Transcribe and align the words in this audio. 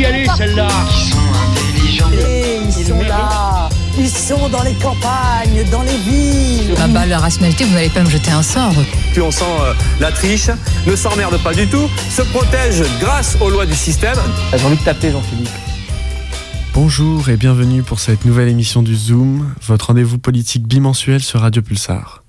y 0.00 0.04
aller, 0.06 0.26
celle-là. 0.36 0.68
Ils 0.88 1.10
sont 1.10 1.18
intelligents. 1.50 2.10
Et 2.12 2.60
ils 2.66 2.86
sont 2.86 3.00
là. 3.02 3.68
Ils 3.98 4.08
sont 4.08 4.48
dans 4.48 4.62
les 4.62 4.72
campagnes, 4.74 5.64
dans 5.70 5.82
les 5.82 5.96
villes. 5.98 6.74
Ah 6.78 6.88
bah 6.88 7.04
la 7.04 7.18
rationalité, 7.18 7.64
vous 7.64 7.74
n'allez 7.74 7.90
pas 7.90 8.02
me 8.02 8.08
jeter 8.08 8.30
un 8.30 8.42
sort. 8.42 8.72
Puis 9.12 9.20
on 9.20 9.30
sent 9.30 9.44
euh, 9.60 9.74
la 9.98 10.10
triche, 10.10 10.48
ne 10.86 10.96
s'emmerde 10.96 11.36
pas 11.42 11.52
du 11.52 11.66
tout, 11.66 11.88
se 12.08 12.22
protège 12.22 12.82
grâce 13.00 13.36
aux 13.40 13.50
lois 13.50 13.66
du 13.66 13.74
système. 13.74 14.16
J'ai 14.56 14.64
envie 14.64 14.78
de 14.78 14.84
taper 14.84 15.10
Jean-Philippe. 15.10 15.50
Bonjour 16.72 17.28
et 17.28 17.36
bienvenue 17.36 17.82
pour 17.82 18.00
cette 18.00 18.24
nouvelle 18.24 18.48
émission 18.48 18.82
du 18.82 18.94
Zoom, 18.94 19.52
votre 19.66 19.88
rendez-vous 19.88 20.18
politique 20.18 20.66
bimensuel 20.66 21.20
sur 21.20 21.40
Radio 21.40 21.60
Pulsar. 21.60 22.22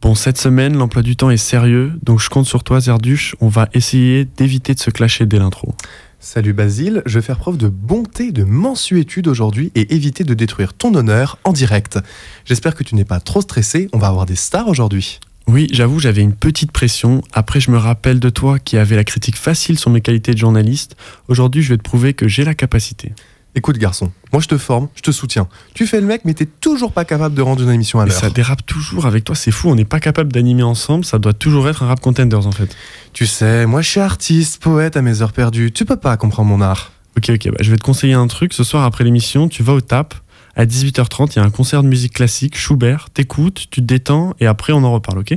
Bon, 0.00 0.14
cette 0.14 0.38
semaine, 0.38 0.76
l'emploi 0.76 1.02
du 1.02 1.16
temps 1.16 1.30
est 1.30 1.36
sérieux, 1.36 1.92
donc 2.02 2.20
je 2.20 2.30
compte 2.30 2.46
sur 2.46 2.62
toi, 2.62 2.80
Zerduche. 2.80 3.34
On 3.40 3.48
va 3.48 3.68
essayer 3.74 4.24
d'éviter 4.24 4.74
de 4.74 4.80
se 4.80 4.90
clasher 4.90 5.26
dès 5.26 5.38
l'intro. 5.38 5.74
Salut 6.24 6.54
Basile, 6.54 7.02
je 7.04 7.18
vais 7.18 7.22
faire 7.22 7.36
preuve 7.36 7.58
de 7.58 7.68
bonté, 7.68 8.32
de 8.32 8.44
mensuétude 8.44 9.28
aujourd'hui 9.28 9.70
et 9.74 9.94
éviter 9.94 10.24
de 10.24 10.32
détruire 10.32 10.72
ton 10.72 10.94
honneur 10.94 11.38
en 11.44 11.52
direct. 11.52 11.98
J'espère 12.46 12.74
que 12.74 12.82
tu 12.82 12.94
n'es 12.94 13.04
pas 13.04 13.20
trop 13.20 13.42
stressé, 13.42 13.90
on 13.92 13.98
va 13.98 14.06
avoir 14.06 14.24
des 14.24 14.34
stars 14.34 14.68
aujourd'hui. 14.68 15.20
Oui, 15.48 15.68
j'avoue, 15.70 16.00
j'avais 16.00 16.22
une 16.22 16.32
petite 16.32 16.72
pression. 16.72 17.20
Après, 17.34 17.60
je 17.60 17.70
me 17.70 17.76
rappelle 17.76 18.20
de 18.20 18.30
toi 18.30 18.58
qui 18.58 18.78
avait 18.78 18.96
la 18.96 19.04
critique 19.04 19.36
facile 19.36 19.78
sur 19.78 19.90
mes 19.90 20.00
qualités 20.00 20.32
de 20.32 20.38
journaliste. 20.38 20.96
Aujourd'hui, 21.28 21.60
je 21.60 21.68
vais 21.68 21.76
te 21.76 21.82
prouver 21.82 22.14
que 22.14 22.26
j'ai 22.26 22.44
la 22.44 22.54
capacité. 22.54 23.12
Écoute 23.56 23.78
garçon, 23.78 24.10
moi 24.32 24.42
je 24.42 24.48
te 24.48 24.58
forme, 24.58 24.88
je 24.96 25.02
te 25.02 25.12
soutiens. 25.12 25.46
Tu 25.74 25.86
fais 25.86 26.00
le 26.00 26.06
mec 26.06 26.22
mais 26.24 26.34
t'es 26.34 26.46
toujours 26.46 26.92
pas 26.92 27.04
capable 27.04 27.34
de 27.34 27.42
rendre 27.42 27.62
une 27.62 27.70
émission 27.70 28.00
à 28.00 28.06
l'heure. 28.06 28.18
ça 28.18 28.30
dérape 28.30 28.66
toujours 28.66 29.06
avec 29.06 29.22
toi, 29.24 29.36
c'est 29.36 29.52
fou, 29.52 29.70
on 29.70 29.76
n'est 29.76 29.84
pas 29.84 30.00
capable 30.00 30.32
d'animer 30.32 30.64
ensemble, 30.64 31.04
ça 31.04 31.18
doit 31.18 31.34
toujours 31.34 31.68
être 31.68 31.82
un 31.84 31.86
rap 31.86 32.00
contenders 32.00 32.46
en 32.46 32.52
fait. 32.52 32.74
Tu 33.12 33.26
sais, 33.26 33.66
moi 33.66 33.80
je 33.80 33.90
suis 33.90 34.00
artiste, 34.00 34.60
poète 34.60 34.96
à 34.96 35.02
mes 35.02 35.22
heures 35.22 35.32
perdues, 35.32 35.70
tu 35.70 35.84
peux 35.84 35.96
pas 35.96 36.16
comprendre 36.16 36.48
mon 36.48 36.60
art. 36.60 36.92
Ok, 37.16 37.30
ok, 37.30 37.50
bah, 37.50 37.58
je 37.60 37.70
vais 37.70 37.76
te 37.76 37.84
conseiller 37.84 38.14
un 38.14 38.26
truc. 38.26 38.52
Ce 38.52 38.64
soir, 38.64 38.84
après 38.84 39.04
l'émission, 39.04 39.48
tu 39.48 39.62
vas 39.62 39.72
au 39.72 39.80
TAP. 39.80 40.14
À 40.56 40.66
18h30, 40.66 41.32
il 41.32 41.36
y 41.36 41.38
a 41.40 41.44
un 41.44 41.50
concert 41.50 41.82
de 41.82 41.88
musique 41.88 42.14
classique, 42.14 42.56
Schubert. 42.56 43.10
T'écoutes, 43.10 43.66
tu 43.70 43.80
te 43.80 43.80
détends 43.80 44.34
et 44.40 44.46
après, 44.46 44.72
on 44.72 44.84
en 44.84 44.92
reparle, 44.92 45.18
ok? 45.18 45.36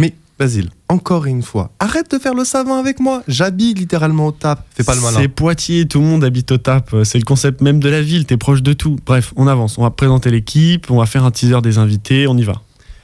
Mais 0.00 0.14
Basile, 0.38 0.70
encore 0.88 1.26
une 1.26 1.42
fois, 1.42 1.70
arrête 1.80 2.10
de 2.12 2.18
faire 2.18 2.34
le 2.34 2.44
savant 2.44 2.78
avec 2.78 3.00
moi. 3.00 3.22
J'habite 3.26 3.78
littéralement 3.78 4.26
au 4.28 4.32
tap, 4.32 4.64
fais 4.74 4.84
pas 4.84 4.94
le 4.94 5.00
malin. 5.00 5.18
C'est 5.20 5.28
Poitiers, 5.28 5.86
tout 5.86 5.98
le 6.00 6.06
monde 6.06 6.22
habite 6.24 6.52
au 6.52 6.58
TAP. 6.58 6.94
C'est 7.04 7.18
le 7.18 7.24
concept 7.24 7.60
même 7.60 7.80
de 7.80 7.88
la 7.88 8.02
ville, 8.02 8.24
t'es 8.24 8.36
proche 8.36 8.62
de 8.62 8.72
tout. 8.72 8.96
Bref, 9.04 9.32
on 9.36 9.46
avance. 9.48 9.78
On 9.78 9.82
va 9.82 9.90
présenter 9.90 10.30
l'équipe, 10.30 10.90
on 10.90 10.98
va 10.98 11.06
faire 11.06 11.24
un 11.24 11.30
teaser 11.30 11.60
des 11.62 11.78
invités, 11.78 12.26
on 12.28 12.36
y 12.36 12.44
va. 12.44 12.62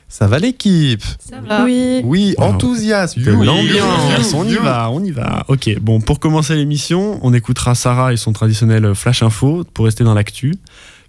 Ça 0.08 0.26
va 0.26 0.38
l'équipe 0.38 1.02
Ça 1.18 1.40
va. 1.40 1.64
Oui. 1.64 2.02
Oui, 2.04 2.34
Wow. 2.38 2.44
enthousiasme. 2.44 3.22
De 3.22 3.32
Oui. 3.32 3.46
l'ambiance, 3.46 4.34
on 4.34 4.46
y 4.46 4.54
va, 4.56 4.90
on 4.90 5.02
y 5.02 5.10
va. 5.10 5.42
Ok, 5.48 5.70
bon, 5.80 6.00
pour 6.02 6.20
commencer 6.20 6.54
l'émission, 6.54 7.18
on 7.22 7.32
écoutera 7.32 7.74
Sarah 7.74 8.12
et 8.12 8.16
son 8.18 8.32
traditionnel 8.34 8.94
Flash 8.94 9.22
Info 9.22 9.64
pour 9.72 9.86
rester 9.86 10.04
dans 10.04 10.12
l'actu. 10.14 10.54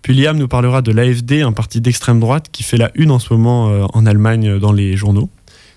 Puis 0.03 0.13
Liam 0.13 0.37
nous 0.37 0.47
parlera 0.47 0.81
de 0.81 0.91
l'AFD, 0.91 1.41
un 1.43 1.51
parti 1.51 1.81
d'extrême 1.81 2.19
droite 2.19 2.47
qui 2.51 2.63
fait 2.63 2.77
la 2.77 2.91
une 2.95 3.11
en 3.11 3.19
ce 3.19 3.33
moment 3.33 3.69
euh, 3.69 3.85
en 3.93 4.05
Allemagne 4.05 4.47
euh, 4.49 4.59
dans 4.59 4.71
les 4.73 4.97
journaux. 4.97 5.29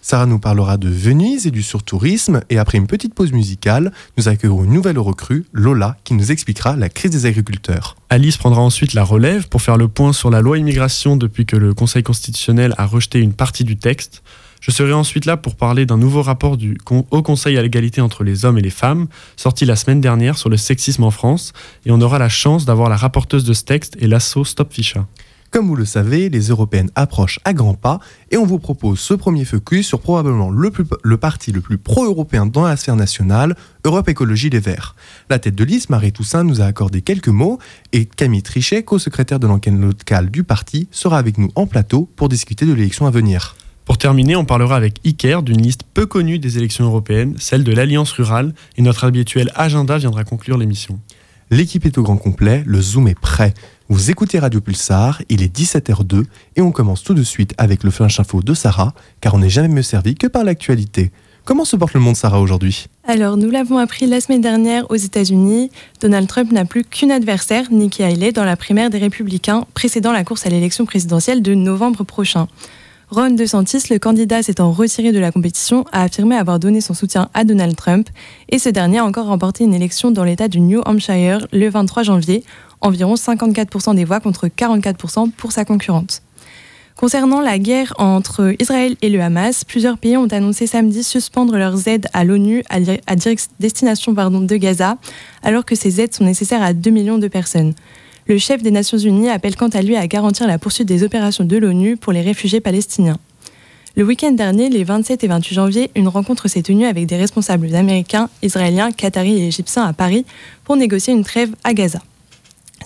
Sarah 0.09 0.27
nous 0.27 0.39
parlera 0.39 0.77
de 0.77 0.89
Venise 0.89 1.49
et 1.49 1.51
du 1.51 1.65
surtourisme. 1.65 2.41
Et 2.49 2.59
après 2.59 2.79
une 2.79 2.87
petite 2.87 3.13
pause 3.13 3.33
musicale, 3.33 3.91
nous 4.17 4.29
accueillerons 4.29 4.63
une 4.63 4.73
nouvelle 4.73 5.01
recrue, 5.01 5.47
Lola, 5.53 5.97
qui 6.05 6.15
nous 6.15 6.31
expliquera 6.31 6.77
la 6.77 6.89
crise 6.89 7.11
des 7.11 7.27
agriculteurs. 7.27 7.97
Alice 8.09 8.37
prendra 8.37 8.61
ensuite 8.63 8.95
la 8.95 9.03
relève 9.03 9.49
pour 9.49 9.63
faire 9.63 9.77
le 9.77 9.89
point 9.89 10.13
sur 10.13 10.31
la 10.31 10.43
loi 10.43 10.59
immigration 10.59 11.17
depuis 11.17 11.45
que 11.45 11.57
le 11.57 11.75
Conseil 11.75 12.05
constitutionnel 12.05 12.73
a 12.79 12.87
rejeté 12.87 13.19
une 13.19 13.33
partie 13.33 13.65
du 13.65 13.79
texte. 13.79 14.23
Je 14.61 14.71
serai 14.71 14.93
ensuite 14.93 15.25
là 15.25 15.37
pour 15.37 15.57
parler 15.57 15.87
d'un 15.87 15.99
nouveau 15.99 16.23
rapport 16.23 16.57
du 16.57 16.79
Haut 16.89 17.23
Conseil 17.23 17.59
à 17.59 17.63
l'égalité 17.63 18.01
entre 18.01 18.23
les 18.23 18.45
hommes 18.45 18.59
et 18.59 18.63
les 18.63 18.71
femmes, 18.71 19.09
sorti 19.37 19.65
la 19.65 19.75
semaine 19.75 20.01
dernière 20.01 20.39
sur 20.39 20.51
le 20.51 20.57
sexisme 20.57 21.03
en 21.03 21.11
France, 21.11 21.53
et 21.85 21.91
on 21.91 22.01
aura 22.01 22.21
la 22.21 22.29
chance 22.29 22.65
d'avoir 22.65 22.89
la 22.89 22.97
rapporteuse 22.97 23.43
de 23.43 23.53
ce 23.53 23.65
texte 23.65 23.97
et 23.99 24.07
l'assaut 24.07 24.45
Stop 24.45 24.73
Ficha. 24.73 25.05
Comme 25.57 25.69
vous 25.69 25.75
le 25.75 25.87
savez, 25.87 26.29
les 26.29 26.49
européennes 26.49 26.91
approchent 26.97 27.41
à 27.47 27.55
grands 27.55 27.73
pas 27.73 27.99
et 28.31 28.37
on 28.37 28.45
vous 28.45 28.59
propose 28.59 29.01
ce 29.01 29.15
premier 29.15 29.47
focus 29.47 29.87
sur 29.87 30.01
probablement 30.01 30.51
le, 30.51 30.71
plus- 30.71 30.85
le 31.03 31.17
parti 31.17 31.51
le 31.51 31.63
plus 31.63 31.79
pro-européen 31.79 32.45
dans 32.45 32.65
la 32.65 32.77
sphère 32.77 32.95
nationale, 32.95 33.57
Europe 33.83 34.07
Écologie 34.11 34.51
Les 34.51 34.61
Verts. 34.61 34.95
La 35.31 35.39
tête 35.39 35.55
de 35.55 35.65
liste, 35.65 35.89
Marie 35.89 36.13
Toussaint, 36.13 36.45
nous 36.45 36.61
a 36.61 36.67
accordé 36.67 37.01
quelques 37.01 37.29
mots 37.29 37.59
et 37.95 38.05
Camille 38.05 38.43
Trichet, 38.43 38.83
co-secrétaire 38.83 39.41
de 39.41 39.47
l'enquête 39.47 39.73
locale 39.73 40.31
du 40.31 40.45
parti, 40.45 40.89
sera 40.91 41.17
avec 41.17 41.39
nous 41.39 41.49
en 41.55 41.67
plateau 41.67 42.07
pour 42.17 42.29
discuter 42.29 42.67
de 42.67 42.75
l'élection 42.75 43.07
à 43.07 43.11
venir. 43.11 43.57
Pour 43.87 43.97
terminer, 43.97 44.37
on 44.37 44.45
parlera 44.45 44.77
avec 44.77 45.01
Iker 45.07 45.43
d'une 45.43 45.63
liste 45.63 45.85
peu 45.95 46.05
connue 46.05 46.39
des 46.39 46.59
élections 46.59 46.85
européennes, 46.85 47.35
celle 47.39 47.65
de 47.65 47.73
l'Alliance 47.73 48.13
rurale, 48.13 48.53
et 48.77 48.83
notre 48.83 49.05
habituel 49.05 49.51
agenda 49.55 49.97
viendra 49.97 50.23
conclure 50.25 50.59
l'émission. 50.59 51.01
L'équipe 51.49 51.87
est 51.87 51.97
au 51.97 52.03
grand 52.03 52.17
complet, 52.17 52.65
le 52.67 52.83
Zoom 52.83 53.07
est 53.07 53.19
prêt. 53.19 53.55
Vous 53.89 54.11
écoutez 54.11 54.41
Radio 54.41 54.61
Pulsar, 54.61 55.23
il 55.29 55.45
est 55.45 55.57
17h02 55.57 56.25
et 56.57 56.61
on 56.61 56.73
commence 56.73 57.05
tout 57.05 57.15
de 57.15 57.23
suite 57.23 57.55
avec 57.57 57.85
le 57.85 57.93
flash 57.93 58.19
info 58.19 58.43
de 58.43 58.53
Sarah, 58.53 58.93
car 59.21 59.35
on 59.35 59.39
n'est 59.39 59.49
jamais 59.49 59.69
mieux 59.69 59.83
servi 59.83 60.17
que 60.17 60.27
par 60.27 60.43
l'actualité. 60.43 61.13
Comment 61.45 61.65
se 61.65 61.77
porte 61.77 61.95
le 61.95 62.01
monde 62.01 62.17
Sarah 62.17 62.41
aujourd'hui? 62.41 62.89
Alors, 63.07 63.37
nous 63.37 63.49
l'avons 63.49 63.79
appris 63.79 64.07
la 64.07 64.21
semaine 64.21 64.41
dernière 64.41 64.91
aux 64.91 64.97
États-Unis. 64.97 65.71
Donald 66.01 66.27
Trump 66.27 66.51
n'a 66.51 66.65
plus 66.65 66.83
qu'une 66.83 67.13
adversaire, 67.13 67.71
Nikki 67.71 68.03
Haley, 68.03 68.33
dans 68.33 68.43
la 68.43 68.57
primaire 68.57 68.91
des 68.91 68.99
Républicains, 68.99 69.65
précédant 69.73 70.11
la 70.11 70.25
course 70.25 70.47
à 70.47 70.51
l'élection 70.51 70.85
présidentielle 70.85 71.41
de 71.41 71.55
novembre 71.55 72.03
prochain. 72.03 72.49
Ron 73.09 73.31
DeSantis, 73.31 73.85
le 73.89 74.01
candidat 74.01 74.43
s'étant 74.43 74.73
retiré 74.73 75.13
de 75.13 75.21
la 75.21 75.31
compétition, 75.31 75.85
a 75.93 76.03
affirmé 76.03 76.35
avoir 76.35 76.59
donné 76.59 76.81
son 76.81 76.93
soutien 76.93 77.29
à 77.35 77.45
Donald 77.45 77.77
Trump 77.77 78.09
et 78.49 78.59
ce 78.59 78.69
dernier 78.69 78.99
a 78.99 79.05
encore 79.05 79.27
remporté 79.27 79.63
une 79.63 79.75
élection 79.75 80.11
dans 80.11 80.25
l'État 80.25 80.49
du 80.49 80.59
New 80.59 80.83
Hampshire 80.85 81.47
le 81.53 81.69
23 81.69 82.03
janvier, 82.03 82.43
environ 82.81 83.15
54% 83.15 83.95
des 83.95 84.05
voix 84.05 84.21
contre 84.21 84.49
44% 84.49 85.31
pour 85.31 85.53
sa 85.53 85.65
concurrente. 85.65 86.23
Concernant 86.97 87.43
la 87.43 87.59
guerre 87.59 87.93
entre 87.99 88.55
Israël 88.59 88.97
et 89.03 89.11
le 89.11 89.21
Hamas, 89.21 89.65
plusieurs 89.65 89.99
pays 89.99 90.17
ont 90.17 90.29
annoncé 90.29 90.67
samedi 90.67 91.05
suspendre 91.05 91.59
leurs 91.59 91.89
aides 91.89 92.07
à 92.15 92.25
l'ONU 92.25 92.63
à, 92.71 92.79
destination 93.61 94.13
de 94.13 94.57
Gaza, 94.57 94.97
alors 95.43 95.67
que 95.67 95.75
ces 95.75 96.01
aides 96.01 96.15
sont 96.15 96.25
nécessaires 96.25 96.63
à 96.63 96.73
2 96.73 96.91
millions 96.91 97.19
de 97.19 97.29
personnes. 97.29 97.75
Le 98.27 98.39
chef 98.39 98.63
des 98.63 98.71
Nations 98.71 98.97
Unies 98.97 99.29
appelle 99.29 99.57
quant 99.57 99.69
à 99.69 99.83
lui 99.83 99.95
à 99.95 100.07
garantir 100.07 100.47
la 100.47 100.59
poursuite 100.59 100.89
des 100.89 101.03
opérations 101.03 101.45
de 101.45 101.57
l'ONU 101.59 101.99
pour 101.99 102.15
les 102.15 102.23
réfugiés 102.23 102.61
palestiniens. 102.61 103.19
Le 103.95 104.05
week-end 104.05 104.33
dernier, 104.33 104.71
les 104.71 104.83
27 104.83 105.23
et 105.23 105.27
28 105.27 105.55
janvier, 105.55 105.91
une 105.97 106.09
rencontre 106.09 106.49
s'est 106.49 106.63
tenue 106.63 106.87
avec 106.87 107.05
des 107.07 107.17
responsables 107.17 107.75
américains, 107.75 108.31
israéliens, 108.43 108.91
qataris 108.91 109.39
et 109.39 109.47
égyptiens 109.49 109.85
à 109.85 109.93
Paris 109.93 110.25
pour 110.65 110.77
négocier 110.77 111.13
une 111.13 111.25
trêve 111.25 111.55
à 111.63 111.75
Gaza. 111.75 112.01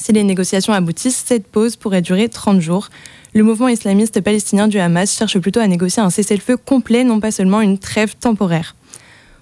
Si 0.01 0.15
les 0.15 0.25
négociations 0.25 0.73
aboutissent, 0.73 1.25
cette 1.27 1.47
pause 1.47 1.77
pourrait 1.77 2.01
durer 2.01 2.31
30 2.31 2.59
jours. 2.59 2.89
Le 3.35 3.45
mouvement 3.45 3.69
islamiste 3.69 4.23
palestinien 4.23 4.67
du 4.67 4.79
Hamas 4.79 5.15
cherche 5.15 5.39
plutôt 5.39 5.61
à 5.61 5.67
négocier 5.67 6.03
un 6.03 6.09
cessez-le-feu 6.09 6.57
complet, 6.57 7.05
non 7.05 7.21
pas 7.21 7.31
seulement 7.31 7.61
une 7.61 7.79
trêve 7.79 8.17
temporaire. 8.17 8.75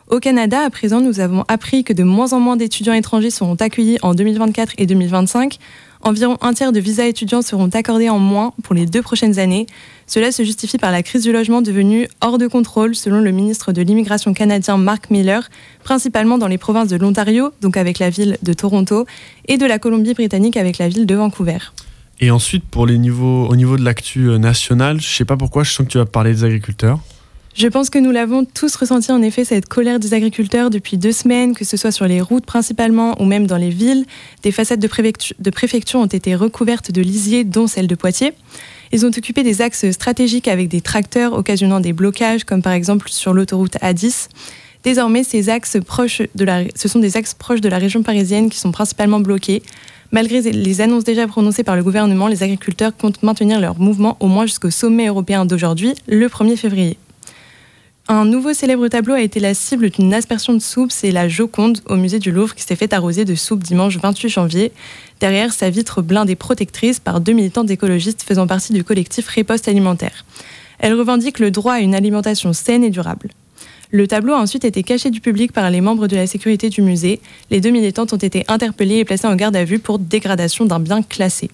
Au 0.08 0.18
Canada, 0.18 0.62
à 0.64 0.70
présent, 0.70 1.00
nous 1.00 1.20
avons 1.20 1.44
appris 1.46 1.84
que 1.84 1.92
de 1.92 2.02
moins 2.02 2.32
en 2.32 2.40
moins 2.40 2.56
d'étudiants 2.56 2.92
étrangers 2.92 3.30
seront 3.30 3.54
accueillis 3.54 3.98
en 4.02 4.14
2024 4.14 4.72
et 4.78 4.86
2025. 4.86 5.58
Environ 6.02 6.38
un 6.40 6.54
tiers 6.54 6.72
de 6.72 6.80
visas 6.80 7.06
étudiants 7.06 7.42
seront 7.42 7.68
accordés 7.68 8.08
en 8.08 8.18
moins 8.18 8.52
pour 8.62 8.74
les 8.74 8.86
deux 8.86 9.02
prochaines 9.02 9.38
années. 9.38 9.66
Cela 10.06 10.32
se 10.32 10.42
justifie 10.42 10.78
par 10.78 10.92
la 10.92 11.02
crise 11.02 11.22
du 11.22 11.32
logement 11.32 11.60
devenue 11.60 12.08
hors 12.20 12.38
de 12.38 12.46
contrôle, 12.46 12.94
selon 12.94 13.20
le 13.20 13.30
ministre 13.30 13.72
de 13.72 13.82
l'immigration 13.82 14.32
canadien 14.32 14.76
Mark 14.76 15.10
Miller, 15.10 15.48
principalement 15.82 16.38
dans 16.38 16.46
les 16.46 16.58
provinces 16.58 16.88
de 16.88 16.96
l'Ontario, 16.96 17.50
donc 17.60 17.76
avec 17.76 17.98
la 17.98 18.10
ville 18.10 18.38
de 18.42 18.52
Toronto, 18.52 19.06
et 19.46 19.58
de 19.58 19.66
la 19.66 19.78
Colombie-Britannique 19.78 20.56
avec 20.56 20.78
la 20.78 20.88
ville 20.88 21.06
de 21.06 21.14
Vancouver. 21.14 21.58
Et 22.20 22.30
ensuite, 22.30 22.64
pour 22.64 22.86
les 22.86 22.98
niveaux, 22.98 23.46
au 23.46 23.54
niveau 23.54 23.76
de 23.76 23.84
l'actu 23.84 24.28
euh, 24.28 24.38
nationale, 24.38 25.00
je 25.00 25.08
sais 25.08 25.24
pas 25.24 25.36
pourquoi, 25.36 25.62
je 25.62 25.72
sens 25.72 25.86
que 25.86 25.92
tu 25.92 25.98
vas 25.98 26.06
parler 26.06 26.32
des 26.32 26.44
agriculteurs. 26.44 27.00
Je 27.58 27.66
pense 27.66 27.90
que 27.90 27.98
nous 27.98 28.12
l'avons 28.12 28.44
tous 28.44 28.76
ressenti 28.76 29.10
en 29.10 29.20
effet, 29.20 29.44
cette 29.44 29.66
colère 29.66 29.98
des 29.98 30.14
agriculteurs 30.14 30.70
depuis 30.70 30.96
deux 30.96 31.10
semaines, 31.10 31.56
que 31.56 31.64
ce 31.64 31.76
soit 31.76 31.90
sur 31.90 32.06
les 32.06 32.20
routes 32.20 32.46
principalement 32.46 33.20
ou 33.20 33.24
même 33.24 33.48
dans 33.48 33.56
les 33.56 33.70
villes. 33.70 34.04
Des 34.44 34.52
façades 34.52 34.78
de, 34.78 34.86
préfectu- 34.86 35.32
de 35.40 35.50
préfecture 35.50 35.98
ont 35.98 36.06
été 36.06 36.36
recouvertes 36.36 36.92
de 36.92 37.02
lisiers, 37.02 37.42
dont 37.42 37.66
celle 37.66 37.88
de 37.88 37.96
Poitiers. 37.96 38.32
Ils 38.92 39.04
ont 39.04 39.08
occupé 39.08 39.42
des 39.42 39.60
axes 39.60 39.90
stratégiques 39.90 40.46
avec 40.46 40.68
des 40.68 40.80
tracteurs, 40.80 41.32
occasionnant 41.32 41.80
des 41.80 41.92
blocages, 41.92 42.44
comme 42.44 42.62
par 42.62 42.74
exemple 42.74 43.08
sur 43.10 43.32
l'autoroute 43.32 43.74
A10. 43.82 44.28
Désormais, 44.84 45.24
ces 45.24 45.48
axes 45.48 45.78
proches 45.84 46.22
de 46.36 46.44
la, 46.44 46.62
ce 46.76 46.86
sont 46.86 47.00
des 47.00 47.16
axes 47.16 47.34
proches 47.34 47.60
de 47.60 47.68
la 47.68 47.78
région 47.78 48.04
parisienne 48.04 48.50
qui 48.50 48.58
sont 48.58 48.70
principalement 48.70 49.18
bloqués. 49.18 49.64
Malgré 50.12 50.42
les 50.42 50.80
annonces 50.80 51.02
déjà 51.02 51.26
prononcées 51.26 51.64
par 51.64 51.74
le 51.74 51.82
gouvernement, 51.82 52.28
les 52.28 52.44
agriculteurs 52.44 52.96
comptent 52.96 53.24
maintenir 53.24 53.60
leur 53.60 53.80
mouvement 53.80 54.16
au 54.20 54.28
moins 54.28 54.46
jusqu'au 54.46 54.70
sommet 54.70 55.08
européen 55.08 55.44
d'aujourd'hui, 55.44 55.94
le 56.06 56.28
1er 56.28 56.56
février. 56.56 56.98
Un 58.10 58.24
nouveau 58.24 58.54
célèbre 58.54 58.88
tableau 58.88 59.12
a 59.12 59.20
été 59.20 59.38
la 59.38 59.52
cible 59.52 59.90
d'une 59.90 60.14
aspersion 60.14 60.54
de 60.54 60.60
soupe, 60.60 60.90
c'est 60.90 61.10
la 61.10 61.28
Joconde 61.28 61.82
au 61.90 61.96
musée 61.96 62.18
du 62.18 62.32
Louvre 62.32 62.54
qui 62.54 62.62
s'est 62.62 62.74
fait 62.74 62.94
arroser 62.94 63.26
de 63.26 63.34
soupe 63.34 63.62
dimanche 63.62 63.98
28 63.98 64.30
janvier. 64.30 64.72
Derrière 65.20 65.52
sa 65.52 65.68
vitre 65.68 66.00
blindée 66.00 66.34
protectrice 66.34 67.00
par 67.00 67.20
deux 67.20 67.34
militantes 67.34 67.70
écologistes 67.70 68.22
faisant 68.22 68.46
partie 68.46 68.72
du 68.72 68.82
collectif 68.82 69.28
Riposte 69.28 69.68
Alimentaire. 69.68 70.24
Elle 70.78 70.94
revendique 70.94 71.38
le 71.38 71.50
droit 71.50 71.74
à 71.74 71.80
une 71.80 71.94
alimentation 71.94 72.54
saine 72.54 72.82
et 72.82 72.88
durable. 72.88 73.28
Le 73.90 74.06
tableau 74.06 74.32
a 74.32 74.40
ensuite 74.40 74.64
été 74.64 74.82
caché 74.82 75.10
du 75.10 75.20
public 75.20 75.52
par 75.52 75.68
les 75.68 75.82
membres 75.82 76.08
de 76.08 76.16
la 76.16 76.26
sécurité 76.26 76.70
du 76.70 76.80
musée. 76.80 77.20
Les 77.50 77.60
deux 77.60 77.70
militantes 77.70 78.14
ont 78.14 78.16
été 78.16 78.42
interpellées 78.48 79.00
et 79.00 79.04
placées 79.04 79.26
en 79.26 79.36
garde 79.36 79.56
à 79.56 79.64
vue 79.64 79.80
pour 79.80 79.98
dégradation 79.98 80.64
d'un 80.64 80.80
bien 80.80 81.02
classé. 81.02 81.50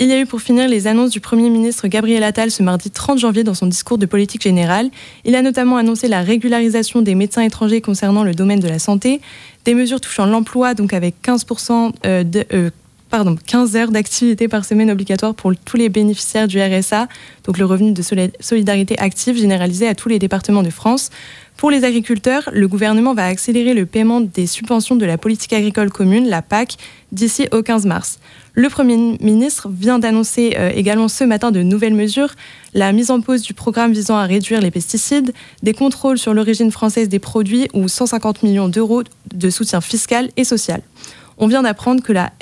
Il 0.00 0.06
y 0.06 0.12
a 0.12 0.20
eu 0.20 0.26
pour 0.26 0.40
finir 0.40 0.68
les 0.68 0.86
annonces 0.86 1.10
du 1.10 1.18
Premier 1.18 1.50
ministre 1.50 1.88
Gabriel 1.88 2.22
Attal 2.22 2.52
ce 2.52 2.62
mardi 2.62 2.88
30 2.88 3.18
janvier 3.18 3.42
dans 3.42 3.54
son 3.54 3.66
discours 3.66 3.98
de 3.98 4.06
politique 4.06 4.42
générale. 4.42 4.90
Il 5.24 5.34
a 5.34 5.42
notamment 5.42 5.76
annoncé 5.76 6.06
la 6.06 6.22
régularisation 6.22 7.02
des 7.02 7.16
médecins 7.16 7.42
étrangers 7.42 7.80
concernant 7.80 8.22
le 8.22 8.32
domaine 8.32 8.60
de 8.60 8.68
la 8.68 8.78
santé, 8.78 9.20
des 9.64 9.74
mesures 9.74 10.00
touchant 10.00 10.26
l'emploi, 10.26 10.74
donc 10.74 10.92
avec 10.92 11.16
15%, 11.20 11.92
euh, 12.06 12.22
de, 12.22 12.46
euh, 12.52 12.70
pardon, 13.08 13.36
15 13.46 13.76
heures 13.76 13.90
d'activité 13.90 14.48
par 14.48 14.64
semaine 14.64 14.90
obligatoire 14.90 15.34
pour 15.34 15.52
tous 15.64 15.76
les 15.76 15.88
bénéficiaires 15.88 16.48
du 16.48 16.60
RSA, 16.60 17.08
donc 17.44 17.58
le 17.58 17.64
revenu 17.64 17.92
de 17.92 18.02
solidarité 18.40 18.98
active 18.98 19.36
généralisé 19.36 19.88
à 19.88 19.94
tous 19.94 20.08
les 20.08 20.18
départements 20.18 20.62
de 20.62 20.70
France. 20.70 21.10
Pour 21.56 21.70
les 21.70 21.84
agriculteurs, 21.84 22.48
le 22.52 22.68
gouvernement 22.68 23.14
va 23.14 23.26
accélérer 23.26 23.74
le 23.74 23.84
paiement 23.84 24.20
des 24.20 24.46
subventions 24.46 24.94
de 24.94 25.04
la 25.04 25.18
politique 25.18 25.52
agricole 25.52 25.90
commune, 25.90 26.28
la 26.28 26.42
PAC, 26.42 26.76
d'ici 27.10 27.48
au 27.50 27.62
15 27.62 27.86
mars. 27.86 28.20
Le 28.52 28.68
Premier 28.68 28.96
ministre 29.20 29.68
vient 29.68 29.98
d'annoncer 29.98 30.54
euh, 30.56 30.70
également 30.74 31.08
ce 31.08 31.24
matin 31.24 31.50
de 31.50 31.62
nouvelles 31.62 31.94
mesures, 31.94 32.34
la 32.74 32.92
mise 32.92 33.10
en 33.10 33.20
pause 33.20 33.42
du 33.42 33.54
programme 33.54 33.92
visant 33.92 34.16
à 34.16 34.24
réduire 34.24 34.60
les 34.60 34.70
pesticides, 34.70 35.32
des 35.62 35.72
contrôles 35.72 36.18
sur 36.18 36.34
l'origine 36.34 36.70
française 36.70 37.08
des 37.08 37.18
produits 37.18 37.68
ou 37.72 37.88
150 37.88 38.42
millions 38.42 38.68
d'euros 38.68 39.02
de 39.32 39.50
soutien 39.50 39.80
fiscal 39.80 40.30
et 40.36 40.44
social. 40.44 40.82
On 41.38 41.46
vient 41.46 41.62
d'apprendre 41.62 42.02
que 42.02 42.12
la 42.12 42.32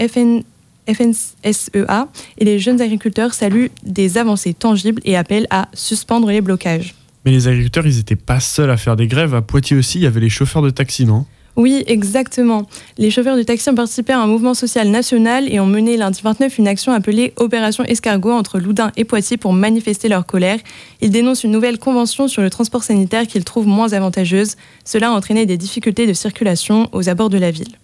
FNSEA 0.89 2.09
et 2.39 2.45
les 2.45 2.59
jeunes 2.59 2.81
agriculteurs 2.81 3.35
saluent 3.35 3.71
des 3.85 4.19
avancées 4.19 4.55
tangibles 4.55 5.03
et 5.05 5.17
appellent 5.17 5.47
à 5.51 5.69
suspendre 5.75 6.29
les 6.29 6.41
blocages. 6.41 6.95
Mais 7.25 7.33
les 7.33 7.49
agriculteurs, 7.49 7.87
ils 7.87 7.97
n'étaient 7.97 8.15
pas 8.17 8.41
seuls 8.41 8.71
à 8.71 8.77
faire 8.77 8.97
des 8.97 9.09
grèves. 9.09 9.35
À 9.35 9.43
Poitiers 9.43 9.77
aussi, 9.77 9.99
il 9.99 10.03
y 10.03 10.07
avait 10.07 10.21
les 10.21 10.29
chauffeurs 10.29 10.63
de 10.63 10.71
taxi, 10.71 11.05
non? 11.05 11.27
Oui, 11.57 11.83
exactement. 11.87 12.67
Les 12.99 13.11
chauffeurs 13.11 13.37
de 13.37 13.43
taxi 13.43 13.71
ont 13.71 13.75
participé 13.75 14.13
à 14.13 14.21
un 14.21 14.27
mouvement 14.27 14.53
social 14.53 14.89
national 14.91 15.51
et 15.51 15.59
ont 15.59 15.67
mené 15.67 15.97
lundi 15.97 16.21
29 16.23 16.59
une 16.59 16.69
action 16.69 16.93
appelée 16.93 17.33
Opération 17.37 17.83
Escargot 17.85 18.31
entre 18.31 18.59
Loudun 18.59 18.93
et 18.99 19.05
Poitiers 19.05 19.39
pour 19.39 19.55
manifester 19.55 20.09
leur 20.09 20.27
colère. 20.27 20.59
Ils 21.01 21.11
dénoncent 21.11 21.45
une 21.45 21.53
nouvelle 21.53 21.79
convention 21.79 22.29
sur 22.29 22.43
le 22.43 22.51
transport 22.51 22.85
sanitaire 22.85 23.27
qu'ils 23.27 23.45
trouvent 23.45 23.67
moins 23.67 23.95
avantageuse. 23.95 24.57
Cela 24.85 25.09
a 25.09 25.13
entraîné 25.13 25.47
des 25.47 25.57
difficultés 25.57 26.07
de 26.07 26.13
circulation 26.13 26.91
aux 26.93 27.09
abords 27.09 27.31
de 27.31 27.39
la 27.39 27.51
ville. 27.51 27.79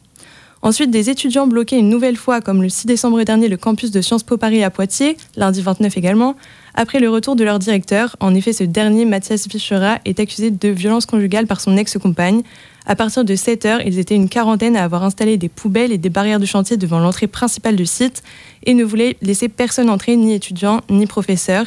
Ensuite, 0.64 0.92
des 0.92 1.10
étudiants 1.10 1.48
bloqués 1.48 1.76
une 1.76 1.88
nouvelle 1.88 2.16
fois, 2.16 2.40
comme 2.40 2.62
le 2.62 2.68
6 2.68 2.86
décembre 2.86 3.20
dernier, 3.24 3.48
le 3.48 3.56
campus 3.56 3.90
de 3.90 4.00
Sciences 4.00 4.22
Po 4.22 4.36
Paris 4.36 4.62
à 4.62 4.70
Poitiers, 4.70 5.16
lundi 5.36 5.60
29 5.60 5.96
également, 5.96 6.36
après 6.76 7.00
le 7.00 7.10
retour 7.10 7.34
de 7.34 7.42
leur 7.42 7.58
directeur. 7.58 8.14
En 8.20 8.32
effet, 8.32 8.52
ce 8.52 8.62
dernier, 8.62 9.04
Mathias 9.04 9.48
Vichera, 9.48 9.98
est 10.04 10.20
accusé 10.20 10.52
de 10.52 10.68
violence 10.68 11.04
conjugale 11.04 11.48
par 11.48 11.60
son 11.60 11.76
ex-compagne. 11.76 12.42
À 12.86 12.94
partir 12.94 13.24
de 13.24 13.34
7 13.34 13.66
heures, 13.66 13.80
ils 13.84 13.98
étaient 13.98 14.14
une 14.14 14.28
quarantaine 14.28 14.76
à 14.76 14.84
avoir 14.84 15.02
installé 15.02 15.36
des 15.36 15.48
poubelles 15.48 15.90
et 15.90 15.98
des 15.98 16.10
barrières 16.10 16.38
de 16.38 16.46
chantier 16.46 16.76
devant 16.76 17.00
l'entrée 17.00 17.26
principale 17.26 17.74
du 17.74 17.86
site 17.86 18.22
et 18.64 18.74
ne 18.74 18.84
voulaient 18.84 19.16
laisser 19.20 19.48
personne 19.48 19.90
entrer, 19.90 20.14
ni 20.14 20.32
étudiants, 20.32 20.82
ni 20.88 21.06
professeurs. 21.06 21.66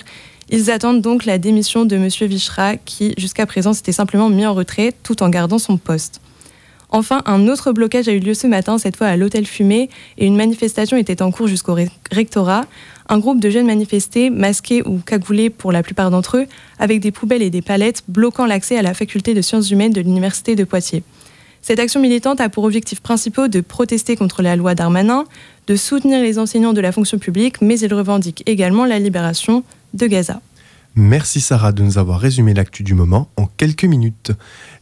Ils 0.49 0.71
attendent 0.71 1.01
donc 1.01 1.25
la 1.25 1.37
démission 1.37 1.83
de 1.83 1.97
M. 1.97 2.07
Vichra, 2.21 2.77
qui 2.77 3.13
jusqu'à 3.17 3.45
présent 3.45 3.73
s'était 3.73 3.91
simplement 3.91 4.29
mis 4.29 4.45
en 4.45 4.53
retrait 4.53 4.93
tout 5.03 5.21
en 5.21 5.27
gardant 5.27 5.59
son 5.59 5.75
poste. 5.75 6.21
Enfin, 6.89 7.21
un 7.25 7.47
autre 7.47 7.71
blocage 7.71 8.07
a 8.07 8.13
eu 8.13 8.19
lieu 8.19 8.33
ce 8.33 8.47
matin, 8.47 8.77
cette 8.77 8.95
fois 8.95 9.07
à 9.07 9.17
l'hôtel 9.17 9.45
Fumé, 9.45 9.89
et 10.17 10.25
une 10.25 10.35
manifestation 10.35 10.97
était 10.97 11.21
en 11.21 11.31
cours 11.31 11.47
jusqu'au 11.47 11.75
rectorat. 12.11 12.65
Un 13.09 13.19
groupe 13.19 13.39
de 13.39 13.49
jeunes 13.49 13.67
manifestés, 13.67 14.29
masqués 14.29 14.81
ou 14.87 14.97
cagoulés 14.99 15.49
pour 15.49 15.71
la 15.71 15.83
plupart 15.83 16.09
d'entre 16.09 16.37
eux, 16.37 16.45
avec 16.79 16.99
des 16.99 17.11
poubelles 17.11 17.41
et 17.41 17.49
des 17.49 17.61
palettes, 17.61 18.03
bloquant 18.07 18.45
l'accès 18.45 18.77
à 18.77 18.81
la 18.81 18.93
faculté 18.93 19.33
de 19.33 19.41
sciences 19.41 19.69
humaines 19.69 19.93
de 19.93 20.01
l'Université 20.01 20.55
de 20.55 20.63
Poitiers. 20.63 21.03
Cette 21.61 21.79
action 21.79 21.99
militante 21.99 22.41
a 22.41 22.49
pour 22.49 22.63
objectif 22.63 23.01
principaux 23.01 23.47
de 23.47 23.59
protester 23.59 24.15
contre 24.15 24.43
la 24.43 24.55
loi 24.55 24.75
Darmanin, 24.75 25.25
de 25.65 25.75
soutenir 25.75 26.21
les 26.21 26.37
enseignants 26.37 26.73
de 26.73 26.81
la 26.81 26.91
fonction 26.91 27.17
publique, 27.17 27.59
mais 27.61 27.79
il 27.79 27.91
revendique 27.91 28.43
également 28.45 28.85
la 28.85 28.99
libération 28.99 29.63
de 29.95 30.05
Gaza. 30.05 30.41
Merci 30.97 31.41
Sarah 31.41 31.73
de 31.73 31.83
nous 31.83 31.97
avoir 31.97 32.21
résumé 32.21 32.53
l'actu 32.53 32.81
du 32.81 32.93
moment 32.93 33.29
en 33.35 33.47
quelques 33.47 33.83
minutes. 33.83 34.31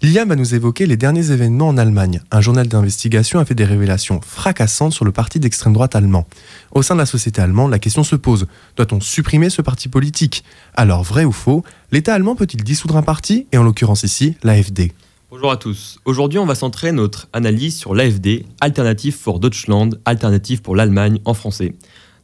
Liam 0.03 0.29
va 0.29 0.35
nous 0.35 0.53
évoquer 0.53 0.85
les 0.85 0.95
derniers 0.95 1.31
événements 1.31 1.69
en 1.69 1.77
Allemagne. 1.77 2.21
Un 2.29 2.39
journal 2.39 2.67
d'investigation 2.67 3.39
a 3.39 3.45
fait 3.45 3.55
des 3.55 3.65
révélations 3.65 4.21
fracassantes 4.21 4.93
sur 4.93 5.05
le 5.05 5.11
parti 5.11 5.39
d'extrême 5.39 5.73
droite 5.73 5.95
allemand. 5.95 6.27
Au 6.71 6.83
sein 6.83 6.93
de 6.93 6.99
la 6.99 7.07
société 7.07 7.41
allemande, 7.41 7.71
la 7.71 7.79
question 7.79 8.03
se 8.03 8.15
pose 8.15 8.45
doit-on 8.77 9.01
supprimer 9.01 9.49
ce 9.49 9.63
parti 9.63 9.89
politique? 9.89 10.43
Alors, 10.75 11.01
vrai 11.01 11.25
ou 11.25 11.31
faux, 11.31 11.63
l'État 11.91 12.13
allemand 12.13 12.35
peut-il 12.35 12.63
dissoudre 12.63 12.95
un 12.95 13.01
parti, 13.01 13.47
et 13.51 13.57
en 13.57 13.63
l'occurrence 13.63 14.03
ici, 14.03 14.37
l'AFD 14.43 14.91
Bonjour 15.31 15.49
à 15.49 15.57
tous. 15.57 15.97
Aujourd'hui, 16.05 16.37
on 16.37 16.45
va 16.45 16.53
centrer 16.53 16.91
notre 16.91 17.27
analyse 17.33 17.75
sur 17.75 17.95
l'AFD, 17.95 18.45
Alternative 18.61 19.15
for 19.15 19.39
Deutschland, 19.39 19.89
Alternative 20.05 20.61
pour 20.61 20.75
l'Allemagne 20.75 21.21
en 21.25 21.33
français. 21.33 21.73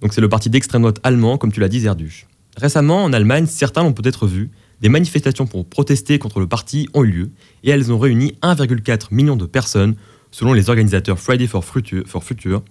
Donc, 0.02 0.14
c'est 0.14 0.22
le 0.22 0.30
parti 0.30 0.52
d'extrême 0.52 0.84
droite 0.84 1.00
allemand, 1.02 1.40
comme 1.40 1.52
tu 1.52 1.60
l'as 1.60 1.70
dit, 1.70 1.80
Zerduch. 1.80 2.28
Récemment, 2.60 3.06
en 3.06 3.14
Allemagne, 3.14 3.46
certains 3.46 3.84
l'ont 3.84 3.94
peut-être 3.94 4.28
vu, 4.28 4.52
des 4.82 4.90
manifestations 4.90 5.48
pour 5.48 5.66
protester 5.66 6.20
contre 6.20 6.42
le 6.42 6.48
parti 6.48 6.90
ont 6.94 7.06
eu 7.06 7.12
lieu 7.12 7.30
et 7.64 7.70
elles 7.70 7.90
ont 7.94 7.98
réuni 7.98 8.38
1,4 8.42 9.08
million 9.12 9.38
de 9.38 9.46
personnes 9.46 9.96
selon 10.30 10.52
les 10.52 10.70
organisateurs 10.70 11.20
Friday 11.20 11.48
for 11.48 11.64
Future, 11.64 12.04
for 12.06 12.22
Future 12.22 12.62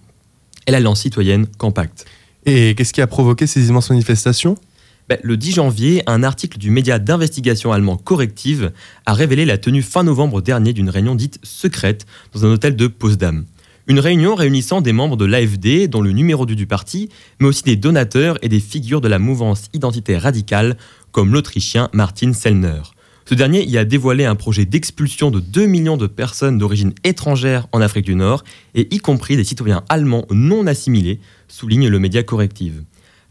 et 0.67 0.71
l'Alliance 0.71 1.01
citoyenne 1.01 1.47
Compact. 1.57 2.05
Et 2.45 2.75
qu'est-ce 2.75 2.93
qui 2.93 3.01
a 3.01 3.07
provoqué 3.07 3.47
ces 3.47 3.69
immenses 3.69 3.89
manifestations? 3.89 4.59
Ben, 5.07 5.17
Le 5.23 5.37
10 5.37 5.53
janvier, 5.53 6.03
un 6.05 6.21
article 6.21 6.59
du 6.59 6.69
média 6.69 6.99
d'investigation 6.99 7.71
allemand 7.71 7.97
Corrective 7.97 8.71
a 9.07 9.13
révélé 9.13 9.43
la 9.43 9.57
tenue 9.57 9.81
fin 9.81 10.03
novembre 10.03 10.43
dernier 10.43 10.71
d'une 10.71 10.91
réunion 10.91 11.15
dite 11.15 11.39
secrète 11.41 12.05
dans 12.33 12.45
un 12.45 12.51
hôtel 12.51 12.75
de 12.75 12.85
Potsdam. 12.85 13.45
Une 13.89 13.99
réunion 13.99 14.35
réunissant 14.35 14.81
des 14.81 14.93
membres 14.93 15.17
de 15.17 15.25
l'AFD, 15.25 15.87
dont 15.87 16.01
le 16.01 16.11
numéro 16.11 16.45
2 16.45 16.53
du 16.53 16.67
parti, 16.67 17.09
mais 17.39 17.47
aussi 17.47 17.63
des 17.63 17.75
donateurs 17.75 18.37
et 18.43 18.47
des 18.47 18.59
figures 18.59 19.01
de 19.01 19.07
la 19.07 19.17
mouvance 19.17 19.65
identitaire 19.73 20.21
radicale, 20.21 20.77
comme 21.11 21.33
l'Autrichien 21.33 21.89
Martin 21.91 22.33
Sellner. 22.33 22.83
Ce 23.25 23.33
dernier 23.33 23.67
y 23.67 23.79
a 23.79 23.85
dévoilé 23.85 24.25
un 24.25 24.35
projet 24.35 24.65
d'expulsion 24.65 25.31
de 25.31 25.39
2 25.39 25.65
millions 25.65 25.97
de 25.97 26.05
personnes 26.05 26.59
d'origine 26.59 26.93
étrangère 27.03 27.65
en 27.71 27.81
Afrique 27.81 28.05
du 28.05 28.13
Nord, 28.13 28.43
et 28.75 28.93
y 28.93 28.99
compris 28.99 29.35
des 29.37 29.43
citoyens 29.43 29.83
allemands 29.89 30.27
non 30.29 30.67
assimilés, 30.67 31.19
souligne 31.47 31.87
le 31.87 31.97
média 31.97 32.21
Corrective. 32.21 32.83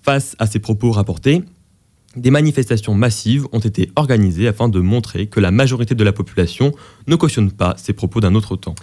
Face 0.02 0.34
à 0.40 0.48
ces 0.48 0.58
propos 0.58 0.90
rapportés, 0.90 1.44
des 2.16 2.30
manifestations 2.32 2.94
massives 2.94 3.46
ont 3.52 3.60
été 3.60 3.92
organisées 3.94 4.48
afin 4.48 4.68
de 4.68 4.80
montrer 4.80 5.28
que 5.28 5.38
la 5.38 5.52
majorité 5.52 5.94
de 5.94 6.02
la 6.02 6.12
population 6.12 6.72
ne 7.06 7.14
cautionne 7.14 7.52
pas 7.52 7.76
ces 7.78 7.92
propos 7.92 8.20
d'un 8.20 8.34
autre 8.34 8.56
temps 8.56 8.74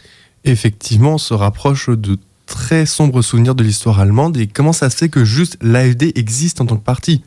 effectivement, 0.46 1.16
on 1.16 1.18
se 1.18 1.34
rapproche 1.34 1.90
de 1.90 2.18
très 2.46 2.86
sombres 2.86 3.22
souvenirs 3.22 3.56
de 3.56 3.64
l'histoire 3.64 4.00
allemande. 4.00 4.38
Et 4.38 4.48
comment 4.48 4.74
ça 4.74 4.90
se 4.90 4.98
fait 4.98 5.10
que 5.10 5.26
juste 5.26 5.58
l'AFD 5.62 6.14
existe 6.16 6.62
en 6.62 6.66
tant 6.66 6.78
que 6.78 6.84
parti? 6.84 7.24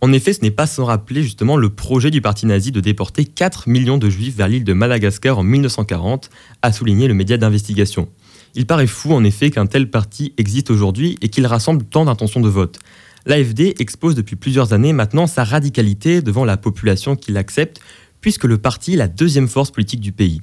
En 0.00 0.12
effet, 0.12 0.32
ce 0.32 0.40
n'est 0.40 0.50
pas 0.50 0.66
sans 0.66 0.84
rappeler 0.84 1.22
justement 1.22 1.56
le 1.56 1.68
projet 1.68 2.10
du 2.10 2.20
parti 2.20 2.46
nazi 2.46 2.72
de 2.72 2.80
déporter 2.80 3.24
4 3.24 3.68
millions 3.68 3.98
de 3.98 4.10
juifs 4.10 4.34
vers 4.34 4.48
l'île 4.48 4.64
de 4.64 4.72
Madagascar 4.72 5.38
en 5.38 5.44
1940, 5.44 6.28
a 6.62 6.72
souligné 6.72 7.06
le 7.06 7.14
média 7.14 7.36
d'investigation. 7.36 8.08
Il 8.54 8.66
paraît 8.66 8.88
fou 8.88 9.12
en 9.12 9.22
effet 9.22 9.50
qu'un 9.50 9.66
tel 9.66 9.88
parti 9.88 10.34
existe 10.38 10.70
aujourd'hui 10.70 11.18
et 11.22 11.28
qu'il 11.28 11.46
rassemble 11.46 11.84
tant 11.84 12.04
d'intentions 12.04 12.40
de 12.40 12.48
vote. 12.48 12.80
L'AFD 13.26 13.76
expose 13.78 14.16
depuis 14.16 14.34
plusieurs 14.34 14.72
années 14.72 14.92
maintenant 14.92 15.28
sa 15.28 15.44
radicalité 15.44 16.20
devant 16.20 16.44
la 16.44 16.56
population 16.56 17.14
qui 17.14 17.30
l'accepte, 17.30 17.80
puisque 18.20 18.44
le 18.44 18.58
parti 18.58 18.94
est 18.94 18.96
la 18.96 19.08
deuxième 19.08 19.48
force 19.48 19.70
politique 19.70 20.00
du 20.00 20.10
pays. 20.10 20.42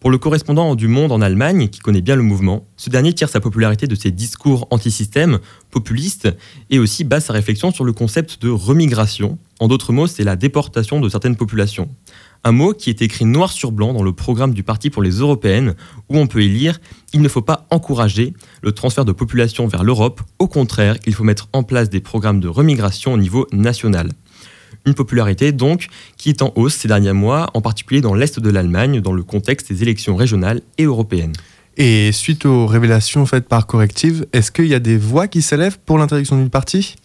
Pour 0.00 0.10
le 0.10 0.18
correspondant 0.18 0.74
du 0.74 0.88
Monde 0.88 1.10
en 1.10 1.22
Allemagne, 1.22 1.68
qui 1.68 1.80
connaît 1.80 2.02
bien 2.02 2.16
le 2.16 2.22
mouvement, 2.22 2.66
ce 2.76 2.90
dernier 2.90 3.14
tire 3.14 3.30
sa 3.30 3.40
popularité 3.40 3.86
de 3.86 3.94
ses 3.94 4.10
discours 4.10 4.68
anti-système, 4.70 5.38
populistes, 5.70 6.28
et 6.68 6.78
aussi 6.78 7.02
base 7.02 7.24
sa 7.24 7.32
réflexion 7.32 7.72
sur 7.72 7.82
le 7.82 7.94
concept 7.94 8.42
de 8.42 8.50
remigration. 8.50 9.38
En 9.58 9.68
d'autres 9.68 9.94
mots, 9.94 10.06
c'est 10.06 10.22
la 10.22 10.36
déportation 10.36 11.00
de 11.00 11.08
certaines 11.08 11.36
populations. 11.36 11.88
Un 12.44 12.52
mot 12.52 12.74
qui 12.74 12.90
est 12.90 13.00
écrit 13.00 13.24
noir 13.24 13.50
sur 13.50 13.72
blanc 13.72 13.94
dans 13.94 14.02
le 14.02 14.12
programme 14.12 14.52
du 14.52 14.62
Parti 14.62 14.90
pour 14.90 15.02
les 15.02 15.12
Européennes, 15.12 15.74
où 16.10 16.18
on 16.18 16.26
peut 16.26 16.42
y 16.42 16.48
lire 16.48 16.78
Il 17.14 17.22
ne 17.22 17.28
faut 17.28 17.40
pas 17.40 17.66
encourager 17.70 18.34
le 18.62 18.72
transfert 18.72 19.06
de 19.06 19.12
population 19.12 19.66
vers 19.66 19.82
l'Europe, 19.82 20.20
au 20.38 20.46
contraire, 20.46 20.96
il 21.06 21.14
faut 21.14 21.24
mettre 21.24 21.48
en 21.54 21.62
place 21.62 21.88
des 21.88 22.00
programmes 22.00 22.40
de 22.40 22.48
remigration 22.48 23.14
au 23.14 23.18
niveau 23.18 23.46
national. 23.50 24.10
Une 24.86 24.94
popularité 24.94 25.52
donc 25.52 25.88
qui 26.16 26.30
est 26.30 26.42
en 26.42 26.52
hausse 26.54 26.76
ces 26.76 26.88
derniers 26.88 27.12
mois, 27.12 27.50
en 27.54 27.60
particulier 27.60 28.00
dans 28.00 28.14
l'Est 28.14 28.38
de 28.38 28.50
l'Allemagne, 28.50 29.00
dans 29.00 29.12
le 29.12 29.24
contexte 29.24 29.72
des 29.72 29.82
élections 29.82 30.14
régionales 30.14 30.62
et 30.78 30.84
européennes. 30.84 31.32
Et 31.76 32.12
suite 32.12 32.46
aux 32.46 32.66
révélations 32.66 33.26
faites 33.26 33.48
par 33.48 33.66
Corrective, 33.66 34.26
est-ce 34.32 34.50
qu'il 34.50 34.66
y 34.66 34.74
a 34.74 34.78
des 34.78 34.96
voix 34.96 35.28
qui 35.28 35.42
s'élèvent 35.42 35.78
pour 35.84 35.98
l'interdiction 35.98 36.42
du 36.42 36.48
parti 36.48 36.96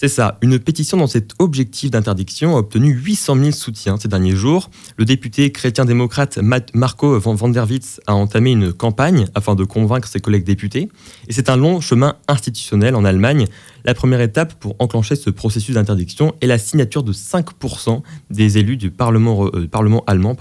c'est 0.00 0.06
ça, 0.06 0.38
une 0.42 0.60
pétition 0.60 0.96
dans 0.96 1.08
cet 1.08 1.32
objectif 1.40 1.90
d'interdiction 1.90 2.54
a 2.54 2.60
obtenu 2.60 2.92
800 2.92 3.34
000 3.34 3.50
soutiens 3.50 3.96
ces 3.96 4.06
derniers 4.06 4.36
jours. 4.36 4.70
Le 4.96 5.04
député 5.04 5.50
chrétien-démocrate 5.50 6.38
Marco 6.72 7.18
van 7.18 7.48
der 7.48 7.68
Witz 7.68 8.00
a 8.06 8.14
entamé 8.14 8.52
une 8.52 8.72
campagne 8.72 9.26
afin 9.34 9.56
de 9.56 9.64
convaincre 9.64 10.06
ses 10.06 10.20
collègues 10.20 10.44
députés. 10.44 10.88
Et 11.26 11.32
c'est 11.32 11.50
un 11.50 11.56
long 11.56 11.80
chemin 11.80 12.14
institutionnel 12.28 12.94
en 12.94 13.04
Allemagne. 13.04 13.46
La 13.84 13.92
première 13.92 14.20
étape 14.20 14.54
pour 14.60 14.76
enclencher 14.78 15.16
ce 15.16 15.30
processus 15.30 15.74
d'interdiction 15.74 16.32
est 16.40 16.46
la 16.46 16.58
signature 16.58 17.02
de 17.02 17.12
5% 17.12 18.02
des 18.30 18.56
élus 18.58 18.76
du 18.76 18.92
Parlement, 18.92 19.46
euh, 19.46 19.68
allemand. 20.06 20.36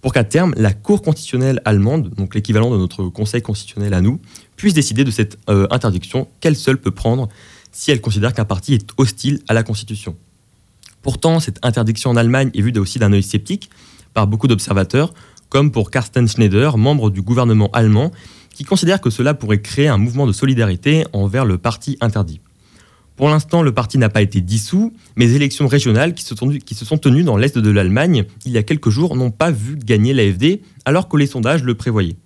Pour 0.00 0.14
qu'à 0.14 0.24
terme, 0.24 0.54
la 0.56 0.72
Cour 0.72 1.02
constitutionnelle 1.02 1.60
allemande, 1.66 2.14
donc 2.16 2.34
l'équivalent 2.34 2.70
de 2.70 2.78
notre 2.78 3.08
Conseil 3.08 3.42
constitutionnel 3.42 3.92
à 3.92 4.00
nous, 4.00 4.20
puisse 4.56 4.72
décider 4.72 5.04
de 5.04 5.10
cette 5.10 5.38
euh, 5.50 5.66
interdiction 5.70 6.28
qu'elle 6.40 6.56
seule 6.56 6.78
peut 6.78 6.90
prendre 6.90 7.28
si 7.72 7.90
elle 7.90 8.00
considère 8.00 8.34
qu'un 8.34 8.44
parti 8.44 8.74
est 8.74 8.90
hostile 8.96 9.40
à 9.48 9.54
la 9.54 9.62
Constitution. 9.62 10.16
Pourtant, 11.02 11.40
cette 11.40 11.58
interdiction 11.64 12.10
en 12.10 12.16
Allemagne 12.16 12.50
est 12.54 12.60
vue 12.60 12.72
aussi 12.78 12.98
d'un 12.98 13.12
œil 13.12 13.22
sceptique 13.22 13.70
par 14.12 14.26
beaucoup 14.26 14.48
d'observateurs, 14.48 15.14
comme 15.48 15.70
pour 15.72 15.90
Carsten 15.90 16.28
Schneider, 16.28 16.76
membre 16.76 17.10
du 17.10 17.22
gouvernement 17.22 17.70
allemand, 17.72 18.12
qui 18.54 18.64
considère 18.64 19.00
que 19.00 19.10
cela 19.10 19.34
pourrait 19.34 19.60
créer 19.60 19.88
un 19.88 19.98
mouvement 19.98 20.26
de 20.26 20.32
solidarité 20.32 21.04
envers 21.12 21.44
le 21.44 21.58
parti 21.58 21.96
interdit. 22.00 22.40
Pour 23.16 23.28
l'instant, 23.28 23.62
le 23.62 23.72
parti 23.72 23.98
n'a 23.98 24.08
pas 24.08 24.22
été 24.22 24.40
dissous, 24.40 24.94
mais 25.16 25.26
les 25.26 25.36
élections 25.36 25.68
régionales 25.68 26.14
qui 26.14 26.24
se 26.24 26.34
sont, 26.34 26.48
qui 26.48 26.74
se 26.74 26.84
sont 26.84 26.96
tenues 26.96 27.22
dans 27.22 27.36
l'est 27.36 27.58
de 27.58 27.70
l'Allemagne 27.70 28.24
il 28.46 28.52
y 28.52 28.58
a 28.58 28.62
quelques 28.62 28.88
jours 28.88 29.14
n'ont 29.14 29.30
pas 29.30 29.50
vu 29.50 29.76
gagner 29.76 30.14
l'AFD, 30.14 30.62
alors 30.84 31.08
que 31.08 31.16
les 31.16 31.26
sondages 31.26 31.62
le 31.62 31.74
prévoyaient. 31.74 32.16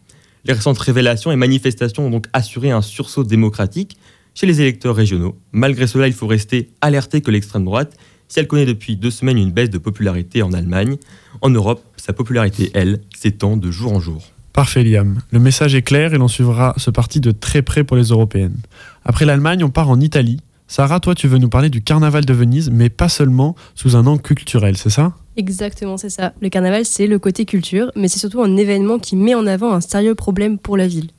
Les 0.44 0.52
récentes 0.52 0.78
révélations 0.78 1.32
et 1.32 1.36
manifestations 1.36 2.06
ont 2.06 2.10
donc 2.10 2.26
assuré 2.32 2.70
un 2.70 2.82
sursaut 2.82 3.24
démocratique 3.24 3.96
chez 4.34 4.46
les 4.46 4.60
électeurs 4.60 4.96
régionaux. 4.96 5.36
Malgré 5.52 5.86
cela, 5.86 6.06
il 6.06 6.12
faut 6.12 6.26
rester 6.26 6.70
alerté 6.80 7.20
que 7.20 7.30
l'extrême 7.30 7.64
droite, 7.64 7.96
si 8.28 8.40
elle 8.40 8.46
connaît 8.46 8.66
depuis 8.66 8.96
deux 8.96 9.10
semaines 9.10 9.38
une 9.38 9.52
baisse 9.52 9.70
de 9.70 9.78
popularité 9.78 10.42
en 10.42 10.52
Allemagne, 10.52 10.96
en 11.40 11.50
Europe, 11.50 11.84
sa 11.96 12.12
popularité, 12.12 12.70
elle, 12.74 13.00
s'étend 13.16 13.56
de 13.56 13.70
jour 13.70 13.92
en 13.92 14.00
jour. 14.00 14.22
Parfait 14.52 14.84
Liam. 14.84 15.20
Le 15.30 15.40
message 15.40 15.74
est 15.74 15.82
clair 15.82 16.14
et 16.14 16.18
l'on 16.18 16.28
suivra 16.28 16.74
ce 16.76 16.90
parti 16.90 17.20
de 17.20 17.32
très 17.32 17.62
près 17.62 17.82
pour 17.82 17.96
les 17.96 18.04
européennes. 18.04 18.58
Après 19.04 19.24
l'Allemagne, 19.24 19.64
on 19.64 19.70
part 19.70 19.90
en 19.90 20.00
Italie. 20.00 20.40
Sarah, 20.68 21.00
toi 21.00 21.14
tu 21.14 21.28
veux 21.28 21.38
nous 21.38 21.48
parler 21.48 21.70
du 21.70 21.82
carnaval 21.82 22.24
de 22.24 22.32
Venise, 22.32 22.70
mais 22.70 22.88
pas 22.88 23.08
seulement 23.08 23.54
sous 23.74 23.96
un 23.96 24.06
angle 24.06 24.22
culturel, 24.22 24.76
c'est 24.76 24.90
ça? 24.90 25.12
Exactement, 25.36 25.96
c'est 25.96 26.08
ça. 26.08 26.32
Le 26.40 26.48
carnaval, 26.48 26.84
c'est 26.84 27.06
le 27.06 27.18
côté 27.18 27.44
culture, 27.44 27.90
mais 27.96 28.08
c'est 28.08 28.20
surtout 28.20 28.42
un 28.42 28.56
événement 28.56 28.98
qui 28.98 29.16
met 29.16 29.34
en 29.34 29.46
avant 29.46 29.72
un 29.72 29.80
sérieux 29.80 30.14
problème 30.14 30.58
pour 30.58 30.76
la 30.76 30.86
ville. 30.86 31.10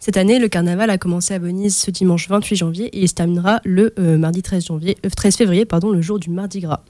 Cette 0.00 0.16
année, 0.16 0.38
le 0.38 0.48
carnaval 0.48 0.90
a 0.90 0.98
commencé 0.98 1.34
à 1.34 1.40
Venise 1.40 1.76
ce 1.76 1.90
dimanche 1.90 2.28
28 2.28 2.56
janvier 2.56 2.86
et 2.86 3.00
il 3.00 3.08
se 3.08 3.14
terminera 3.14 3.60
le 3.64 3.94
euh, 3.98 4.16
mardi 4.16 4.42
13, 4.42 4.66
janvier, 4.66 4.96
13 5.16 5.34
euh, 5.34 5.36
février, 5.36 5.64
pardon, 5.64 5.90
le 5.90 6.00
jour 6.00 6.20
du 6.20 6.30
Mardi 6.30 6.60
Gras. 6.60 6.82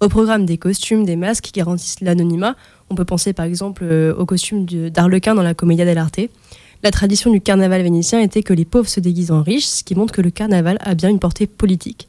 Au 0.00 0.08
programme 0.08 0.46
des 0.46 0.56
costumes, 0.56 1.04
des 1.04 1.16
masques 1.16 1.44
qui 1.44 1.52
garantissent 1.52 2.00
l'anonymat, 2.00 2.54
on 2.90 2.94
peut 2.94 3.04
penser 3.04 3.32
par 3.32 3.44
exemple 3.44 3.82
euh, 3.84 4.14
au 4.14 4.24
costume 4.24 4.66
d'Arlequin 4.66 5.34
dans 5.34 5.42
la 5.42 5.54
Commedia 5.54 5.84
dell'arte. 5.84 6.20
La 6.84 6.92
tradition 6.92 7.32
du 7.32 7.40
carnaval 7.40 7.82
vénitien 7.82 8.20
était 8.20 8.44
que 8.44 8.52
les 8.52 8.64
pauvres 8.64 8.88
se 8.88 9.00
déguisent 9.00 9.32
en 9.32 9.42
riches, 9.42 9.66
ce 9.66 9.82
qui 9.82 9.96
montre 9.96 10.14
que 10.14 10.22
le 10.22 10.30
carnaval 10.30 10.78
a 10.80 10.94
bien 10.94 11.08
une 11.08 11.18
portée 11.18 11.48
politique. 11.48 12.08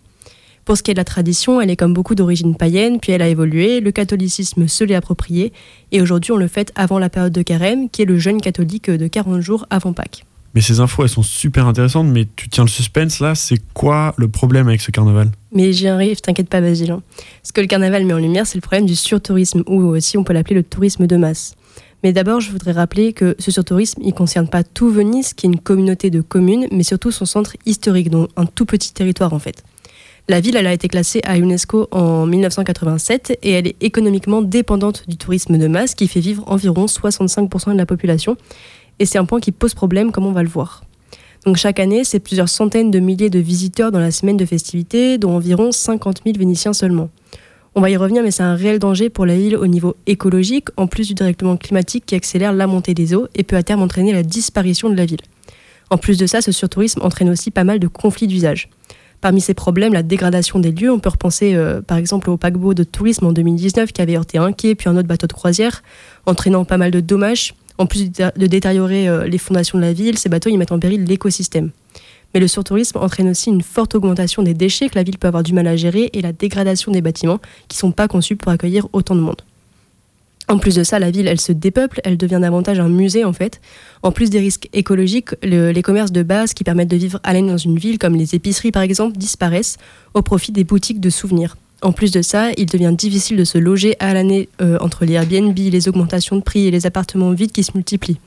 Pour 0.63 0.77
ce 0.77 0.83
qui 0.83 0.91
est 0.91 0.95
de 0.95 0.99
la 0.99 1.05
tradition, 1.05 1.59
elle 1.59 1.71
est 1.71 1.75
comme 1.75 1.93
beaucoup 1.93 2.13
d'origine 2.13 2.55
païenne, 2.55 2.99
puis 2.99 3.11
elle 3.11 3.21
a 3.21 3.29
évolué, 3.29 3.79
le 3.79 3.91
catholicisme 3.91 4.67
se 4.67 4.83
l'est 4.83 4.95
approprié, 4.95 5.53
et 5.91 6.01
aujourd'hui 6.01 6.33
on 6.33 6.37
le 6.37 6.47
fête 6.47 6.71
avant 6.75 6.99
la 6.99 7.09
période 7.09 7.33
de 7.33 7.41
carême, 7.41 7.89
qui 7.89 8.03
est 8.03 8.05
le 8.05 8.19
jeûne 8.19 8.41
catholique 8.41 8.91
de 8.91 9.07
40 9.07 9.41
jours 9.41 9.65
avant 9.69 9.93
Pâques. 9.93 10.25
Mais 10.55 10.61
ces 10.61 10.79
infos, 10.79 11.03
elles 11.03 11.09
sont 11.09 11.21
super 11.21 11.67
intéressantes, 11.67 12.07
mais 12.07 12.25
tu 12.33 12.47
tiens 12.47 12.63
le 12.63 12.69
suspense 12.69 13.19
là, 13.19 13.35
c'est 13.35 13.59
quoi 13.73 14.13
le 14.17 14.29
problème 14.29 14.69
avec 14.69 14.79
ce 14.79 14.89
carnaval? 14.89 15.29
Mais 15.51 15.73
j'y 15.73 15.89
arrive, 15.89 16.21
t'inquiète 16.21 16.47
pas 16.47 16.61
Basile. 16.61 16.95
Ce 17.43 17.51
que 17.51 17.59
le 17.59 17.67
carnaval 17.67 18.05
met 18.05 18.13
en 18.13 18.19
lumière, 18.19 18.47
c'est 18.47 18.57
le 18.57 18.61
problème 18.61 18.85
du 18.85 18.95
surtourisme, 18.95 19.63
ou 19.67 19.81
aussi 19.81 20.17
on 20.17 20.23
peut 20.23 20.31
l'appeler 20.31 20.55
le 20.55 20.63
tourisme 20.63 21.07
de 21.07 21.17
masse. 21.17 21.55
Mais 22.03 22.13
d'abord, 22.13 22.39
je 22.39 22.51
voudrais 22.51 22.71
rappeler 22.71 23.11
que 23.11 23.35
ce 23.37 23.51
surtourisme, 23.51 23.99
il 24.01 24.09
ne 24.09 24.13
concerne 24.13 24.47
pas 24.47 24.63
tout 24.63 24.89
Venise, 24.89 25.33
qui 25.33 25.45
est 25.45 25.49
une 25.49 25.59
communauté 25.59 26.09
de 26.09 26.21
communes, 26.21 26.67
mais 26.71 26.83
surtout 26.83 27.11
son 27.11 27.25
centre 27.25 27.57
historique, 27.65 28.09
donc 28.09 28.29
un 28.37 28.45
tout 28.45 28.65
petit 28.65 28.93
territoire 28.93 29.33
en 29.33 29.39
fait. 29.39 29.61
La 30.27 30.39
ville, 30.39 30.55
elle 30.55 30.67
a 30.67 30.73
été 30.73 30.87
classée 30.87 31.19
à 31.23 31.37
UNESCO 31.37 31.87
en 31.91 32.25
1987 32.25 33.39
et 33.43 33.51
elle 33.51 33.67
est 33.67 33.75
économiquement 33.81 34.41
dépendante 34.41 35.03
du 35.07 35.17
tourisme 35.17 35.57
de 35.57 35.67
masse 35.67 35.93
qui 35.93 36.07
fait 36.07 36.19
vivre 36.19 36.43
environ 36.47 36.85
65% 36.85 37.73
de 37.73 37.77
la 37.77 37.85
population 37.85 38.35
et 38.99 39.05
c'est 39.05 39.17
un 39.17 39.25
point 39.25 39.39
qui 39.39 39.51
pose 39.51 39.73
problème, 39.73 40.11
comme 40.11 40.25
on 40.25 40.31
va 40.31 40.43
le 40.43 40.49
voir. 40.49 40.83
Donc 41.45 41.57
chaque 41.57 41.79
année, 41.79 42.03
c'est 42.03 42.19
plusieurs 42.19 42.49
centaines 42.49 42.89
de 42.89 42.99
milliers 42.99 43.29
de 43.29 43.39
visiteurs 43.39 43.91
dans 43.91 43.99
la 43.99 44.11
semaine 44.11 44.37
de 44.37 44.45
festivités, 44.45 45.17
dont 45.17 45.35
environ 45.35 45.71
50 45.71 46.21
000 46.25 46.37
Vénitiens 46.37 46.73
seulement. 46.73 47.09
On 47.75 47.81
va 47.81 47.89
y 47.89 47.97
revenir, 47.97 48.23
mais 48.23 48.31
c'est 48.31 48.41
un 48.41 48.55
réel 48.55 48.79
danger 48.79 49.09
pour 49.09 49.25
la 49.25 49.35
ville 49.35 49.55
au 49.55 49.67
niveau 49.67 49.95
écologique, 50.07 50.69
en 50.77 50.87
plus 50.87 51.07
du 51.09 51.13
dérèglement 51.13 51.57
climatique 51.57 52.05
qui 52.05 52.15
accélère 52.15 52.53
la 52.53 52.67
montée 52.67 52.93
des 52.93 53.13
eaux 53.13 53.27
et 53.35 53.43
peut 53.43 53.57
à 53.57 53.63
terme 53.63 53.81
entraîner 53.81 54.13
la 54.13 54.23
disparition 54.23 54.89
de 54.89 54.95
la 54.95 55.05
ville. 55.05 55.19
En 55.89 55.97
plus 55.97 56.17
de 56.17 56.25
ça, 56.25 56.41
ce 56.41 56.51
surtourisme 56.51 57.01
entraîne 57.03 57.29
aussi 57.29 57.51
pas 57.51 57.63
mal 57.63 57.79
de 57.79 57.87
conflits 57.87 58.27
d'usage. 58.27 58.69
Parmi 59.21 59.41
ces 59.41 59.53
problèmes, 59.53 59.93
la 59.93 60.03
dégradation 60.03 60.59
des 60.59 60.71
lieux, 60.71 60.91
on 60.91 60.99
peut 60.99 61.09
repenser 61.09 61.53
euh, 61.55 61.81
par 61.81 61.97
exemple 61.97 62.29
au 62.29 62.37
paquebot 62.37 62.73
de 62.73 62.83
tourisme 62.83 63.25
en 63.25 63.33
2019 63.33 63.91
qui 63.91 64.01
avait 64.01 64.15
heurté 64.15 64.37
un 64.37 64.51
quai 64.51 64.73
puis 64.73 64.89
un 64.89 64.95
autre 64.97 65.07
bateau 65.07 65.27
de 65.27 65.33
croisière, 65.33 65.83
entraînant 66.25 66.63
pas 66.65 66.77
mal 66.77 66.91
de 66.91 67.01
dommages 67.01 67.53
en 67.77 67.85
plus 67.85 68.11
de 68.11 68.47
détériorer 68.47 69.07
euh, 69.07 69.27
les 69.27 69.37
fondations 69.37 69.77
de 69.77 69.83
la 69.83 69.93
ville, 69.93 70.17
ces 70.17 70.29
bateaux 70.29 70.49
ils 70.49 70.57
mettent 70.57 70.71
en 70.71 70.79
péril 70.79 71.03
l'écosystème. 71.05 71.71
Mais 72.33 72.39
le 72.39 72.47
surtourisme 72.47 72.97
entraîne 72.97 73.29
aussi 73.29 73.49
une 73.49 73.61
forte 73.61 73.95
augmentation 73.95 74.43
des 74.43 74.53
déchets 74.53 74.89
que 74.89 74.95
la 74.95 75.03
ville 75.03 75.17
peut 75.17 75.27
avoir 75.27 75.43
du 75.43 75.53
mal 75.53 75.67
à 75.67 75.75
gérer 75.75 76.09
et 76.13 76.21
la 76.21 76.33
dégradation 76.33 76.91
des 76.91 77.01
bâtiments 77.01 77.39
qui 77.67 77.77
ne 77.77 77.79
sont 77.79 77.91
pas 77.91 78.07
conçus 78.07 78.35
pour 78.35 78.51
accueillir 78.51 78.87
autant 78.93 79.15
de 79.15 79.21
monde. 79.21 79.41
En 80.47 80.59
plus 80.59 80.75
de 80.75 80.83
ça, 80.83 80.99
la 80.99 81.09
ville, 81.09 81.27
elle 81.27 81.41
se 81.41 81.51
dépeuple, 81.51 82.01
elle 82.03 82.17
devient 82.17 82.39
davantage 82.39 82.79
un 82.79 82.89
musée 82.89 83.23
en 83.23 83.33
fait. 83.33 83.61
En 84.03 84.11
plus 84.11 84.29
des 84.29 84.39
risques 84.39 84.69
écologiques, 84.73 85.29
les 85.41 85.81
commerces 85.81 86.11
de 86.11 86.21
base 86.21 86.53
qui 86.53 86.63
permettent 86.63 86.89
de 86.89 86.97
vivre 86.97 87.19
à 87.23 87.33
l'aise 87.33 87.45
dans 87.45 87.57
une 87.57 87.79
ville, 87.79 87.97
comme 87.97 88.15
les 88.15 88.35
épiceries 88.35 88.71
par 88.71 88.83
exemple, 88.83 89.17
disparaissent 89.17 89.77
au 90.13 90.21
profit 90.21 90.51
des 90.51 90.63
boutiques 90.63 90.99
de 90.99 91.09
souvenirs. 91.09 91.55
En 91.85 91.91
plus 91.91 92.09
de 92.09 92.23
ça, 92.23 92.49
il 92.57 92.65
devient 92.65 92.95
difficile 92.97 93.37
de 93.37 93.43
se 93.43 93.59
loger 93.59 93.95
à 93.99 94.15
l'année 94.15 94.49
euh, 94.59 94.79
entre 94.81 95.05
les 95.05 95.13
Airbnb, 95.13 95.55
les 95.55 95.87
augmentations 95.87 96.35
de 96.35 96.41
prix 96.41 96.65
et 96.65 96.71
les 96.71 96.87
appartements 96.87 97.29
vides 97.29 97.51
qui 97.51 97.63
se 97.63 97.73
multiplient. 97.75 98.17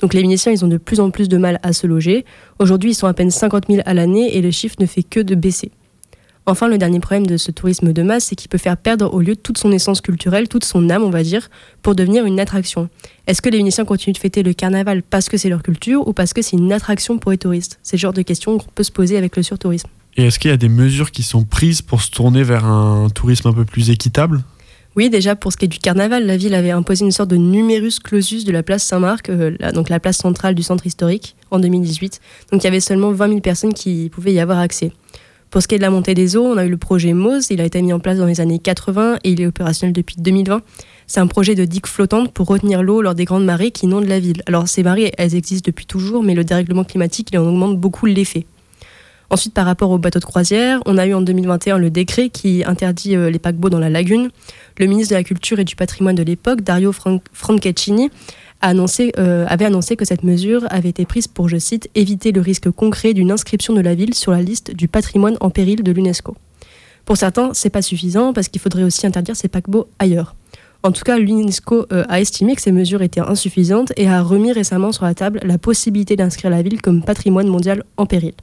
Donc 0.00 0.14
les 0.14 0.22
Vénitiens, 0.22 0.50
ils 0.50 0.64
ont 0.64 0.68
de 0.68 0.78
plus 0.78 0.98
en 0.98 1.10
plus 1.10 1.28
de 1.28 1.36
mal 1.36 1.60
à 1.62 1.74
se 1.74 1.86
loger. 1.86 2.24
Aujourd'hui, 2.58 2.92
ils 2.92 2.94
sont 2.94 3.06
à 3.06 3.12
peine 3.12 3.30
50 3.30 3.64
000 3.68 3.82
à 3.84 3.92
l'année 3.92 4.34
et 4.34 4.40
le 4.40 4.50
chiffre 4.50 4.76
ne 4.80 4.86
fait 4.86 5.02
que 5.02 5.20
de 5.20 5.34
baisser. 5.34 5.72
Enfin, 6.46 6.68
le 6.68 6.78
dernier 6.78 7.00
problème 7.00 7.26
de 7.26 7.36
ce 7.36 7.50
tourisme 7.50 7.92
de 7.92 8.02
masse, 8.02 8.24
c'est 8.24 8.34
qu'il 8.34 8.48
peut 8.48 8.56
faire 8.56 8.78
perdre 8.78 9.12
au 9.12 9.20
lieu 9.20 9.36
toute 9.36 9.58
son 9.58 9.72
essence 9.72 10.00
culturelle, 10.00 10.48
toute 10.48 10.64
son 10.64 10.88
âme, 10.88 11.02
on 11.02 11.10
va 11.10 11.22
dire, 11.22 11.50
pour 11.82 11.94
devenir 11.94 12.24
une 12.24 12.40
attraction. 12.40 12.88
Est-ce 13.26 13.42
que 13.42 13.50
les 13.50 13.58
Vénitiens 13.58 13.84
continuent 13.84 14.14
de 14.14 14.20
fêter 14.20 14.42
le 14.42 14.54
carnaval 14.54 15.02
parce 15.02 15.28
que 15.28 15.36
c'est 15.36 15.50
leur 15.50 15.62
culture 15.62 16.08
ou 16.08 16.14
parce 16.14 16.32
que 16.32 16.40
c'est 16.40 16.56
une 16.56 16.72
attraction 16.72 17.18
pour 17.18 17.30
les 17.30 17.36
touristes? 17.36 17.78
C'est 17.82 17.96
le 17.96 18.00
genre 18.00 18.14
de 18.14 18.22
questions 18.22 18.56
qu'on 18.56 18.70
peut 18.74 18.84
se 18.84 18.90
poser 18.90 19.18
avec 19.18 19.36
le 19.36 19.42
surtourisme. 19.42 19.90
Et 20.16 20.26
est-ce 20.26 20.38
qu'il 20.38 20.50
y 20.50 20.54
a 20.54 20.58
des 20.58 20.68
mesures 20.68 21.10
qui 21.10 21.22
sont 21.22 21.44
prises 21.44 21.82
pour 21.82 22.02
se 22.02 22.10
tourner 22.10 22.42
vers 22.42 22.66
un 22.66 23.08
tourisme 23.08 23.48
un 23.48 23.52
peu 23.52 23.64
plus 23.64 23.90
équitable? 23.90 24.42
Oui, 24.94 25.08
déjà 25.08 25.34
pour 25.34 25.52
ce 25.52 25.56
qui 25.56 25.64
est 25.64 25.68
du 25.68 25.78
carnaval, 25.78 26.26
la 26.26 26.36
ville 26.36 26.54
avait 26.54 26.70
imposé 26.70 27.06
une 27.06 27.12
sorte 27.12 27.30
de 27.30 27.36
numerus 27.36 27.98
clausus 27.98 28.44
de 28.44 28.52
la 28.52 28.62
place 28.62 28.82
Saint-Marc, 28.82 29.30
euh, 29.30 29.56
donc 29.72 29.88
la 29.88 29.98
place 30.00 30.18
centrale 30.18 30.54
du 30.54 30.62
centre 30.62 30.86
historique, 30.86 31.34
en 31.50 31.58
2018. 31.58 32.20
Donc 32.50 32.62
il 32.62 32.64
y 32.64 32.68
avait 32.68 32.80
seulement 32.80 33.10
20 33.10 33.28
000 33.28 33.40
personnes 33.40 33.72
qui 33.72 34.10
pouvaient 34.10 34.34
y 34.34 34.40
avoir 34.40 34.58
accès. 34.58 34.92
Pour 35.48 35.62
ce 35.62 35.68
qui 35.68 35.74
est 35.74 35.78
de 35.78 35.82
la 35.82 35.90
montée 35.90 36.14
des 36.14 36.36
eaux, 36.36 36.44
on 36.44 36.58
a 36.58 36.64
eu 36.64 36.68
le 36.68 36.76
projet 36.76 37.14
MOSE, 37.14 37.50
il 37.50 37.60
a 37.62 37.64
été 37.64 37.80
mis 37.80 37.92
en 37.92 38.00
place 38.00 38.18
dans 38.18 38.26
les 38.26 38.40
années 38.40 38.58
80 38.58 39.18
et 39.24 39.30
il 39.30 39.40
est 39.40 39.46
opérationnel 39.46 39.94
depuis 39.94 40.16
2020. 40.18 40.62
C'est 41.06 41.20
un 41.20 41.26
projet 41.26 41.54
de 41.54 41.64
digue 41.64 41.86
flottante 41.86 42.32
pour 42.32 42.46
retenir 42.46 42.82
l'eau 42.82 43.00
lors 43.00 43.14
des 43.14 43.24
grandes 43.24 43.44
marées 43.44 43.70
qui 43.70 43.86
inondent 43.86 44.08
la 44.08 44.20
ville. 44.20 44.42
Alors 44.46 44.68
ces 44.68 44.82
marées, 44.82 45.12
elles 45.16 45.34
existent 45.34 45.66
depuis 45.66 45.86
toujours, 45.86 46.22
mais 46.22 46.34
le 46.34 46.44
dérèglement 46.44 46.84
climatique, 46.84 47.28
il 47.32 47.38
en 47.38 47.46
augmente 47.46 47.78
beaucoup 47.78 48.06
l'effet. 48.06 48.46
Ensuite, 49.32 49.54
par 49.54 49.64
rapport 49.64 49.90
aux 49.90 49.96
bateaux 49.96 50.18
de 50.18 50.26
croisière, 50.26 50.82
on 50.84 50.98
a 50.98 51.06
eu 51.06 51.14
en 51.14 51.22
2021 51.22 51.78
le 51.78 51.88
décret 51.88 52.28
qui 52.28 52.64
interdit 52.66 53.16
euh, 53.16 53.30
les 53.30 53.38
paquebots 53.38 53.70
dans 53.70 53.78
la 53.78 53.88
lagune. 53.88 54.28
Le 54.76 54.84
ministre 54.84 55.14
de 55.14 55.16
la 55.16 55.24
Culture 55.24 55.58
et 55.58 55.64
du 55.64 55.74
Patrimoine 55.74 56.14
de 56.14 56.22
l'époque, 56.22 56.60
Dario 56.60 56.92
Franceschini, 56.92 58.10
euh, 58.62 59.46
avait 59.48 59.64
annoncé 59.64 59.96
que 59.96 60.04
cette 60.04 60.22
mesure 60.22 60.66
avait 60.68 60.90
été 60.90 61.06
prise 61.06 61.28
pour, 61.28 61.48
je 61.48 61.56
cite, 61.56 61.88
éviter 61.94 62.30
le 62.30 62.42
risque 62.42 62.70
concret 62.70 63.14
d'une 63.14 63.30
inscription 63.30 63.72
de 63.72 63.80
la 63.80 63.94
ville 63.94 64.12
sur 64.12 64.32
la 64.32 64.42
liste 64.42 64.76
du 64.76 64.86
patrimoine 64.86 65.38
en 65.40 65.48
péril 65.48 65.82
de 65.82 65.92
l'UNESCO. 65.92 66.36
Pour 67.06 67.16
certains, 67.16 67.54
c'est 67.54 67.70
pas 67.70 67.80
suffisant 67.80 68.34
parce 68.34 68.48
qu'il 68.48 68.60
faudrait 68.60 68.84
aussi 68.84 69.06
interdire 69.06 69.34
ces 69.34 69.48
paquebots 69.48 69.88
ailleurs. 69.98 70.34
En 70.82 70.92
tout 70.92 71.04
cas, 71.04 71.16
l'UNESCO 71.16 71.86
euh, 71.90 72.04
a 72.10 72.20
estimé 72.20 72.54
que 72.54 72.60
ces 72.60 72.70
mesures 72.70 73.00
étaient 73.00 73.22
insuffisantes 73.22 73.94
et 73.96 74.10
a 74.10 74.20
remis 74.20 74.52
récemment 74.52 74.92
sur 74.92 75.06
la 75.06 75.14
table 75.14 75.40
la 75.42 75.56
possibilité 75.56 76.16
d'inscrire 76.16 76.50
la 76.50 76.60
ville 76.60 76.82
comme 76.82 77.02
patrimoine 77.02 77.48
mondial 77.48 77.82
en 77.96 78.04
péril. 78.04 78.34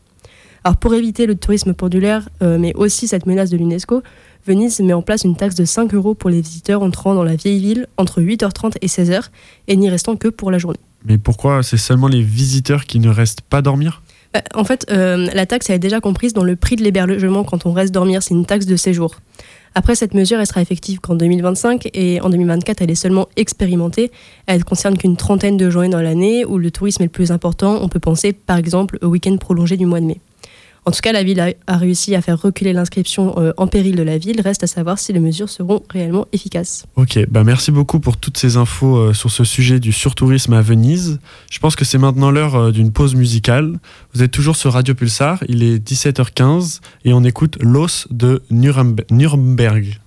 Alors 0.64 0.78
pour 0.78 0.94
éviter 0.94 1.26
le 1.26 1.36
tourisme 1.36 1.74
pendulaire, 1.74 2.30
euh, 2.42 2.58
mais 2.60 2.74
aussi 2.76 3.08
cette 3.08 3.26
menace 3.26 3.50
de 3.50 3.58
l'UNESCO, 3.58 4.02
Venise 4.46 4.80
met 4.80 4.94
en 4.94 5.02
place 5.02 5.24
une 5.24 5.36
taxe 5.36 5.56
de 5.56 5.66
5 5.66 5.94
euros 5.94 6.16
pour 6.16 6.30
les 6.30 6.42
visiteurs 6.42 6.82
entrant 6.82 7.14
dans 7.14 7.24
la 7.24 7.36
vieille 7.36 7.60
ville 7.60 7.88
entre 7.98 8.22
8h30 8.22 8.76
et 8.82 8.88
16h 8.88 9.30
et 9.68 9.76
n'y 9.76 9.90
restant 9.90 10.16
que 10.16 10.28
pour 10.28 10.52
la 10.52 10.58
journée. 10.58 10.80
Mais 11.06 11.18
pourquoi 11.18 11.64
c'est 11.64 11.78
seulement 11.78 12.08
les 12.08 12.22
visiteurs 12.22 12.86
qui 12.86 13.00
ne 13.00 13.10
restent 13.10 13.42
pas 13.42 13.62
dormir? 13.62 14.02
Bah, 14.34 14.42
En 14.54 14.64
fait, 14.64 14.86
euh, 14.92 15.28
la 15.34 15.46
taxe 15.46 15.70
est 15.70 15.80
déjà 15.80 16.00
comprise 16.00 16.34
dans 16.34 16.44
le 16.44 16.56
prix 16.56 16.76
de 16.76 16.84
l'hébergement 16.84 17.44
quand 17.44 17.66
on 17.66 17.74
reste 17.74 17.94
dormir, 17.94 18.24
c'est 18.24 18.34
une 18.34 18.46
taxe 18.46 18.66
de 18.66 18.76
séjour. 18.76 19.16
Après, 19.76 19.96
cette 19.96 20.14
mesure, 20.14 20.40
elle 20.40 20.48
sera 20.48 20.62
effective 20.62 21.00
qu'en 21.00 21.16
2025 21.16 21.90
et 21.94 22.20
en 22.22 22.30
2024, 22.30 22.82
elle 22.82 22.92
est 22.92 22.96
seulement 22.96 23.28
expérimentée. 23.36 24.12
Elle 24.48 24.60
ne 24.60 24.64
concerne 24.64 24.98
qu'une 24.98 25.16
trentaine 25.16 25.58
de 25.58 25.70
journées 25.70 25.90
dans 25.90 26.02
l'année 26.02 26.44
où 26.44 26.58
le 26.58 26.72
tourisme 26.72 27.04
est 27.04 27.06
le 27.06 27.12
plus 27.12 27.32
important. 27.32 27.80
On 27.82 27.88
peut 27.88 28.00
penser 28.00 28.34
par 28.34 28.58
exemple 28.58 28.98
au 29.02 29.08
week-end 29.08 29.38
prolongé 29.38 29.78
du 29.78 29.86
mois 29.86 30.00
de 30.00 30.06
mai. 30.06 30.20
En 30.86 30.92
tout 30.92 31.00
cas, 31.02 31.12
la 31.12 31.24
ville 31.24 31.40
a, 31.68 31.78
réussi 31.78 32.16
à 32.16 32.22
faire 32.22 32.42
reculer 32.42 32.74
l'inscription 32.74 33.38
euh, 33.38 33.52
en 33.58 33.68
péril 33.68 33.96
de 33.96 34.02
la 34.04 34.18
ville. 34.18 34.42
Reste 34.42 34.64
à 34.64 34.68
savoir 34.68 34.98
si 34.98 35.14
les 35.14 35.20
mesures 35.20 35.50
seront 35.50 35.84
réellement 35.90 36.26
efficaces. 36.32 36.86
Ok, 36.96 37.20
bah 37.30 37.44
merci 37.44 37.72
beaucoup 37.72 38.00
pour 38.00 38.18
toutes 38.18 38.38
ces 38.38 38.58
infos 38.58 38.98
euh, 38.98 39.14
sur 39.14 39.30
ce 39.30 39.44
sujet 39.44 39.80
du 39.80 39.92
surtourisme 39.92 40.54
à 40.54 40.62
Venise. 40.62 41.20
Je 41.52 41.60
pense 41.60 41.76
que 41.76 41.86
c'est 41.86 41.98
maintenant 41.98 42.32
l'heure 42.32 42.56
euh, 42.56 42.72
d'une 42.72 42.92
pause 42.92 43.14
musicale. 43.16 43.78
Vous 44.14 44.24
êtes 44.24 44.32
toujours 44.32 44.56
sur 44.56 44.74
Radio 44.74 44.96
Pulsar, 44.96 45.44
il 45.48 45.64
est 45.64 45.78
17h15 45.86 46.80
et 47.06 47.14
on 47.14 47.24
écoute 47.24 47.58
Los 47.62 48.08
de 48.10 48.42
Nurembe- 48.50 49.04
Nuremberg. 49.12 50.00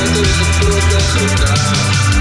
грязних 0.00 0.28
брудних 0.60 2.19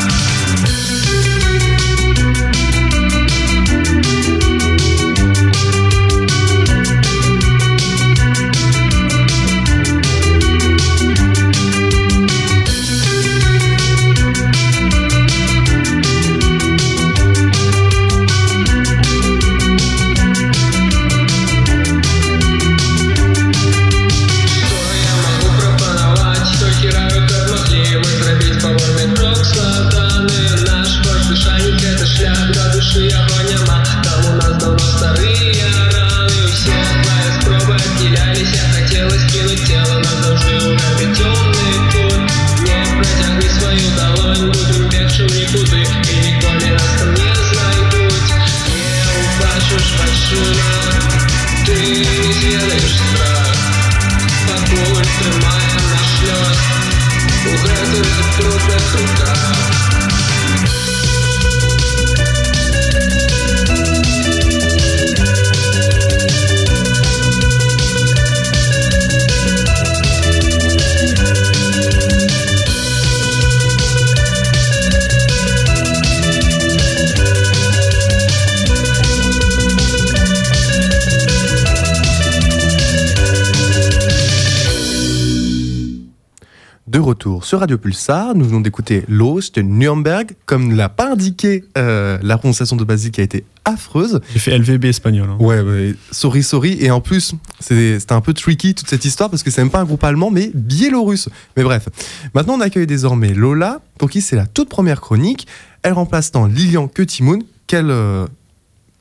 Radio 87.61 87.79
Pulsar, 87.79 88.35
nous 88.35 88.45
venons 88.45 88.61
d'écouter 88.61 89.05
Los 89.09 89.51
de 89.55 89.61
Nuremberg. 89.63 90.33
Comme 90.47 90.69
ne 90.69 90.75
l'a 90.75 90.89
pas 90.89 91.13
indiqué, 91.13 91.65
euh, 91.79 92.19
la 92.23 92.37
prononciation 92.39 92.77
de 92.77 92.85
Basile 92.85 93.11
qui 93.11 93.21
a 93.21 93.25
été 93.25 93.45
affreuse. 93.65 94.21
J'ai 94.33 94.39
fait 94.41 94.59
LVB 94.59 94.87
espagnol. 94.87 95.29
hein. 95.31 95.37
Ouais, 95.39 95.61
ouais, 95.61 95.95
sorry, 96.11 96.43
sorry. 96.43 96.77
Et 96.81 96.91
en 96.91 97.01
plus, 97.01 97.35
c'est- 97.61 97.99
c'était 98.01 98.13
un 98.13 98.21
peu 98.21 98.33
tricky 98.35 98.75
toute 98.75 98.89
cette 98.89 99.05
histoire 99.05 99.31
parce 99.31 99.43
que 99.43 99.51
c'est 99.51 99.61
même 99.63 99.71
pas 99.71 99.81
un 99.81 99.85
groupe 99.85 100.03
allemand, 100.05 100.31
mais 100.31 100.51
biélorusse. 100.55 101.29
Mais 101.57 101.63
bref. 101.63 101.89
Maintenant, 102.35 102.55
on 102.55 102.61
accueille 102.61 102.87
désormais 102.87 103.33
Lola, 103.35 103.81
pour 103.99 104.11
qui 104.11 104.21
c'est 104.23 104.37
la 104.37 104.47
toute 104.47 104.69
première 104.69 105.01
chronique. 105.01 105.47
Elle 105.83 105.93
remplace 105.93 106.33
tant 106.33 106.47
Lilian 106.47 106.89
que 106.89 107.03
Timoun. 107.03 107.43
Quelle 107.67 107.91
euh, 107.91 108.27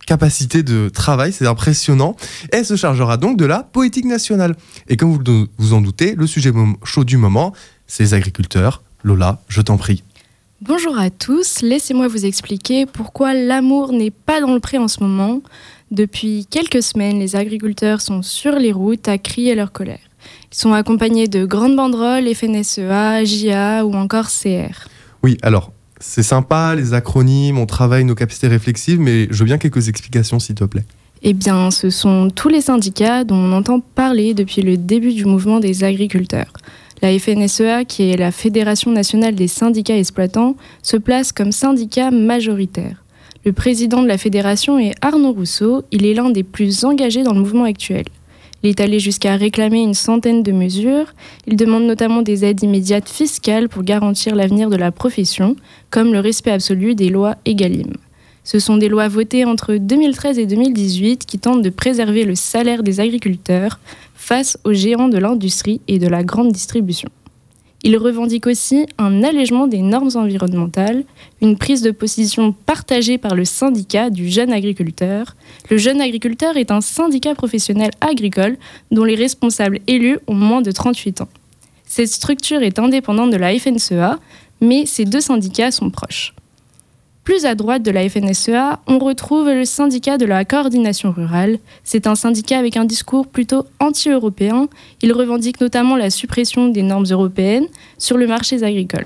capacité 0.06 0.64
de 0.64 0.90
travail, 0.90 1.32
c'est 1.32 1.46
impressionnant. 1.48 2.16
Elle 2.52 2.66
se 2.66 2.76
chargera 2.76 3.18
donc 3.18 3.38
de 3.38 3.46
la 3.46 3.64
politique 3.64 4.06
nationale. 4.06 4.56
Et 4.88 4.98
comme 4.98 5.12
vous 5.12 5.48
vous 5.58 5.74
en 5.74 5.82
doutez, 5.82 6.16
le 6.16 6.26
sujet 6.28 6.52
chaud 6.84 7.04
du 7.04 7.18
moment, 7.18 7.54
les 7.98 8.14
agriculteurs. 8.14 8.84
Lola, 9.04 9.42
je 9.48 9.62
t'en 9.62 9.78
prie. 9.78 10.04
Bonjour 10.62 10.98
à 10.98 11.10
tous, 11.10 11.62
laissez-moi 11.62 12.10
vous 12.10 12.26
expliquer 12.26 12.86
pourquoi 12.86 13.34
l'amour 13.34 13.94
n'est 13.94 14.12
pas 14.12 14.42
dans 14.42 14.54
le 14.54 14.60
pré 14.60 14.78
en 14.78 14.90
ce 14.90 15.02
moment. 15.02 15.42
Depuis 15.90 16.46
quelques 16.50 16.84
semaines, 16.84 17.18
les 17.18 17.38
agriculteurs 17.38 18.02
sont 18.02 18.22
sur 18.22 18.54
les 18.54 18.74
routes 18.74 19.08
à 19.08 19.18
crier 19.18 19.56
leur 19.56 19.72
colère. 19.72 20.00
Ils 20.52 20.58
sont 20.58 20.74
accompagnés 20.74 21.28
de 21.28 21.46
grandes 21.46 21.78
banderoles, 21.78 22.34
FNSEA, 22.36 23.24
JA 23.24 23.86
ou 23.86 23.94
encore 23.94 24.28
CR. 24.28 24.88
Oui, 25.24 25.38
alors, 25.42 25.72
c'est 26.00 26.24
sympa, 26.24 26.76
les 26.76 26.94
acronymes, 26.94 27.58
on 27.58 27.66
travaille 27.66 28.04
nos 28.04 28.16
capacités 28.16 28.50
réflexives, 28.50 29.00
mais 29.00 29.28
je 29.32 29.40
veux 29.40 29.46
bien 29.46 29.58
quelques 29.58 29.88
explications, 29.88 30.40
s'il 30.40 30.56
te 30.56 30.66
plaît. 30.66 30.86
Eh 31.22 31.34
bien, 31.34 31.72
ce 31.72 31.90
sont 31.90 32.30
tous 32.34 32.50
les 32.50 32.62
syndicats 32.62 33.24
dont 33.24 33.36
on 33.36 33.52
entend 33.54 33.80
parler 33.80 34.34
depuis 34.34 34.62
le 34.62 34.78
début 34.78 35.14
du 35.14 35.26
mouvement 35.26 35.60
des 35.60 35.84
agriculteurs. 35.84 36.54
La 37.02 37.18
FNSEA, 37.18 37.86
qui 37.86 38.10
est 38.10 38.18
la 38.18 38.32
Fédération 38.32 38.92
nationale 38.92 39.34
des 39.34 39.48
syndicats 39.48 39.98
exploitants, 39.98 40.56
se 40.84 40.98
place 40.98 41.32
comme 41.32 41.54
syndicat 41.54 42.12
majoritaire. 42.12 43.04
Le 43.46 43.54
président 43.54 44.02
de 44.04 44.08
la 44.08 44.18
fédération 44.18 44.78
est 44.80 44.94
Arnaud 45.02 45.32
Rousseau, 45.32 45.84
il 45.92 46.06
est 46.06 46.14
l'un 46.14 46.30
des 46.30 46.44
plus 46.44 46.84
engagés 46.84 47.24
dans 47.24 47.34
le 47.34 47.40
mouvement 47.40 47.64
actuel. 47.64 48.04
Il 48.64 48.70
est 48.70 48.82
allé 48.82 49.00
jusqu'à 49.00 49.38
réclamer 49.38 49.82
une 49.82 49.94
centaine 49.94 50.44
de 50.44 50.52
mesures. 50.52 51.14
Il 51.48 51.56
demande 51.56 51.84
notamment 51.84 52.22
des 52.22 52.44
aides 52.44 52.62
immédiates 52.62 53.08
fiscales 53.08 53.70
pour 53.70 53.84
garantir 53.84 54.36
l'avenir 54.36 54.70
de 54.70 54.76
la 54.76 54.92
profession, 54.92 55.56
comme 55.90 56.12
le 56.12 56.20
respect 56.20 56.52
absolu 56.52 56.96
des 56.96 57.08
lois 57.08 57.38
EGalim. 57.46 57.94
Ce 58.52 58.58
sont 58.58 58.78
des 58.78 58.88
lois 58.88 59.08
votées 59.10 59.46
entre 59.46 59.76
2013 59.76 60.40
et 60.40 60.48
2018 60.48 61.28
qui 61.28 61.38
tentent 61.38 61.62
de 61.62 61.70
préserver 61.70 62.26
le 62.26 62.34
salaire 62.34 62.82
des 62.82 63.00
agriculteurs 63.00 63.80
face 64.16 64.58
aux 64.64 64.74
géants 64.74 65.08
de 65.08 65.20
l'industrie 65.20 65.82
et 65.88 66.00
de 66.00 66.08
la 66.08 66.24
grande 66.24 66.52
distribution. 66.52 67.10
Il 67.84 67.96
revendique 67.96 68.48
aussi 68.48 68.88
un 68.98 69.22
allègement 69.22 69.68
des 69.68 69.84
normes 69.84 70.10
environnementales, 70.16 71.04
une 71.44 71.60
prise 71.60 71.84
de 71.84 71.92
position 71.92 72.52
partagée 72.52 73.20
par 73.20 73.36
le 73.36 73.46
syndicat 73.46 74.10
du 74.10 74.28
jeune 74.28 74.52
agriculteur. 74.52 75.36
Le 75.70 75.78
jeune 75.78 76.02
agriculteur 76.02 76.58
est 76.58 76.72
un 76.72 76.82
syndicat 76.82 77.36
professionnel 77.36 77.92
agricole 78.02 78.58
dont 78.90 79.04
les 79.04 79.14
responsables 79.14 79.78
élus 79.86 80.18
ont 80.26 80.34
moins 80.34 80.64
de 80.64 80.72
38 80.72 81.22
ans. 81.22 81.30
Cette 81.86 82.10
structure 82.10 82.64
est 82.64 82.80
indépendante 82.80 83.30
de 83.30 83.38
la 83.38 83.56
FNSEA, 83.60 84.18
mais 84.60 84.88
ces 84.88 85.06
deux 85.06 85.22
syndicats 85.22 85.70
sont 85.70 85.92
proches. 85.92 86.34
Plus 87.30 87.46
à 87.46 87.54
droite 87.54 87.84
de 87.84 87.92
la 87.92 88.10
FNSEA, 88.10 88.80
on 88.88 88.98
retrouve 88.98 89.50
le 89.50 89.64
syndicat 89.64 90.18
de 90.18 90.26
la 90.26 90.46
coordination 90.46 91.12
rurale. 91.12 91.60
C'est 91.84 92.08
un 92.08 92.16
syndicat 92.16 92.58
avec 92.58 92.76
un 92.76 92.86
discours 92.86 93.28
plutôt 93.28 93.68
anti-européen. 93.80 94.68
Il 95.04 95.14
revendique 95.14 95.62
notamment 95.62 95.96
la 95.96 96.10
suppression 96.10 96.70
des 96.70 96.82
normes 96.82 97.06
européennes 97.08 97.68
sur 98.00 98.18
le 98.18 98.26
marché 98.26 98.64
agricole. 98.64 99.06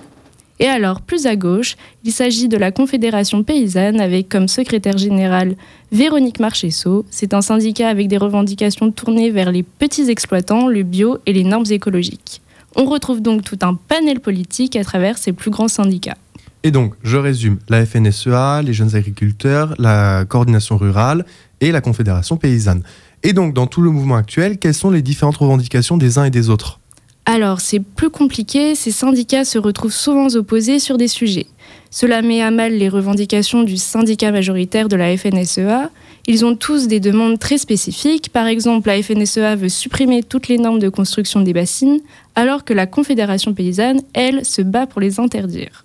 Et 0.62 0.67
alors, 0.67 1.01
plus 1.01 1.27
à 1.27 1.36
gauche, 1.36 1.75
il 2.05 2.13
s'agit 2.13 2.47
de 2.47 2.55
la 2.55 2.71
Confédération 2.71 3.43
paysanne 3.43 3.99
avec 3.99 4.29
comme 4.29 4.47
secrétaire 4.47 4.97
générale 4.97 5.57
Véronique 5.91 6.39
Marchessault. 6.39 7.03
C'est 7.09 7.33
un 7.33 7.41
syndicat 7.41 7.89
avec 7.89 8.07
des 8.07 8.15
revendications 8.17 8.89
tournées 8.89 9.31
vers 9.31 9.51
les 9.51 9.63
petits 9.63 10.09
exploitants, 10.09 10.67
le 10.67 10.83
bio 10.83 11.17
et 11.25 11.33
les 11.33 11.43
normes 11.43 11.69
écologiques. 11.69 12.41
On 12.77 12.86
retrouve 12.86 13.21
donc 13.21 13.43
tout 13.43 13.59
un 13.63 13.73
panel 13.73 14.21
politique 14.21 14.77
à 14.77 14.86
travers 14.86 15.17
ces 15.17 15.33
plus 15.33 15.51
grands 15.51 15.67
syndicats. 15.67 16.15
Et 16.63 16.71
donc, 16.71 16.93
je 17.04 17.17
résume, 17.17 17.60
la 17.67 17.86
FNSEA, 17.86 18.62
les 18.62 18.73
jeunes 18.73 18.95
agriculteurs, 18.95 19.76
la 19.78 20.23
coordination 20.26 20.78
rurale 20.78 21.26
et 21.60 21.71
la 21.71 21.82
Confédération 21.82 22.38
paysanne. 22.38 22.84
Et 23.21 23.34
donc, 23.34 23.54
dans 23.54 23.67
tout 23.67 23.82
le 23.82 23.89
mouvement 23.89 24.15
actuel, 24.15 24.58
quelles 24.58 24.73
sont 24.73 24.89
les 24.89 25.02
différentes 25.02 25.38
revendications 25.38 25.97
des 25.97 26.17
uns 26.17 26.23
et 26.23 26.30
des 26.30 26.49
autres? 26.49 26.80
Alors, 27.26 27.62
c'est 27.62 27.80
plus 27.80 28.10
compliqué, 28.10 28.76
ces 28.76 28.91
syndicats 28.91 29.45
se 29.45 29.58
retrouvent 29.58 29.93
souvent 29.93 30.28
opposés 30.36 30.80
sur 30.80 30.97
des 30.97 31.08
sujets. 31.08 31.47
Cela 31.89 32.21
met 32.21 32.41
à 32.41 32.52
mal 32.52 32.73
les 32.73 32.89
revendications 32.89 33.63
du 33.63 33.78
syndicat 33.78 34.32
majoritaire 34.32 34.89
de 34.89 34.97
la 34.97 35.15
FNSEA. 35.15 35.89
Ils 36.28 36.43
ont 36.45 36.56
tous 36.56 36.88
des 36.88 36.99
demandes 36.99 37.39
très 37.39 37.58
spécifiques. 37.58 38.30
Par 38.30 38.47
exemple, 38.47 38.88
la 38.88 39.02
FNSEA 39.02 39.56
veut 39.56 39.69
supprimer 39.69 40.23
toutes 40.23 40.47
les 40.47 40.58
normes 40.58 40.80
de 40.80 40.89
construction 40.89 41.41
des 41.41 41.54
bassines, 41.54 41.99
alors 42.36 42.65
que 42.65 42.73
la 42.73 42.88
Confédération 42.88 43.54
paysanne, 43.54 44.02
elle, 44.13 44.45
se 44.45 44.62
bat 44.62 44.86
pour 44.86 44.99
les 44.99 45.19
interdire. 45.19 45.82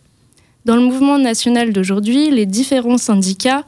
Dans 0.69 0.77
le 0.77 0.83
mouvement 0.83 1.19
national 1.19 1.73
d'aujourd'hui, 1.73 2.31
les 2.31 2.45
différents 2.45 2.99
syndicats 2.99 3.65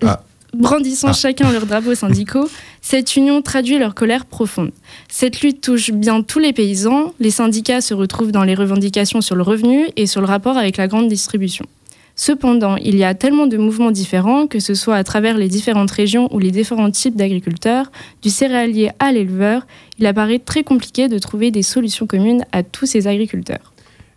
Ah. 0.00 0.22
brandissant 0.54 1.08
Ah. 1.08 1.12
chacun 1.12 1.52
leurs 1.52 1.66
drapeaux 1.66 1.94
syndicaux, 1.94 2.48
cette 2.80 3.16
union 3.16 3.42
traduit 3.42 3.78
leur 3.78 3.94
colère 3.94 4.24
profonde. 4.24 4.70
Cette 5.10 5.42
lutte 5.42 5.60
touche 5.60 5.90
bien 5.90 6.22
tous 6.22 6.38
les 6.38 6.54
paysans, 6.54 7.12
les 7.20 7.30
syndicats 7.30 7.82
se 7.82 7.92
retrouvent 7.92 8.32
dans 8.32 8.44
les 8.44 8.54
revendications 8.54 9.20
sur 9.20 9.36
le 9.36 9.42
revenu 9.42 9.90
et 9.94 10.06
sur 10.06 10.22
le 10.22 10.26
rapport 10.26 10.56
avec 10.56 10.78
la 10.78 10.88
grande 10.88 11.08
distribution. 11.08 11.66
Cependant, 12.22 12.76
il 12.76 12.96
y 12.96 13.04
a 13.04 13.14
tellement 13.14 13.46
de 13.46 13.56
mouvements 13.56 13.90
différents, 13.90 14.46
que 14.46 14.60
ce 14.60 14.74
soit 14.74 14.96
à 14.96 15.04
travers 15.04 15.38
les 15.38 15.48
différentes 15.48 15.90
régions 15.90 16.28
ou 16.34 16.38
les 16.38 16.50
différents 16.50 16.90
types 16.90 17.16
d'agriculteurs, 17.16 17.90
du 18.20 18.28
céréalier 18.28 18.90
à 18.98 19.10
l'éleveur, 19.10 19.66
il 19.98 20.04
apparaît 20.04 20.38
très 20.38 20.62
compliqué 20.62 21.08
de 21.08 21.18
trouver 21.18 21.50
des 21.50 21.62
solutions 21.62 22.06
communes 22.06 22.44
à 22.52 22.62
tous 22.62 22.84
ces 22.84 23.06
agriculteurs. 23.06 23.72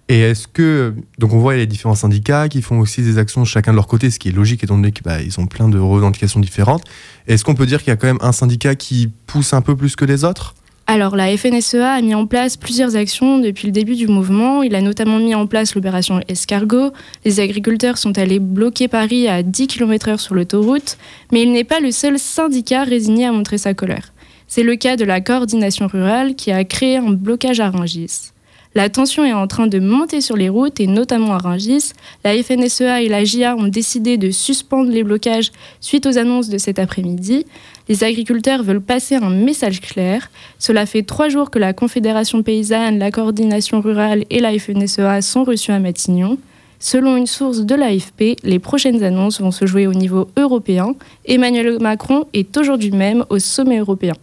Et 0.10 0.20
est-ce 0.20 0.50
que. 0.50 0.94
Donc, 1.18 1.32
on 1.32 1.40
voit 1.40 1.56
les 1.56 1.66
différents 1.66 1.96
syndicats 1.96 2.50
qui 2.50 2.62
font 2.62 2.82
aussi 2.82 3.04
des 3.04 3.20
actions 3.20 3.46
chacun 3.46 3.72
de 3.72 3.78
leur 3.78 3.88
côté, 3.88 4.12
ce 4.12 4.20
qui 4.20 4.28
est 4.28 4.34
logique 4.34 4.66
étant 4.66 4.76
donné 4.76 4.92
qu'ils 4.92 5.40
ont 5.40 5.48
plein 5.48 5.70
de 5.70 5.80
revendications 5.80 6.42
différentes. 6.42 6.84
Est-ce 7.28 7.46
qu'on 7.46 7.56
peut 7.56 7.66
dire 7.66 7.80
qu'il 7.80 7.88
y 7.88 7.94
a 7.94 7.96
quand 7.96 8.08
même 8.08 8.20
un 8.20 8.34
syndicat 8.34 8.76
qui 8.76 9.10
pousse 9.28 9.54
un 9.54 9.62
peu 9.62 9.78
plus 9.78 9.96
que 9.96 10.04
les 10.04 10.26
autres? 10.26 10.56
Alors, 10.86 11.16
la 11.16 11.36
FNSEA 11.38 11.94
a 11.94 12.02
mis 12.02 12.14
en 12.14 12.28
place 12.28 12.58
plusieurs 12.58 12.98
actions 12.98 13.40
depuis 13.40 13.68
le 13.68 13.72
début 13.72 13.96
du 13.96 14.08
mouvement. 14.08 14.64
Il 14.64 14.76
a 14.76 14.82
notamment 14.82 15.18
mis 15.18 15.34
en 15.34 15.48
place 15.48 15.76
l'opération 15.76 16.20
Escargot. 16.28 16.92
Les 17.24 17.40
agriculteurs 17.40 17.98
sont 17.98 18.18
allés 18.18 18.40
bloquer 18.40 18.90
Paris 18.90 19.30
à 19.30 19.44
10 19.44 19.68
km/h 19.68 20.18
sur 20.18 20.36
l'autoroute, 20.36 20.98
mais 21.32 21.44
il 21.44 21.54
n'est 21.54 21.64
pas 21.64 21.80
le 21.80 21.92
seul 21.92 22.20
syndicat 22.20 22.84
résigné 22.84 23.26
à 23.26 23.32
montrer 23.32 23.58
sa 23.58 23.74
colère. 23.74 24.14
C'est 24.48 24.64
le 24.64 24.76
cas 24.76 24.98
de 24.98 25.06
la 25.06 25.22
coordination 25.22 25.88
rurale 25.88 26.36
qui 26.36 26.52
a 26.52 26.64
créé 26.66 26.98
un 26.98 27.12
blocage 27.12 27.62
à 27.62 27.70
Rungis. 27.70 28.33
La 28.76 28.90
tension 28.90 29.24
est 29.24 29.34
en 29.34 29.46
train 29.46 29.68
de 29.68 29.78
monter 29.78 30.20
sur 30.20 30.36
les 30.36 30.50
routes 30.50 30.80
et 30.80 30.88
notamment 30.88 31.34
à 31.34 31.38
Rungis. 31.38 31.92
La 32.24 32.34
FNSEA 32.42 33.04
et 33.04 33.08
la 33.08 33.24
JA 33.24 33.56
ont 33.56 33.68
décidé 33.68 34.18
de 34.18 34.32
suspendre 34.32 34.90
les 34.90 35.04
blocages 35.04 35.52
suite 35.80 36.08
aux 36.08 36.18
annonces 36.18 36.50
de 36.50 36.58
cet 36.58 36.80
après-midi. 36.80 37.46
Les 37.88 38.04
agriculteurs 38.04 38.64
veulent 38.64 38.82
passer 38.82 39.16
un 39.16 39.30
message 39.30 39.80
clair. 39.80 40.32
Cela 40.58 40.88
fait 40.88 41.04
trois 41.04 41.30
jours 41.30 41.52
que 41.52 41.60
la 41.60 41.74
Confédération 41.74 42.42
paysanne, 42.42 42.98
la 42.98 43.12
coordination 43.12 43.80
rurale 43.80 44.26
et 44.32 44.40
la 44.40 44.58
FNSEA 44.58 45.22
sont 45.22 45.44
reçus 45.44 45.72
à 45.72 45.80
Matignon. 45.80 46.40
Selon 46.80 47.16
une 47.16 47.28
source 47.28 47.60
de 47.60 47.76
l'AFP, 47.76 48.38
les 48.44 48.60
prochaines 48.60 49.04
annonces 49.04 49.40
vont 49.40 49.52
se 49.52 49.68
jouer 49.68 49.86
au 49.86 49.94
niveau 49.94 50.30
européen. 50.36 50.96
Emmanuel 51.26 51.78
Macron 51.80 52.26
est 52.34 52.58
aujourd'hui 52.58 52.92
même 52.92 53.24
au 53.30 53.38
sommet 53.38 53.78
européen. 53.78 54.16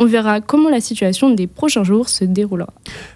On 0.00 0.06
verra 0.06 0.40
comment 0.40 0.70
la 0.70 0.80
situation 0.80 1.30
des 1.30 1.46
prochains 1.48 1.82
jours 1.84 2.08
se 2.08 2.24
déroulera. 2.24 2.72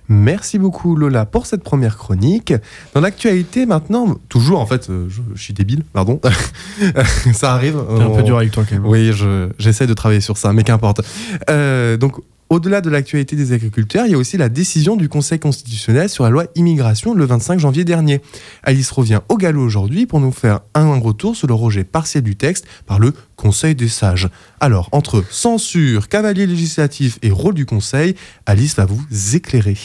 Merci 0.08 0.58
beaucoup 0.58 0.96
Lola 0.96 1.24
pour 1.24 1.46
cette 1.46 1.62
première 1.62 1.96
chronique. 1.96 2.52
Dans 2.92 3.00
l'actualité 3.00 3.64
maintenant, 3.66 4.16
toujours 4.28 4.60
en 4.60 4.66
fait, 4.66 4.90
euh, 4.90 5.06
je, 5.08 5.22
je 5.34 5.42
suis 5.42 5.54
débile, 5.54 5.84
pardon. 5.92 6.20
ça 7.32 7.52
arrive. 7.54 7.76
T'es 7.96 8.02
un 8.02 8.10
peu 8.10 8.22
dur 8.22 8.36
avec 8.36 8.50
toi 8.50 8.64
quand 8.68 8.74
même. 8.74 8.86
Oui, 8.86 9.12
je- 9.12 9.48
j'essaie 9.58 9.86
de 9.86 9.94
travailler 9.94 10.20
sur 10.20 10.36
ça, 10.36 10.52
mais 10.52 10.64
qu'importe. 10.64 11.00
Euh, 11.48 11.96
donc, 11.96 12.16
au-delà 12.52 12.82
de 12.82 12.90
l'actualité 12.90 13.34
des 13.34 13.52
agriculteurs, 13.52 14.04
il 14.04 14.12
y 14.12 14.14
a 14.14 14.18
aussi 14.18 14.36
la 14.36 14.50
décision 14.50 14.96
du 14.96 15.08
Conseil 15.08 15.38
constitutionnel 15.38 16.10
sur 16.10 16.24
la 16.24 16.30
loi 16.30 16.44
immigration 16.54 17.14
le 17.14 17.24
25 17.24 17.58
janvier 17.58 17.84
dernier. 17.84 18.20
Alice 18.62 18.90
revient 18.90 19.20
au 19.30 19.38
galop 19.38 19.62
aujourd'hui 19.62 20.04
pour 20.04 20.20
nous 20.20 20.32
faire 20.32 20.60
un 20.74 20.98
retour 20.98 21.34
sur 21.34 21.48
le 21.48 21.54
rejet 21.54 21.84
partiel 21.84 22.22
du 22.22 22.36
texte 22.36 22.66
par 22.86 22.98
le 22.98 23.14
Conseil 23.36 23.74
des 23.74 23.88
sages. 23.88 24.28
Alors, 24.60 24.90
entre 24.92 25.24
censure, 25.30 26.08
cavalier 26.08 26.46
législatif 26.46 27.18
et 27.22 27.30
rôle 27.30 27.54
du 27.54 27.64
Conseil, 27.64 28.16
Alice 28.44 28.76
va 28.76 28.84
vous 28.84 29.02
éclairer. 29.34 29.78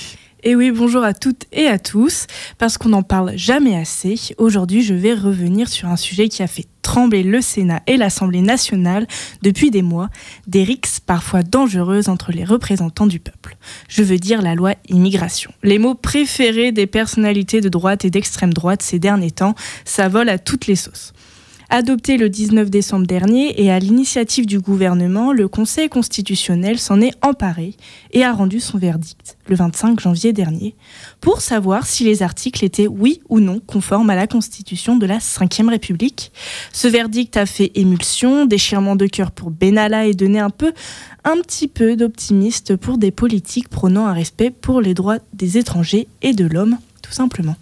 Et 0.43 0.55
oui, 0.55 0.69
bonjour 0.69 1.03
à 1.03 1.15
toutes 1.15 1.45
et 1.51 1.65
à 1.65 1.79
tous. 1.79 2.27
Parce 2.59 2.77
qu'on 2.77 2.89
n'en 2.89 3.01
parle 3.01 3.35
jamais 3.35 3.75
assez, 3.75 4.19
aujourd'hui 4.37 4.83
je 4.83 4.93
vais 4.93 5.13
revenir 5.13 5.67
sur 5.67 5.87
un 5.87 5.95
sujet 5.95 6.29
qui 6.29 6.43
a 6.43 6.47
fait 6.47 6.67
trembler 6.83 7.23
le 7.23 7.41
Sénat 7.41 7.81
et 7.87 7.97
l'Assemblée 7.97 8.41
nationale 8.41 9.07
depuis 9.41 9.71
des 9.71 9.81
mois, 9.81 10.09
des 10.45 10.63
rixes 10.63 10.99
parfois 10.99 11.43
dangereuses 11.43 12.07
entre 12.07 12.31
les 12.31 12.45
représentants 12.45 13.07
du 13.07 13.19
peuple. 13.19 13.57
Je 13.89 14.03
veux 14.03 14.19
dire 14.19 14.41
la 14.41 14.55
loi 14.55 14.75
immigration. 14.87 15.51
Les 15.63 15.79
mots 15.79 15.95
préférés 15.95 16.71
des 16.71 16.87
personnalités 16.87 17.59
de 17.59 17.67
droite 17.67 18.05
et 18.05 18.09
d'extrême 18.09 18.53
droite 18.53 18.83
ces 18.83 18.99
derniers 18.99 19.31
temps, 19.31 19.55
ça 19.85 20.07
vole 20.07 20.29
à 20.29 20.37
toutes 20.37 20.67
les 20.67 20.75
sauces. 20.75 21.13
Adopté 21.69 22.15
le 22.15 22.29
19 22.29 22.69
décembre 22.69 23.05
dernier 23.05 23.61
et 23.61 23.69
à 23.69 23.79
l'initiative 23.79 24.45
du 24.45 24.59
gouvernement, 24.59 25.33
le 25.33 25.49
Conseil 25.49 25.89
constitutionnel 25.89 26.79
s'en 26.79 27.01
est 27.01 27.13
emparé 27.21 27.75
et 28.13 28.23
a 28.23 28.31
rendu 28.31 28.61
son 28.61 28.77
verdict 28.77 29.37
le 29.47 29.57
25 29.57 29.99
janvier 29.99 30.31
dernier 30.31 30.75
pour 31.19 31.41
savoir 31.41 31.85
si 31.85 32.05
les 32.05 32.23
articles 32.23 32.63
étaient 32.63 32.87
oui 32.87 33.19
ou 33.27 33.41
non 33.41 33.59
conformes 33.59 34.09
à 34.09 34.15
la 34.15 34.27
Constitution 34.27 34.95
de 34.95 35.05
la 35.05 35.17
Ve 35.17 35.67
République. 35.67 36.31
Ce 36.71 36.87
verdict 36.87 37.35
a 37.35 37.45
fait 37.45 37.73
émulsion, 37.75 38.45
déchirement 38.45 38.95
de 38.95 39.05
cœur 39.05 39.31
pour 39.31 39.51
Benalla 39.51 40.05
et 40.05 40.13
donné 40.13 40.39
un 40.39 40.49
peu, 40.49 40.71
un 41.25 41.35
petit 41.41 41.67
peu 41.67 41.97
d'optimiste 41.97 42.77
pour 42.77 42.97
des 42.97 43.11
politiques 43.11 43.67
prônant 43.67 44.07
un 44.07 44.13
respect 44.13 44.51
pour 44.51 44.79
les 44.79 44.93
droits 44.93 45.19
des 45.33 45.57
étrangers 45.57 46.07
et 46.21 46.31
de 46.31 46.45
l'homme, 46.45 46.77
tout 47.01 47.11
simplement. 47.11 47.57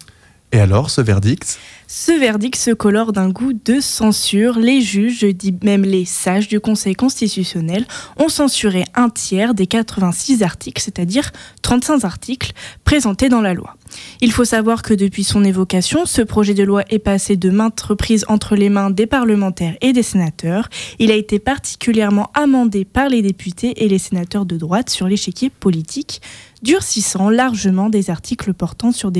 Et 0.52 0.60
alors, 0.60 0.90
ce 0.90 1.00
verdict? 1.00 1.58
Ce 1.88 2.10
verdict 2.10 2.56
se 2.56 2.72
colore 2.72 3.12
d'un 3.12 3.28
goût 3.28 3.52
de 3.52 3.78
censure. 3.78 4.58
Les 4.58 4.80
juges, 4.80 5.20
je 5.20 5.28
dis 5.28 5.56
même 5.62 5.84
les 5.84 6.04
sages 6.04 6.48
du 6.48 6.58
Conseil 6.58 6.94
constitutionnel, 6.94 7.86
ont 8.16 8.28
censuré 8.28 8.84
un 8.96 9.08
tiers 9.08 9.54
des 9.54 9.68
86 9.68 10.42
articles, 10.42 10.82
c'est-à-dire 10.82 11.30
35 11.62 12.04
articles 12.04 12.52
présentés 12.82 13.28
dans 13.28 13.40
la 13.40 13.54
loi. 13.54 13.76
Il 14.20 14.32
faut 14.32 14.44
savoir 14.44 14.82
que 14.82 14.94
depuis 14.94 15.24
son 15.24 15.44
évocation, 15.44 16.06
ce 16.06 16.22
projet 16.22 16.54
de 16.54 16.62
loi 16.62 16.82
est 16.88 16.98
passé 16.98 17.36
de 17.36 17.50
maintes 17.50 17.80
reprises 17.80 18.24
entre 18.28 18.56
les 18.56 18.68
mains 18.68 18.90
des 18.90 19.06
parlementaires 19.06 19.76
et 19.80 19.92
des 19.92 20.02
sénateurs. 20.02 20.68
Il 20.98 21.10
a 21.10 21.14
été 21.14 21.38
particulièrement 21.38 22.30
amendé 22.34 22.84
par 22.84 23.08
les 23.08 23.22
députés 23.22 23.84
et 23.84 23.88
les 23.88 23.98
sénateurs 23.98 24.46
de 24.46 24.56
droite 24.56 24.90
sur 24.90 25.08
l'échiquier 25.08 25.50
politique, 25.50 26.20
durcissant 26.62 27.30
largement 27.30 27.88
des 27.88 28.10
articles 28.10 28.52
portant 28.54 28.92
sur 28.92 29.10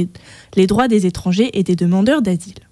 les 0.56 0.66
droits 0.66 0.88
des 0.88 1.06
étrangers 1.06 1.50
et 1.58 1.62
des 1.62 1.76
demandeurs 1.76 2.22
d'asile. 2.22 2.65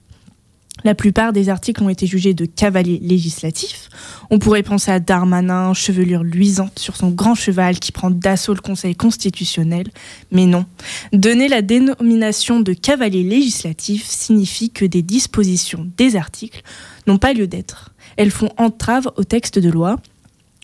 La 0.82 0.94
plupart 0.94 1.32
des 1.32 1.48
articles 1.48 1.82
ont 1.82 1.88
été 1.88 2.06
jugés 2.06 2.34
de 2.34 2.44
cavaliers 2.44 2.98
législatifs. 3.00 3.88
On 4.30 4.38
pourrait 4.38 4.62
penser 4.62 4.90
à 4.90 5.00
Darmanin, 5.00 5.72
chevelure 5.72 6.22
luisante 6.24 6.78
sur 6.78 6.96
son 6.96 7.10
grand 7.10 7.34
cheval 7.34 7.78
qui 7.78 7.92
prend 7.92 8.10
d'assaut 8.10 8.52
le 8.54 8.60
Conseil 8.60 8.94
constitutionnel. 8.94 9.86
Mais 10.30 10.44
non. 10.46 10.66
Donner 11.12 11.48
la 11.48 11.62
dénomination 11.62 12.60
de 12.60 12.72
cavalier 12.74 13.22
législatif 13.22 14.04
signifie 14.06 14.70
que 14.70 14.84
des 14.84 15.02
dispositions 15.02 15.90
des 15.96 16.16
articles 16.16 16.62
n'ont 17.06 17.18
pas 17.18 17.32
lieu 17.32 17.46
d'être. 17.46 17.92
Elles 18.16 18.30
font 18.30 18.50
entrave 18.58 19.08
au 19.16 19.24
texte 19.24 19.58
de 19.58 19.70
loi. 19.70 19.96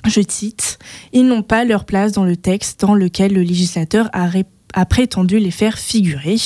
Je 0.06 0.20
cite, 0.26 0.78
Ils 1.12 1.26
n'ont 1.26 1.42
pas 1.42 1.64
leur 1.64 1.84
place 1.84 2.12
dans 2.12 2.24
le 2.24 2.36
texte 2.36 2.80
dans 2.80 2.94
lequel 2.94 3.32
le 3.32 3.42
législateur 3.42 4.08
a 4.12 4.26
ré- 4.26 4.44
a 4.74 4.84
prétendu 4.84 5.38
les 5.38 5.50
faire 5.50 5.78
figurer. 5.78 6.36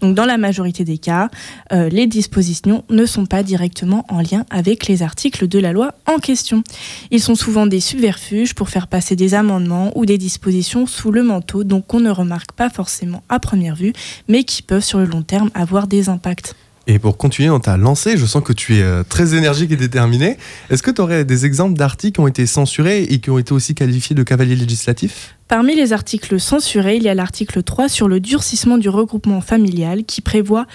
Donc 0.00 0.14
dans 0.14 0.24
la 0.24 0.38
majorité 0.38 0.84
des 0.84 0.98
cas, 0.98 1.30
euh, 1.72 1.88
les 1.88 2.06
dispositions 2.06 2.84
ne 2.90 3.06
sont 3.06 3.26
pas 3.26 3.42
directement 3.42 4.04
en 4.08 4.20
lien 4.20 4.44
avec 4.50 4.86
les 4.86 5.02
articles 5.02 5.48
de 5.48 5.58
la 5.58 5.72
loi 5.72 5.94
en 6.06 6.18
question. 6.18 6.62
Ils 7.10 7.20
sont 7.20 7.34
souvent 7.34 7.66
des 7.66 7.80
subterfuges 7.80 8.54
pour 8.54 8.68
faire 8.68 8.86
passer 8.86 9.16
des 9.16 9.34
amendements 9.34 9.92
ou 9.96 10.06
des 10.06 10.18
dispositions 10.18 10.86
sous 10.86 11.10
le 11.10 11.22
manteau, 11.22 11.64
donc 11.64 11.92
on 11.94 12.00
ne 12.00 12.10
remarque 12.10 12.52
pas 12.52 12.70
forcément 12.70 13.22
à 13.28 13.38
première 13.38 13.76
vue, 13.76 13.92
mais 14.28 14.44
qui 14.44 14.62
peuvent 14.62 14.84
sur 14.84 14.98
le 14.98 15.06
long 15.06 15.22
terme 15.22 15.50
avoir 15.54 15.86
des 15.86 16.08
impacts. 16.08 16.54
Et 16.86 16.98
pour 16.98 17.16
continuer 17.16 17.48
dans 17.48 17.60
ta 17.60 17.76
lancée, 17.76 18.16
je 18.16 18.24
sens 18.26 18.42
que 18.42 18.52
tu 18.52 18.76
es 18.76 18.82
euh, 18.82 19.02
très 19.02 19.34
énergique 19.34 19.72
et 19.72 19.76
déterminé. 19.76 20.36
Est-ce 20.70 20.82
que 20.82 20.90
tu 20.90 21.00
aurais 21.00 21.24
des 21.24 21.44
exemples 21.44 21.76
d'articles 21.76 22.14
qui 22.14 22.20
ont 22.20 22.28
été 22.28 22.46
censurés 22.46 23.02
et 23.02 23.18
qui 23.18 23.30
ont 23.30 23.38
été 23.38 23.52
aussi 23.52 23.74
qualifiés 23.74 24.14
de 24.14 24.22
cavaliers 24.22 24.54
législatifs? 24.54 25.36
Parmi 25.48 25.74
les 25.74 25.92
articles 25.92 26.38
censurés, 26.38 26.96
il 26.96 27.02
y 27.02 27.08
a 27.08 27.14
l'article 27.14 27.62
3 27.62 27.88
sur 27.88 28.06
le 28.06 28.20
durcissement 28.20 28.78
du 28.78 28.88
regroupement 28.88 29.40
familial 29.40 30.04
qui 30.04 30.20
prévoit 30.20 30.66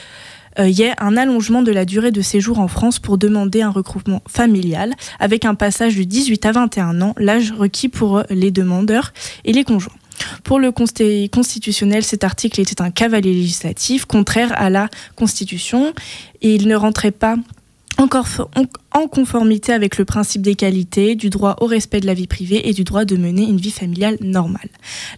euh, 0.59 0.67
y 0.67 0.81
ait 0.81 0.93
un 0.97 1.15
allongement 1.15 1.61
de 1.61 1.71
la 1.71 1.85
durée 1.85 2.11
de 2.11 2.21
séjour 2.21 2.59
en 2.59 2.67
France 2.67 2.99
pour 2.99 3.17
demander 3.17 3.61
un 3.61 3.69
regroupement 3.69 4.21
familial 4.27 4.93
avec 5.19 5.45
un 5.45 5.55
passage 5.55 5.95
de 5.95 6.03
18 6.03 6.45
à 6.45 6.51
21 6.51 7.01
ans, 7.01 7.13
l'âge 7.17 7.53
requis 7.57 7.89
pour 7.89 8.17
euh, 8.17 8.23
les 8.29 8.51
demandeurs 8.51 9.13
et 9.45 9.53
les 9.53 9.63
conjoints. 9.63 9.93
Pour 10.43 10.59
le 10.59 10.71
constitutionnel, 10.71 12.03
cet 12.03 12.23
article 12.23 12.61
était 12.61 12.81
un 12.81 12.91
cavalier 12.91 13.33
législatif 13.33 14.05
contraire 14.05 14.53
à 14.55 14.69
la 14.69 14.89
Constitution. 15.15 15.93
Et 16.41 16.55
il 16.55 16.67
ne 16.67 16.75
rentrait 16.75 17.11
pas 17.11 17.35
encore 17.97 18.25
en 18.93 19.07
conformité 19.07 19.73
avec 19.73 19.97
le 19.97 20.05
principe 20.05 20.41
d'égalité, 20.41 21.15
du 21.15 21.29
droit 21.29 21.55
au 21.61 21.65
respect 21.65 21.99
de 21.99 22.05
la 22.05 22.13
vie 22.13 22.27
privée 22.27 22.67
et 22.69 22.73
du 22.73 22.83
droit 22.83 23.05
de 23.05 23.15
mener 23.15 23.43
une 23.43 23.57
vie 23.57 23.71
familiale 23.71 24.17
normale. 24.21 24.69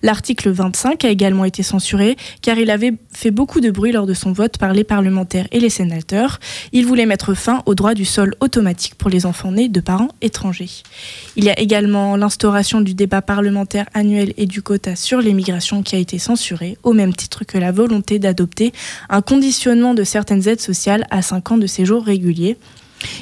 L'article 0.02 0.52
25 0.52 1.06
a 1.06 1.10
également 1.10 1.46
été 1.46 1.64
censuré 1.64 2.16
car 2.42 2.58
il 2.58 2.70
avait 2.70 2.94
fait 3.12 3.32
beaucoup 3.32 3.62
de 3.62 3.72
bruit 3.72 3.92
lors 3.92 4.06
de 4.06 4.14
son 4.14 4.32
vote 4.32 4.58
par 4.58 4.74
les 4.74 4.84
parlementaires 4.84 5.48
et 5.52 5.60
les 5.60 5.70
sénateurs. 5.70 6.40
Il 6.72 6.86
voulait 6.86 7.06
mettre 7.06 7.34
fin 7.34 7.64
au 7.66 7.76
droit 7.76 7.94
du 7.94 8.06
sol 8.06 8.36
automatique 8.40 8.96
pour 8.96 9.10
les 9.10 9.26
enfants 9.26 9.52
nés 9.52 9.70
de 9.70 9.80
parents 9.80 10.10
étrangers. 10.22 10.70
Il 11.36 11.44
y 11.44 11.50
a 11.50 11.60
également 11.60 12.16
l'instauration 12.16 12.82
du 12.82 12.94
débat 12.94 13.22
parlementaire 13.22 13.86
annuel 13.94 14.34
et 14.38 14.46
du 14.46 14.62
quota 14.62 14.96
sur 14.96 15.20
l'immigration 15.20 15.84
qui 15.84 15.96
a 15.96 16.00
été 16.00 16.20
censuré, 16.20 16.78
au 16.84 16.94
même 16.94 17.14
titre 17.14 17.44
que 17.44 17.58
la 17.58 17.72
volonté 17.72 18.20
d'adopter 18.20 18.74
un 19.10 19.22
conditionnement 19.22 19.94
de 19.94 20.04
certaines 20.04 20.48
aides 20.48 20.62
sociales 20.62 21.06
à 21.10 21.22
5 21.22 21.52
ans 21.52 21.58
de 21.58 21.68
séjour 21.68 22.04
régulier. 22.04 22.58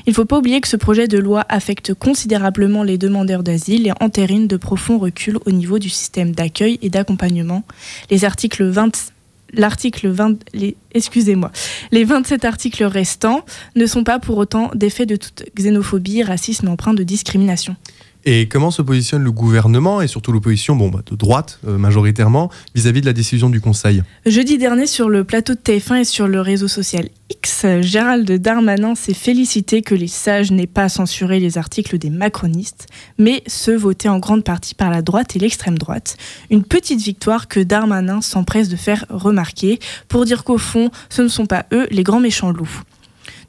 Il 0.05 0.11
ne 0.11 0.15
faut 0.15 0.25
pas 0.25 0.37
oublier 0.37 0.61
que 0.61 0.67
ce 0.67 0.77
projet 0.77 1.07
de 1.07 1.17
loi 1.17 1.45
affecte 1.49 1.93
considérablement 1.93 2.83
les 2.83 2.97
demandeurs 2.97 3.43
d'asile 3.43 3.87
et 3.87 3.93
entérine 3.99 4.47
de 4.47 4.57
profonds 4.57 4.97
reculs 4.97 5.37
au 5.45 5.51
niveau 5.51 5.79
du 5.79 5.89
système 5.89 6.31
d'accueil 6.33 6.79
et 6.81 6.89
d'accompagnement. 6.89 7.63
Les 8.09 8.25
articles 8.25 8.63
20 8.63 9.11
l'article 9.53 10.09
20, 10.09 10.37
les, 10.53 10.75
excusez-moi, 10.93 11.51
les 11.91 12.03
27 12.03 12.45
articles 12.45 12.83
restants 12.83 13.43
ne 13.75 13.85
sont 13.85 14.03
pas 14.03 14.19
pour 14.19 14.37
autant 14.37 14.71
des 14.75 14.89
faits 14.89 15.09
de 15.09 15.15
toute 15.15 15.43
xénophobie, 15.55 16.23
racisme 16.23 16.67
et 16.67 16.69
empreinte 16.69 16.97
de 16.97 17.03
discrimination. 17.03 17.75
Et 18.23 18.47
comment 18.47 18.69
se 18.69 18.81
positionne 18.81 19.23
le 19.23 19.31
gouvernement 19.31 20.01
et 20.01 20.07
surtout 20.07 20.31
l'opposition 20.31 20.75
bon, 20.75 20.89
bah, 20.89 21.01
de 21.05 21.15
droite 21.15 21.59
euh, 21.67 21.77
majoritairement 21.77 22.51
vis-à-vis 22.75 23.01
de 23.01 23.07
la 23.07 23.13
décision 23.13 23.49
du 23.49 23.61
Conseil 23.61 24.03
Jeudi 24.25 24.57
dernier, 24.57 24.85
sur 24.85 25.09
le 25.09 25.23
plateau 25.23 25.53
de 25.53 25.59
TF1 25.59 26.01
et 26.01 26.03
sur 26.03 26.27
le 26.27 26.39
réseau 26.39 26.67
social 26.67 27.09
X, 27.31 27.65
Gérald 27.81 28.31
Darmanin 28.31 28.93
s'est 28.93 29.13
félicité 29.13 29.81
que 29.81 29.95
les 29.95 30.07
sages 30.07 30.51
n'aient 30.51 30.67
pas 30.67 30.89
censuré 30.89 31.39
les 31.39 31.57
articles 31.57 31.97
des 31.97 32.09
macronistes, 32.09 32.87
mais 33.17 33.41
ceux 33.47 33.75
votés 33.75 34.09
en 34.09 34.19
grande 34.19 34.43
partie 34.43 34.75
par 34.75 34.91
la 34.91 35.01
droite 35.01 35.35
et 35.35 35.39
l'extrême 35.39 35.77
droite. 35.77 36.17
Une 36.49 36.63
petite 36.63 37.01
victoire 37.01 37.47
que 37.47 37.59
Darmanin 37.59 38.21
s'empresse 38.21 38.69
de 38.69 38.75
faire 38.75 39.05
remarquer 39.09 39.79
pour 40.07 40.25
dire 40.25 40.43
qu'au 40.43 40.57
fond, 40.57 40.91
ce 41.09 41.21
ne 41.21 41.27
sont 41.27 41.45
pas 41.45 41.65
eux 41.73 41.87
les 41.89 42.03
grands 42.03 42.19
méchants 42.19 42.51
loups. 42.51 42.81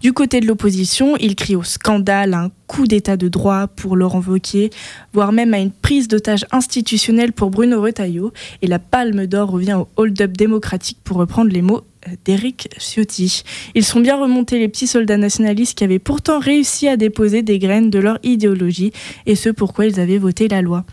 Du 0.02 0.12
côté 0.12 0.40
de 0.40 0.48
l'opposition, 0.48 1.16
il 1.20 1.36
crie 1.36 1.54
au 1.54 1.62
scandale, 1.62 2.34
à 2.34 2.40
un 2.40 2.50
coup 2.66 2.88
d'état 2.88 3.16
de 3.16 3.28
droit 3.28 3.68
pour 3.68 3.94
Laurent 3.94 4.20
Wauquiez, 4.20 4.70
voire 5.12 5.30
même 5.30 5.54
à 5.54 5.60
une 5.60 5.70
prise 5.70 6.08
d'otage 6.08 6.44
institutionnelle 6.50 7.32
pour 7.32 7.50
Bruno 7.50 7.80
Retailleau. 7.80 8.32
Et 8.62 8.66
la 8.66 8.80
palme 8.80 9.28
d'or 9.28 9.52
revient 9.52 9.74
au 9.74 9.88
hold-up 9.94 10.32
démocratique 10.32 10.98
pour 11.04 11.18
reprendre 11.18 11.52
les 11.52 11.62
mots 11.62 11.82
euh, 12.08 12.16
d'Éric 12.24 12.68
Ciotti. 12.78 13.44
Ils 13.76 13.84
sont 13.84 14.00
bien 14.00 14.16
remontés 14.16 14.58
les 14.58 14.68
petits 14.68 14.88
soldats 14.88 15.18
nationalistes 15.18 15.78
qui 15.78 15.84
avaient 15.84 16.00
pourtant 16.00 16.40
réussi 16.40 16.88
à 16.88 16.96
déposer 16.96 17.42
des 17.42 17.60
graines 17.60 17.90
de 17.90 18.00
leur 18.00 18.18
idéologie 18.24 18.90
et 19.26 19.36
ce 19.36 19.50
pourquoi 19.50 19.86
ils 19.86 20.00
avaient 20.00 20.18
voté 20.18 20.48
la 20.48 20.62
loi. 20.62 20.84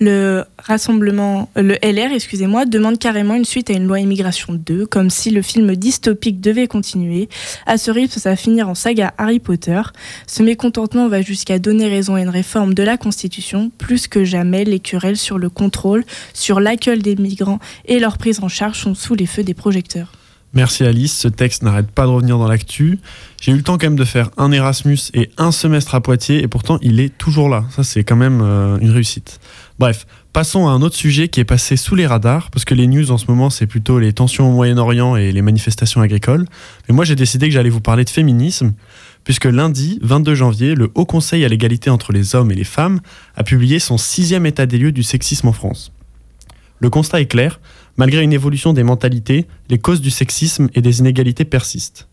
Le 0.00 0.44
rassemblement, 0.58 1.50
le 1.56 1.74
LR, 1.82 2.12
excusez-moi, 2.12 2.64
demande 2.66 2.98
carrément 2.98 3.34
une 3.34 3.44
suite 3.44 3.70
à 3.70 3.74
une 3.74 3.86
loi 3.86 4.00
immigration 4.00 4.54
2, 4.54 4.86
comme 4.86 5.10
si 5.10 5.30
le 5.30 5.42
film 5.42 5.74
dystopique 5.76 6.40
devait 6.40 6.66
continuer. 6.66 7.28
À 7.66 7.78
ce 7.78 7.90
rythme, 7.90 8.18
ça 8.18 8.30
va 8.30 8.36
finir 8.36 8.68
en 8.68 8.74
saga 8.74 9.14
Harry 9.18 9.38
Potter. 9.38 9.80
Ce 10.26 10.42
mécontentement 10.42 11.08
va 11.08 11.22
jusqu'à 11.22 11.58
donner 11.58 11.88
raison 11.88 12.14
à 12.14 12.20
une 12.20 12.28
réforme 12.28 12.74
de 12.74 12.82
la 12.82 12.96
Constitution. 12.96 13.70
Plus 13.78 14.08
que 14.08 14.24
jamais, 14.24 14.64
les 14.64 14.80
querelles 14.80 15.16
sur 15.16 15.38
le 15.38 15.50
contrôle, 15.50 16.04
sur 16.32 16.60
l'accueil 16.60 17.00
des 17.00 17.16
migrants 17.16 17.58
et 17.86 17.98
leur 17.98 18.18
prise 18.18 18.40
en 18.42 18.48
charge 18.48 18.80
sont 18.80 18.94
sous 18.94 19.14
les 19.14 19.26
feux 19.26 19.44
des 19.44 19.54
projecteurs. 19.54 20.12
Merci 20.54 20.84
Alice, 20.84 21.18
ce 21.18 21.26
texte 21.26 21.64
n'arrête 21.64 21.90
pas 21.90 22.04
de 22.04 22.10
revenir 22.10 22.38
dans 22.38 22.46
l'actu. 22.46 23.00
J'ai 23.40 23.50
eu 23.50 23.56
le 23.56 23.62
temps 23.62 23.76
quand 23.76 23.86
même 23.86 23.96
de 23.96 24.04
faire 24.04 24.30
un 24.36 24.52
Erasmus 24.52 24.98
et 25.12 25.30
un 25.36 25.50
semestre 25.50 25.96
à 25.96 26.00
Poitiers 26.00 26.44
et 26.44 26.48
pourtant 26.48 26.78
il 26.80 27.00
est 27.00 27.16
toujours 27.18 27.48
là. 27.48 27.64
Ça 27.70 27.82
c'est 27.82 28.04
quand 28.04 28.14
même 28.14 28.40
euh, 28.40 28.78
une 28.78 28.90
réussite. 28.90 29.40
Bref, 29.78 30.06
passons 30.32 30.68
à 30.68 30.70
un 30.70 30.82
autre 30.82 30.94
sujet 30.94 31.26
qui 31.26 31.40
est 31.40 31.44
passé 31.44 31.76
sous 31.76 31.96
les 31.96 32.06
radars 32.06 32.50
parce 32.52 32.64
que 32.64 32.74
les 32.74 32.86
news 32.86 33.10
en 33.10 33.18
ce 33.18 33.26
moment 33.28 33.50
c'est 33.50 33.66
plutôt 33.66 33.98
les 33.98 34.12
tensions 34.12 34.48
au 34.48 34.52
Moyen-Orient 34.52 35.16
et 35.16 35.32
les 35.32 35.42
manifestations 35.42 36.00
agricoles. 36.00 36.46
Mais 36.88 36.94
moi 36.94 37.04
j'ai 37.04 37.16
décidé 37.16 37.48
que 37.48 37.52
j'allais 37.52 37.70
vous 37.70 37.80
parler 37.80 38.04
de 38.04 38.10
féminisme 38.10 38.74
puisque 39.24 39.46
lundi 39.46 39.98
22 40.02 40.34
janvier, 40.36 40.74
le 40.76 40.92
Haut 40.94 41.06
Conseil 41.06 41.44
à 41.44 41.48
l'égalité 41.48 41.90
entre 41.90 42.12
les 42.12 42.36
hommes 42.36 42.52
et 42.52 42.54
les 42.54 42.64
femmes 42.64 43.00
a 43.34 43.42
publié 43.42 43.80
son 43.80 43.98
sixième 43.98 44.46
état 44.46 44.66
des 44.66 44.78
lieux 44.78 44.92
du 44.92 45.02
sexisme 45.02 45.48
en 45.48 45.52
France. 45.52 45.92
Le 46.78 46.90
constat 46.90 47.20
est 47.20 47.26
clair, 47.26 47.60
malgré 47.96 48.22
une 48.22 48.32
évolution 48.32 48.74
des 48.74 48.82
mentalités, 48.84 49.46
les 49.70 49.78
causes 49.78 50.00
du 50.00 50.10
sexisme 50.10 50.68
et 50.74 50.82
des 50.82 51.00
inégalités 51.00 51.44
persistent. 51.44 52.08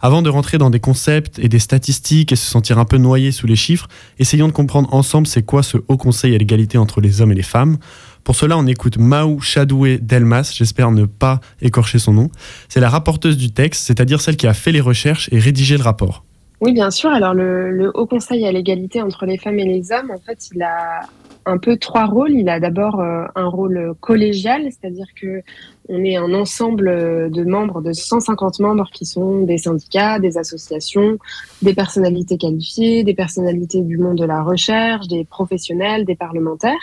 Avant 0.00 0.20
de 0.22 0.28
rentrer 0.28 0.58
dans 0.58 0.70
des 0.70 0.80
concepts 0.80 1.38
et 1.38 1.48
des 1.48 1.58
statistiques 1.58 2.32
et 2.32 2.36
se 2.36 2.46
sentir 2.46 2.78
un 2.78 2.84
peu 2.84 2.98
noyé 2.98 3.32
sous 3.32 3.46
les 3.46 3.56
chiffres, 3.56 3.88
essayons 4.18 4.46
de 4.46 4.52
comprendre 4.52 4.92
ensemble 4.92 5.26
c'est 5.26 5.42
quoi 5.42 5.62
ce 5.62 5.78
Haut 5.88 5.96
Conseil 5.96 6.34
à 6.34 6.38
l'égalité 6.38 6.76
entre 6.76 7.00
les 7.00 7.20
hommes 7.20 7.32
et 7.32 7.36
les 7.36 7.42
femmes. 7.42 7.78
Pour 8.22 8.36
cela, 8.36 8.58
on 8.58 8.66
écoute 8.66 8.98
Maou 8.98 9.40
Chadoué 9.40 9.98
Delmas, 9.98 10.52
j'espère 10.54 10.90
ne 10.90 11.04
pas 11.06 11.40
écorcher 11.62 11.98
son 11.98 12.12
nom. 12.12 12.30
C'est 12.68 12.80
la 12.80 12.90
rapporteuse 12.90 13.36
du 13.36 13.52
texte, 13.52 13.86
c'est-à-dire 13.86 14.20
celle 14.20 14.36
qui 14.36 14.46
a 14.46 14.54
fait 14.54 14.72
les 14.72 14.80
recherches 14.80 15.28
et 15.32 15.38
rédigé 15.38 15.76
le 15.76 15.82
rapport. 15.82 16.24
Oui, 16.60 16.72
bien 16.72 16.90
sûr. 16.90 17.10
Alors, 17.10 17.34
le, 17.34 17.70
le 17.70 17.90
Haut 17.94 18.06
Conseil 18.06 18.46
à 18.46 18.52
l'égalité 18.52 19.00
entre 19.00 19.26
les 19.26 19.38
femmes 19.38 19.58
et 19.58 19.64
les 19.64 19.92
hommes, 19.92 20.10
en 20.10 20.18
fait, 20.18 20.48
il 20.54 20.62
a 20.62 21.02
un 21.44 21.58
peu 21.58 21.76
trois 21.76 22.06
rôles. 22.06 22.32
Il 22.32 22.48
a 22.48 22.60
d'abord 22.60 23.00
euh, 23.00 23.24
un 23.34 23.46
rôle 23.46 23.94
collégial, 24.00 24.62
c'est-à-dire 24.64 25.06
que 25.20 25.42
on 25.88 26.04
est 26.04 26.16
un 26.16 26.34
ensemble 26.34 27.30
de 27.30 27.44
membres, 27.44 27.80
de 27.80 27.92
150 27.92 28.60
membres 28.60 28.88
qui 28.92 29.06
sont 29.06 29.42
des 29.42 29.58
syndicats, 29.58 30.18
des 30.18 30.38
associations, 30.38 31.18
des 31.62 31.74
personnalités 31.74 32.38
qualifiées, 32.38 33.04
des 33.04 33.14
personnalités 33.14 33.82
du 33.82 33.98
monde 33.98 34.18
de 34.18 34.24
la 34.24 34.42
recherche, 34.42 35.08
des 35.08 35.24
professionnels, 35.24 36.04
des 36.04 36.16
parlementaires. 36.16 36.74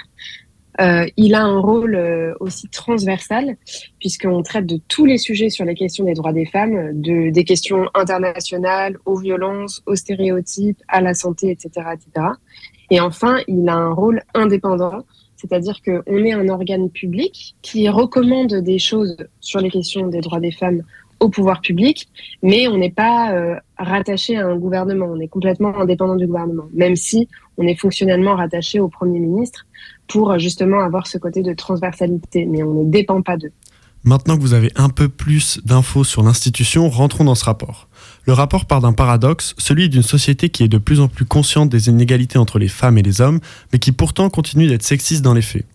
Euh, 0.81 1.05
il 1.17 1.35
a 1.35 1.43
un 1.43 1.59
rôle 1.59 1.95
euh, 1.95 2.33
aussi 2.39 2.67
transversal, 2.67 3.57
puisqu'on 3.99 4.41
traite 4.41 4.65
de 4.65 4.79
tous 4.87 5.05
les 5.05 5.19
sujets 5.19 5.49
sur 5.49 5.65
les 5.65 5.75
questions 5.75 6.05
des 6.05 6.13
droits 6.13 6.33
des 6.33 6.45
femmes, 6.45 6.99
de, 6.99 7.29
des 7.29 7.43
questions 7.43 7.89
internationales, 7.93 8.97
aux 9.05 9.19
violences, 9.19 9.83
aux 9.85 9.95
stéréotypes, 9.95 10.81
à 10.87 11.01
la 11.01 11.13
santé, 11.13 11.51
etc. 11.51 11.87
etc. 11.93 12.27
Et 12.89 12.99
enfin, 12.99 13.37
il 13.47 13.67
a 13.69 13.75
un 13.75 13.91
rôle 13.91 14.23
indépendant, 14.33 15.03
c'est-à-dire 15.43 15.81
qu'on 15.83 16.23
est 16.23 16.31
un 16.31 16.47
organe 16.47 16.89
public 16.89 17.55
qui 17.61 17.89
recommande 17.89 18.53
des 18.53 18.79
choses 18.79 19.17
sur 19.41 19.59
les 19.59 19.69
questions 19.69 20.07
des 20.07 20.21
droits 20.21 20.39
des 20.39 20.51
femmes 20.51 20.83
au 21.19 21.29
pouvoir 21.29 21.61
public, 21.61 22.07
mais 22.41 22.67
on 22.67 22.77
n'est 22.77 22.91
pas 22.91 23.33
euh, 23.33 23.55
rattaché 23.77 24.37
à 24.37 24.47
un 24.47 24.55
gouvernement, 24.57 25.05
on 25.05 25.19
est 25.19 25.27
complètement 25.27 25.77
indépendant 25.77 26.15
du 26.15 26.27
gouvernement, 26.27 26.65
même 26.73 26.95
si 26.95 27.27
on 27.57 27.67
est 27.67 27.75
fonctionnellement 27.75 28.35
rattaché 28.35 28.79
au 28.79 28.87
Premier 28.87 29.19
ministre 29.19 29.65
pour 30.07 30.37
justement 30.39 30.79
avoir 30.79 31.07
ce 31.07 31.17
côté 31.17 31.41
de 31.41 31.53
transversalité, 31.53 32.45
mais 32.45 32.63
on 32.63 32.83
ne 32.83 32.89
dépend 32.89 33.21
pas 33.21 33.37
d'eux. 33.37 33.51
Maintenant 34.05 34.35
que 34.35 34.41
vous 34.41 34.53
avez 34.53 34.69
un 34.75 34.89
peu 34.89 35.07
plus 35.07 35.61
d'infos 35.63 36.03
sur 36.03 36.23
l'institution, 36.23 36.89
rentrons 36.89 37.23
dans 37.23 37.35
ce 37.35 37.45
rapport. 37.45 37.87
Le 38.25 38.33
rapport 38.33 38.65
part 38.65 38.81
d'un 38.81 38.91
paradoxe, 38.91 39.55
celui 39.57 39.87
d'une 39.87 40.03
société 40.03 40.49
qui 40.49 40.63
est 40.63 40.67
de 40.67 40.77
plus 40.77 40.99
en 40.99 41.07
plus 41.07 41.23
consciente 41.23 41.69
des 41.69 41.87
inégalités 41.87 42.37
entre 42.37 42.59
les 42.59 42.67
femmes 42.67 42.97
et 42.97 43.01
les 43.01 43.21
hommes, 43.21 43.39
mais 43.71 43.79
qui 43.79 43.93
pourtant 43.93 44.29
continue 44.29 44.67
d'être 44.67 44.83
sexiste 44.83 45.21
dans 45.21 45.33
les 45.33 45.41
faits. 45.41 45.65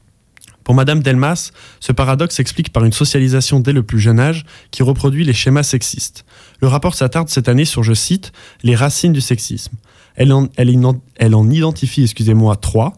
Pour 0.62 0.74
Madame 0.74 1.02
Delmas, 1.02 1.52
ce 1.80 1.92
paradoxe 1.92 2.34
s'explique 2.34 2.70
par 2.70 2.84
une 2.84 2.92
socialisation 2.92 3.60
dès 3.60 3.72
le 3.72 3.82
plus 3.82 3.98
jeune 3.98 4.20
âge 4.20 4.44
qui 4.70 4.82
reproduit 4.82 5.24
les 5.24 5.32
schémas 5.32 5.62
sexistes. 5.62 6.26
Le 6.60 6.68
rapport 6.68 6.94
s'attarde 6.94 7.30
cette 7.30 7.48
année 7.48 7.64
sur, 7.64 7.82
je 7.82 7.94
cite, 7.94 8.32
les 8.62 8.76
racines 8.76 9.14
du 9.14 9.22
sexisme. 9.22 9.72
Elle 10.16 10.32
en, 10.32 11.50
identifie, 11.50 12.02
excusez-moi, 12.02 12.56
trois 12.56 12.92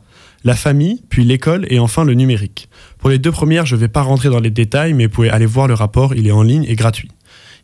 la 0.44 0.56
famille, 0.56 1.02
puis 1.08 1.24
l'école 1.24 1.66
et 1.70 1.78
enfin 1.78 2.04
le 2.04 2.14
numérique. 2.14 2.68
Pour 3.00 3.08
les 3.08 3.18
deux 3.18 3.32
premières, 3.32 3.64
je 3.64 3.76
ne 3.76 3.80
vais 3.80 3.88
pas 3.88 4.02
rentrer 4.02 4.28
dans 4.28 4.40
les 4.40 4.50
détails, 4.50 4.92
mais 4.92 5.06
vous 5.06 5.12
pouvez 5.12 5.30
aller 5.30 5.46
voir 5.46 5.66
le 5.66 5.72
rapport, 5.74 6.14
il 6.14 6.26
est 6.26 6.32
en 6.32 6.42
ligne 6.42 6.64
et 6.68 6.76
gratuit. 6.76 7.08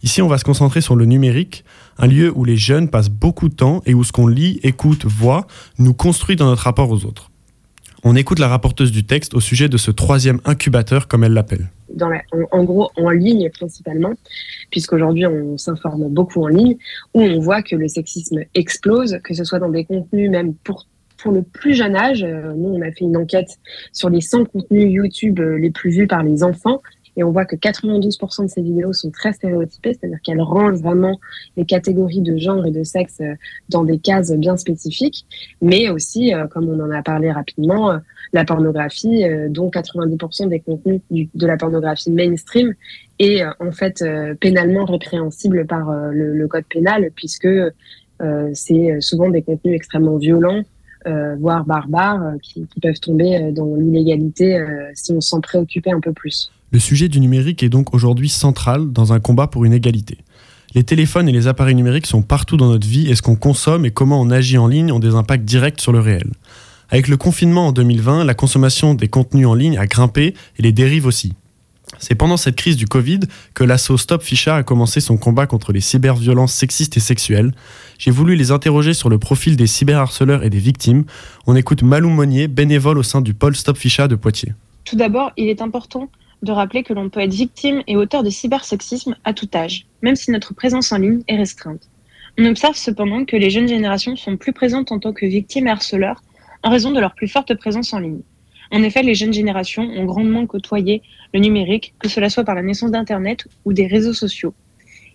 Ici, 0.03 0.23
on 0.23 0.29
va 0.29 0.39
se 0.39 0.45
concentrer 0.45 0.81
sur 0.81 0.97
le 0.97 1.05
numérique, 1.05 1.63
un 1.99 2.07
lieu 2.07 2.33
où 2.35 2.45
les 2.45 2.57
jeunes 2.57 2.89
passent 2.89 3.11
beaucoup 3.11 3.51
de 3.51 3.55
temps 3.55 3.83
et 3.85 3.93
où 3.93 4.03
ce 4.03 4.13
qu'on 4.13 4.27
lit, 4.27 4.61
écoute, 4.63 5.05
voit, 5.05 5.47
nous 5.79 5.93
construit 5.93 6.37
dans 6.37 6.47
notre 6.47 6.63
rapport 6.63 6.91
aux 6.91 7.05
autres. 7.05 7.31
On 8.03 8.17
écoute 8.17 8.39
la 8.39 8.49
rapporteuse 8.49 8.93
du 8.93 9.05
texte 9.05 9.35
au 9.35 9.41
sujet 9.41 9.69
de 9.69 9.77
ce 9.77 9.91
troisième 9.91 10.41
incubateur, 10.47 11.07
comme 11.07 11.23
elle 11.23 11.33
l'appelle. 11.33 11.71
en, 12.53 12.65
gros, 12.65 12.91
en 12.97 13.11
ligne 13.11 13.51
principalement, 13.51 14.13
puisqu'aujourd'hui 14.71 15.27
on 15.27 15.59
s'informe 15.59 16.09
beaucoup 16.09 16.45
en 16.45 16.49
ligne, 16.49 16.77
où 17.15 17.21
on 17.21 17.41
voit 17.41 17.63
que 17.63 17.77
le 17.77 17.89
sexisme 17.89 18.41
explose, 18.55 19.19
que 19.23 19.35
ce 19.35 19.45
soit 19.45 19.59
dans 19.59 19.71
des 19.71 19.85
contenus 19.85 20.31
même 20.31 20.55
pour 20.55 20.87
pour 21.19 21.33
le 21.33 21.43
plus 21.43 21.75
jeune 21.75 21.97
âge, 21.97 22.23
euh, 22.23 22.53
nous, 22.55 22.71
on 22.71 22.81
a 22.83 22.91
fait 22.93 23.05
une 23.05 23.17
enquête 23.17 23.59
sur 23.93 24.11
les 24.11 24.21
100 24.21 24.47
contenus 24.47 24.93
YouTube 24.93 25.41
euh, 25.41 25.59
les 25.59 25.71
plus 25.71 25.91
vus 25.91 26.07
par 26.07 26.23
les 26.23 26.43
enfants. 26.43 26.81
Et 27.19 27.25
on 27.25 27.31
voit 27.31 27.47
que 27.47 27.57
92% 27.57 28.43
de 28.43 28.49
ces 28.49 28.61
vidéos 28.61 28.93
sont 28.93 29.11
très 29.11 29.33
stéréotypées, 29.33 29.95
c'est-à-dire 29.95 30.21
qu'elles 30.23 30.43
rangent 30.43 30.83
vraiment 30.83 31.19
les 31.57 31.65
catégories 31.65 32.21
de 32.21 32.37
genre 32.37 32.67
et 32.67 32.71
de 32.71 32.83
sexe 32.85 33.21
euh, 33.23 33.35
dans 33.71 33.85
des 33.85 33.99
cases 33.99 34.33
bien 34.33 34.59
spécifiques, 34.59 35.25
mais 35.63 35.89
aussi, 35.89 36.33
comme 36.51 36.69
on 36.69 36.79
en 36.79 36.91
a 36.91 37.03
parlé 37.03 37.33
rapidement, 37.33 37.99
la 38.35 38.45
pornographie, 38.45 39.25
dont 39.49 39.71
90% 39.71 40.51
des 40.51 40.61
contenus 40.61 41.01
de 41.11 41.47
la 41.47 41.57
pornographie 41.57 42.11
mainstream 42.11 42.75
est 43.19 43.43
en 43.61 43.73
fait 43.73 44.05
pénalement 44.39 44.85
répréhensible 44.85 45.67
par 45.67 45.91
le, 46.13 46.47
code 46.49 46.67
pénal, 46.69 47.11
puisque 47.17 47.49
c'est 48.53 49.01
souvent 49.01 49.31
des 49.31 49.41
contenus 49.41 49.75
extrêmement 49.75 50.19
violents, 50.19 50.65
voire 51.39 51.65
barbares, 51.65 52.23
euh, 52.23 52.39
qui, 52.43 52.67
peuvent 52.81 53.01
tomber 53.01 53.37
euh, 53.37 53.53
dans 53.53 53.75
l'illégalité 53.75 54.59
euh, 54.59 54.91
si 54.95 55.13
on 55.13 55.21
s'en 55.21 55.41
préoccupait 55.41 55.91
un 55.91 56.01
peu 56.01 56.13
plus. 56.13 56.51
Le 56.73 56.79
sujet 56.79 57.09
du 57.09 57.21
numérique 57.21 57.63
est 57.63 57.69
donc 57.69 57.95
aujourd'hui 57.95 58.29
central 58.29 58.93
dans 58.93 59.13
un 59.13 59.21
combat 59.21 59.47
pour 59.47 59.65
une 59.65 59.73
égalité. 59.73 60.19
Les 60.75 60.83
téléphones 60.83 61.29
et 61.29 61.33
les 61.33 61.47
appareils 61.47 61.75
numériques 61.75 62.07
sont 62.07 62.23
partout 62.23 62.57
dans 62.57 62.69
notre 62.69 62.87
vie 62.87 63.09
et 63.11 63.15
ce 63.15 63.23
qu'on 63.23 63.37
consomme 63.37 63.87
et 63.87 63.91
comment 63.91 64.21
on 64.21 64.31
agit 64.31 64.59
en 64.59 64.67
ligne 64.67 64.93
ont 64.93 64.99
des 64.99 65.15
impacts 65.15 65.45
directs 65.45 65.81
sur 65.81 65.93
le 65.93 66.01
réel. 66.01 66.31
Avec 66.91 67.09
le 67.09 67.17
confinement 67.17 67.69
en 67.69 67.73
2020, 67.73 68.25
la 68.25 68.35
consommation 68.35 68.95
des 68.95 69.09
contenus 69.09 69.47
en 69.47 69.55
ligne 69.55 69.79
a 69.79 69.87
grimpé 69.87 70.35
et 70.59 70.63
les 70.63 70.73
dérives 70.73 71.07
aussi. 71.07 71.33
C'est 71.99 72.15
pendant 72.15 72.37
cette 72.37 72.57
crise 72.57 72.77
du 72.77 72.87
Covid 72.87 73.21
que 73.55 73.65
l'asso 73.65 73.97
Stop 73.97 74.23
Ficha 74.23 74.57
a 74.57 74.63
commencé 74.63 75.01
son 75.01 75.17
combat 75.17 75.47
contre 75.47 75.73
les 75.73 75.81
cyberviolences 75.81 76.53
sexistes 76.53 76.97
et 76.97 77.01
sexuelles. 77.01 77.53
J'ai 77.99 78.11
voulu 78.11 78.35
les 78.35 78.51
interroger 78.51 78.93
sur 78.93 79.09
le 79.09 79.19
profil 79.19 79.57
des 79.57 79.67
cyberharceleurs 79.67 80.43
et 80.43 80.51
des 80.51 80.59
victimes. 80.59 81.05
On 81.47 81.55
écoute 81.55 81.83
Malou 81.83 82.09
Monnier, 82.09 82.49
bénévole 82.49 82.99
au 82.99 83.03
sein 83.03 83.21
du 83.21 83.35
pôle 83.35 83.57
Stop 83.57 83.77
Ficha 83.77 84.09
de 84.09 84.17
Poitiers. 84.17 84.53
Tout 84.85 84.97
d'abord, 84.97 85.33
il 85.37 85.49
est 85.49 85.63
important 85.63 86.11
de 86.43 86.53
rappeler 86.53 86.83
que 86.83 86.93
l'on 86.93 87.09
peut 87.09 87.21
être 87.21 87.33
victime 87.33 87.83
et 87.87 87.97
auteur 87.97 88.23
de 88.23 88.31
cybersexisme 88.31 89.17
à 89.25 89.33
tout 89.33 89.49
âge, 89.55 89.87
même 90.03 90.17
si 90.17 90.31
notre 90.31 90.55
présence 90.55 90.93
en 90.93 90.99
ligne 90.99 91.23
est 91.29 91.37
restreinte. 91.37 91.89
On 92.39 92.45
observe 92.45 92.77
cependant 92.77 93.25
que 93.25 93.37
les 93.37 93.49
jeunes 93.49 93.69
générations 93.69 94.17
sont 94.17 94.37
plus 94.37 94.53
présentes 94.53 94.93
en 94.93 94.99
tant 94.99 95.13
que 95.13 95.25
victimes 95.25 95.69
et 95.69 95.71
harceleurs 95.71 96.23
en 96.63 96.71
raison 96.71 96.91
de 96.91 97.01
leur 97.01 97.15
plus 97.15 97.29
forte 97.29 97.55
présence 97.55 97.93
en 97.93 98.01
ligne. 98.01 98.21
En 98.73 98.83
effet, 98.83 99.03
les 99.03 99.15
jeunes 99.15 99.33
générations 99.33 99.83
ont 99.83 100.05
grandement 100.05 100.47
côtoyé 100.47 101.03
le 101.33 101.41
numérique, 101.41 101.95
que 101.99 102.09
cela 102.09 102.31
soit 102.31 102.45
par 102.45 102.55
la 102.55 102.63
naissance 102.63 102.91
d'Internet 102.91 103.47
ou 103.65 103.73
des 103.73 103.87
réseaux 103.87 104.13
sociaux. 104.13 104.55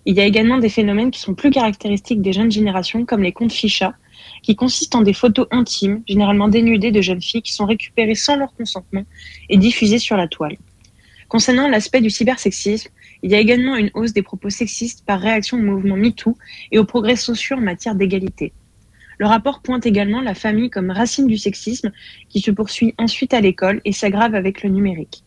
Il 0.05 0.15
y 0.15 0.19
a 0.19 0.25
également 0.25 0.57
des 0.57 0.69
phénomènes 0.69 1.11
qui 1.11 1.19
sont 1.19 1.35
plus 1.35 1.51
caractéristiques 1.51 2.21
des 2.21 2.33
jeunes 2.33 2.51
générations, 2.51 3.05
comme 3.05 3.21
les 3.21 3.31
comptes 3.31 3.51
ficha, 3.51 3.93
qui 4.41 4.55
consistent 4.55 4.95
en 4.95 5.01
des 5.01 5.13
photos 5.13 5.47
intimes, 5.51 6.01
généralement 6.07 6.47
dénudées 6.47 6.91
de 6.91 7.01
jeunes 7.01 7.21
filles, 7.21 7.43
qui 7.43 7.53
sont 7.53 7.65
récupérées 7.65 8.15
sans 8.15 8.35
leur 8.35 8.53
consentement 8.55 9.03
et 9.49 9.57
diffusées 9.57 9.99
sur 9.99 10.17
la 10.17 10.27
toile. 10.27 10.57
Concernant 11.27 11.67
l'aspect 11.67 12.01
du 12.01 12.09
cybersexisme, 12.09 12.89
il 13.23 13.31
y 13.31 13.35
a 13.35 13.39
également 13.39 13.75
une 13.75 13.91
hausse 13.93 14.13
des 14.13 14.23
propos 14.23 14.49
sexistes 14.49 15.05
par 15.05 15.19
réaction 15.19 15.57
au 15.57 15.61
mouvement 15.61 15.95
MeToo 15.95 16.35
et 16.71 16.79
aux 16.79 16.85
progrès 16.85 17.15
sociaux 17.15 17.57
en 17.57 17.61
matière 17.61 17.95
d'égalité. 17.95 18.53
Le 19.21 19.27
rapport 19.27 19.61
pointe 19.61 19.85
également 19.85 20.19
la 20.19 20.33
famille 20.33 20.71
comme 20.71 20.89
racine 20.89 21.27
du 21.27 21.37
sexisme 21.37 21.91
qui 22.27 22.41
se 22.41 22.49
poursuit 22.49 22.95
ensuite 22.97 23.35
à 23.35 23.39
l'école 23.39 23.79
et 23.85 23.91
s'aggrave 23.91 24.33
avec 24.33 24.63
le 24.63 24.71
numérique. 24.71 25.23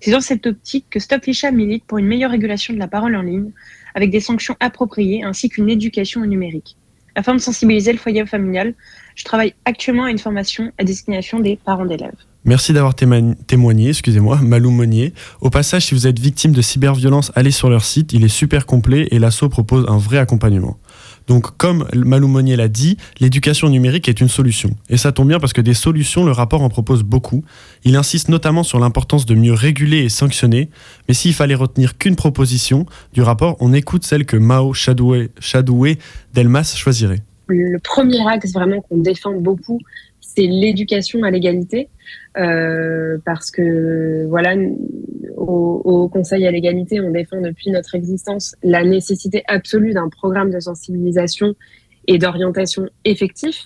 C'est 0.00 0.10
dans 0.10 0.20
cette 0.20 0.48
optique 0.48 0.86
que 0.90 0.98
Stop 0.98 1.22
Ficha 1.22 1.52
milite 1.52 1.84
pour 1.84 1.98
une 1.98 2.06
meilleure 2.06 2.32
régulation 2.32 2.74
de 2.74 2.80
la 2.80 2.88
parole 2.88 3.14
en 3.14 3.22
ligne, 3.22 3.52
avec 3.94 4.10
des 4.10 4.18
sanctions 4.18 4.56
appropriées 4.58 5.22
ainsi 5.22 5.48
qu'une 5.48 5.70
éducation 5.70 6.22
au 6.22 6.26
numérique. 6.26 6.76
Afin 7.14 7.36
de 7.36 7.38
sensibiliser 7.38 7.92
le 7.92 7.98
foyer 7.98 8.26
familial, 8.26 8.74
je 9.14 9.22
travaille 9.22 9.54
actuellement 9.64 10.06
à 10.06 10.10
une 10.10 10.18
formation 10.18 10.72
à 10.76 10.82
destination 10.82 11.38
des 11.38 11.56
parents 11.56 11.86
d'élèves. 11.86 12.18
Merci 12.44 12.72
d'avoir 12.72 12.96
témoigné, 12.96 13.90
excusez-moi, 13.90 14.40
Malou 14.42 14.72
Monnier. 14.72 15.14
Au 15.40 15.50
passage, 15.50 15.86
si 15.86 15.94
vous 15.94 16.08
êtes 16.08 16.18
victime 16.18 16.52
de 16.52 16.62
cyberviolence, 16.62 17.30
allez 17.36 17.52
sur 17.52 17.70
leur 17.70 17.84
site, 17.84 18.12
il 18.12 18.24
est 18.24 18.28
super 18.28 18.66
complet 18.66 19.06
et 19.12 19.20
l'ASSO 19.20 19.48
propose 19.48 19.86
un 19.88 19.98
vrai 19.98 20.18
accompagnement. 20.18 20.78
Donc, 21.26 21.56
comme 21.56 21.86
Malou 21.94 22.28
Monnier 22.28 22.56
l'a 22.56 22.68
dit, 22.68 22.96
l'éducation 23.20 23.68
numérique 23.68 24.08
est 24.08 24.20
une 24.20 24.28
solution. 24.28 24.70
Et 24.88 24.96
ça 24.96 25.12
tombe 25.12 25.28
bien 25.28 25.40
parce 25.40 25.52
que 25.52 25.60
des 25.60 25.74
solutions, 25.74 26.24
le 26.24 26.32
rapport 26.32 26.62
en 26.62 26.68
propose 26.68 27.02
beaucoup. 27.02 27.44
Il 27.84 27.96
insiste 27.96 28.28
notamment 28.28 28.62
sur 28.62 28.78
l'importance 28.78 29.26
de 29.26 29.34
mieux 29.34 29.52
réguler 29.52 29.98
et 29.98 30.08
sanctionner. 30.08 30.70
Mais 31.08 31.14
s'il 31.14 31.34
fallait 31.34 31.54
retenir 31.54 31.98
qu'une 31.98 32.16
proposition 32.16 32.86
du 33.12 33.22
rapport, 33.22 33.56
on 33.60 33.72
écoute 33.72 34.04
celle 34.04 34.24
que 34.24 34.36
Mao 34.36 34.72
Chadoué, 34.72 35.98
Delmas 36.34 36.74
choisirait. 36.76 37.22
Le 37.48 37.78
premier 37.78 38.26
axe 38.28 38.52
vraiment 38.52 38.80
qu'on 38.80 38.98
défend 38.98 39.32
beaucoup, 39.32 39.78
c'est 40.36 40.46
l'éducation 40.46 41.22
à 41.22 41.30
l'égalité, 41.30 41.88
euh, 42.36 43.16
parce 43.24 43.50
que 43.50 44.26
voilà, 44.28 44.54
au, 45.36 46.08
Conseil 46.08 46.46
à 46.46 46.50
l'égalité, 46.50 47.00
on 47.00 47.10
défend 47.10 47.40
depuis 47.40 47.70
notre 47.70 47.94
existence 47.94 48.54
la 48.62 48.84
nécessité 48.84 49.42
absolue 49.48 49.92
d'un 49.92 50.08
programme 50.08 50.50
de 50.50 50.60
sensibilisation 50.60 51.54
et 52.06 52.18
d'orientation 52.18 52.88
effectif, 53.04 53.64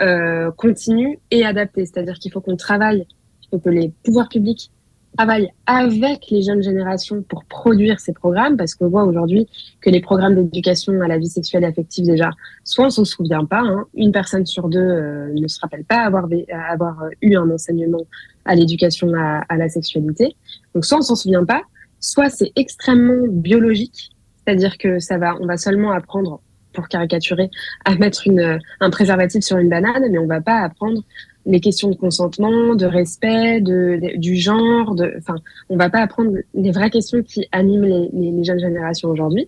euh, 0.00 0.50
continu 0.52 1.18
et 1.30 1.44
adapté. 1.44 1.84
C'est-à-dire 1.86 2.14
qu'il 2.14 2.32
faut 2.32 2.40
qu'on 2.40 2.56
travaille, 2.56 3.06
il 3.42 3.48
faut 3.50 3.58
que 3.58 3.68
les 3.68 3.92
pouvoirs 4.04 4.28
publics 4.28 4.70
travaillent 5.16 5.52
avec 5.66 6.30
les 6.30 6.42
jeunes 6.42 6.62
générations 6.62 7.22
pour 7.22 7.44
produire 7.44 8.00
ces 8.00 8.12
programmes, 8.12 8.56
parce 8.56 8.74
qu'on 8.74 8.88
voit 8.88 9.04
aujourd'hui 9.04 9.48
que 9.80 9.90
les 9.90 10.00
programmes 10.00 10.34
d'éducation 10.34 11.00
à 11.00 11.08
la 11.08 11.18
vie 11.18 11.28
sexuelle 11.28 11.64
et 11.64 11.66
affective, 11.66 12.04
déjà, 12.06 12.30
soit 12.64 12.86
on 12.86 12.90
s'en 12.90 13.04
souvient 13.04 13.44
pas, 13.44 13.60
hein, 13.60 13.86
une 13.94 14.12
personne 14.12 14.46
sur 14.46 14.68
deux 14.68 14.78
euh, 14.78 15.32
ne 15.34 15.48
se 15.48 15.60
rappelle 15.60 15.84
pas 15.84 16.02
avoir, 16.02 16.26
euh, 16.26 17.10
eu 17.22 17.36
un 17.36 17.50
enseignement 17.50 18.06
à 18.44 18.54
l'éducation 18.54 19.12
à, 19.14 19.44
à 19.48 19.56
la 19.56 19.68
sexualité. 19.68 20.36
Donc 20.74 20.84
soit 20.84 20.98
on 20.98 21.02
s'en 21.02 21.16
souvient 21.16 21.44
pas, 21.44 21.62
soit 22.00 22.30
c'est 22.30 22.52
extrêmement 22.56 23.26
biologique, 23.28 24.10
c'est-à-dire 24.38 24.78
que 24.78 24.98
ça 24.98 25.18
va, 25.18 25.34
on 25.40 25.46
va 25.46 25.56
seulement 25.56 25.92
apprendre, 25.92 26.40
pour 26.72 26.88
caricaturer, 26.88 27.50
à 27.86 27.94
mettre 27.94 28.26
une, 28.26 28.60
un 28.80 28.90
préservatif 28.90 29.42
sur 29.42 29.56
une 29.56 29.70
banane, 29.70 30.04
mais 30.10 30.18
on 30.18 30.26
va 30.26 30.42
pas 30.42 30.58
apprendre 30.58 31.02
les 31.46 31.60
questions 31.60 31.88
de 31.90 31.94
consentement, 31.94 32.74
de 32.74 32.86
respect, 32.86 33.60
de, 33.60 34.16
du 34.16 34.36
genre, 34.36 34.94
de, 34.94 35.14
enfin, 35.18 35.36
on 35.68 35.76
va 35.76 35.88
pas 35.88 36.00
apprendre 36.00 36.32
les 36.54 36.72
vraies 36.72 36.90
questions 36.90 37.22
qui 37.22 37.46
animent 37.52 37.84
les, 38.12 38.44
jeunes 38.44 38.58
générations 38.58 39.08
aujourd'hui. 39.10 39.46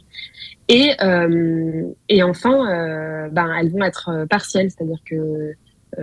Et, 0.69 0.93
euh, 1.03 1.85
et 2.09 2.23
enfin, 2.23 2.71
euh, 2.71 3.29
ben, 3.31 3.51
elles 3.61 3.71
vont 3.71 3.83
être 3.83 4.11
euh, 4.11 4.27
partielles, 4.27 4.71
c'est-à-dire 4.71 5.01
que 5.05 5.55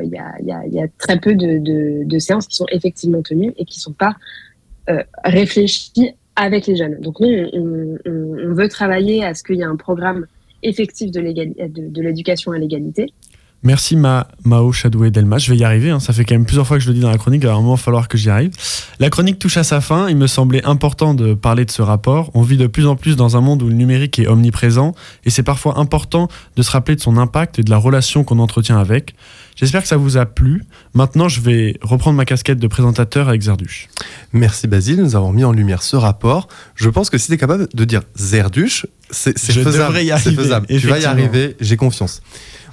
il 0.01 0.09
y, 0.09 0.17
a, 0.17 0.65
y, 0.67 0.81
a, 0.81 0.87
très 0.97 1.19
peu 1.19 1.35
de, 1.35 2.03
de, 2.03 2.19
séances 2.19 2.47
qui 2.47 2.55
sont 2.55 2.65
effectivement 2.71 3.21
tenues 3.21 3.53
et 3.55 3.65
qui 3.65 3.79
sont 3.79 3.93
pas 3.93 4.15
réfléchies 5.23 6.15
avec 6.35 6.65
les 6.65 6.75
jeunes. 6.75 6.99
Donc 7.01 7.19
nous, 7.19 7.29
on, 7.53 7.95
on, 8.03 8.53
veut 8.55 8.67
travailler 8.67 9.23
à 9.23 9.35
ce 9.35 9.43
qu'il 9.43 9.57
y 9.57 9.61
ait 9.61 9.65
un 9.65 9.75
programme 9.75 10.25
effectif 10.63 11.11
de 11.11 11.21
l'éducation 12.01 12.51
à 12.51 12.57
l'égalité. 12.57 13.13
Merci 13.65 13.95
Ma, 13.95 14.27
Mao 14.43 14.71
Chadoué 14.71 15.09
Delmas. 15.09 15.39
Je 15.39 15.51
vais 15.51 15.57
y 15.57 15.63
arriver. 15.63 15.89
hein. 15.89 15.99
Ça 15.99 16.13
fait 16.13 16.23
quand 16.23 16.35
même 16.35 16.45
plusieurs 16.45 16.67
fois 16.67 16.77
que 16.77 16.83
je 16.83 16.87
le 16.87 16.93
dis 16.93 16.99
dans 17.01 17.09
la 17.09 17.17
chronique. 17.17 17.43
Alors, 17.43 17.55
à 17.55 17.59
un 17.59 17.61
moment, 17.61 17.73
il 17.73 17.79
va 17.79 17.83
falloir 17.83 18.07
que 18.07 18.15
j'y 18.17 18.29
arrive. 18.29 18.51
La 18.99 19.09
chronique 19.09 19.39
touche 19.39 19.57
à 19.57 19.63
sa 19.63 19.81
fin. 19.81 20.07
Il 20.07 20.17
me 20.17 20.27
semblait 20.27 20.63
important 20.65 21.15
de 21.15 21.33
parler 21.33 21.65
de 21.65 21.71
ce 21.71 21.81
rapport. 21.81 22.29
On 22.35 22.43
vit 22.43 22.57
de 22.57 22.67
plus 22.67 22.85
en 22.85 22.95
plus 22.95 23.15
dans 23.15 23.35
un 23.37 23.41
monde 23.41 23.63
où 23.63 23.67
le 23.67 23.73
numérique 23.73 24.19
est 24.19 24.27
omniprésent 24.27 24.93
et 25.25 25.31
c'est 25.31 25.41
parfois 25.43 25.79
important 25.79 26.27
de 26.55 26.61
se 26.61 26.69
rappeler 26.69 26.95
de 26.95 27.01
son 27.01 27.17
impact 27.17 27.57
et 27.57 27.63
de 27.63 27.69
la 27.71 27.77
relation 27.77 28.23
qu'on 28.23 28.37
entretient 28.37 28.77
avec. 28.77 29.15
J'espère 29.55 29.81
que 29.81 29.87
ça 29.87 29.97
vous 29.97 30.17
a 30.17 30.25
plu. 30.27 30.63
Maintenant, 30.93 31.27
je 31.27 31.41
vais 31.41 31.77
reprendre 31.81 32.17
ma 32.17 32.25
casquette 32.25 32.59
de 32.59 32.67
présentateur 32.67 33.29
avec 33.29 33.41
Zerduche. 33.41 33.87
Merci 34.31 34.67
Basile, 34.67 35.01
nous 35.01 35.15
avons 35.15 35.31
mis 35.31 35.43
en 35.43 35.51
lumière 35.53 35.81
ce 35.81 35.95
rapport. 35.95 36.49
Je 36.75 36.89
pense 36.89 37.09
que 37.09 37.17
si 37.17 37.27
tu 37.27 37.33
es 37.33 37.37
capable 37.37 37.67
de 37.73 37.85
dire 37.85 38.01
Zerduche, 38.17 38.85
c'est 39.09 39.37
faisable. 39.39 39.65
devrais 39.65 40.05
y 40.05 40.11
arriver. 40.11 40.79
Tu 40.79 40.87
vas 40.87 40.99
y 40.99 41.05
arriver, 41.05 41.55
j'ai 41.61 41.77
confiance. 41.77 42.21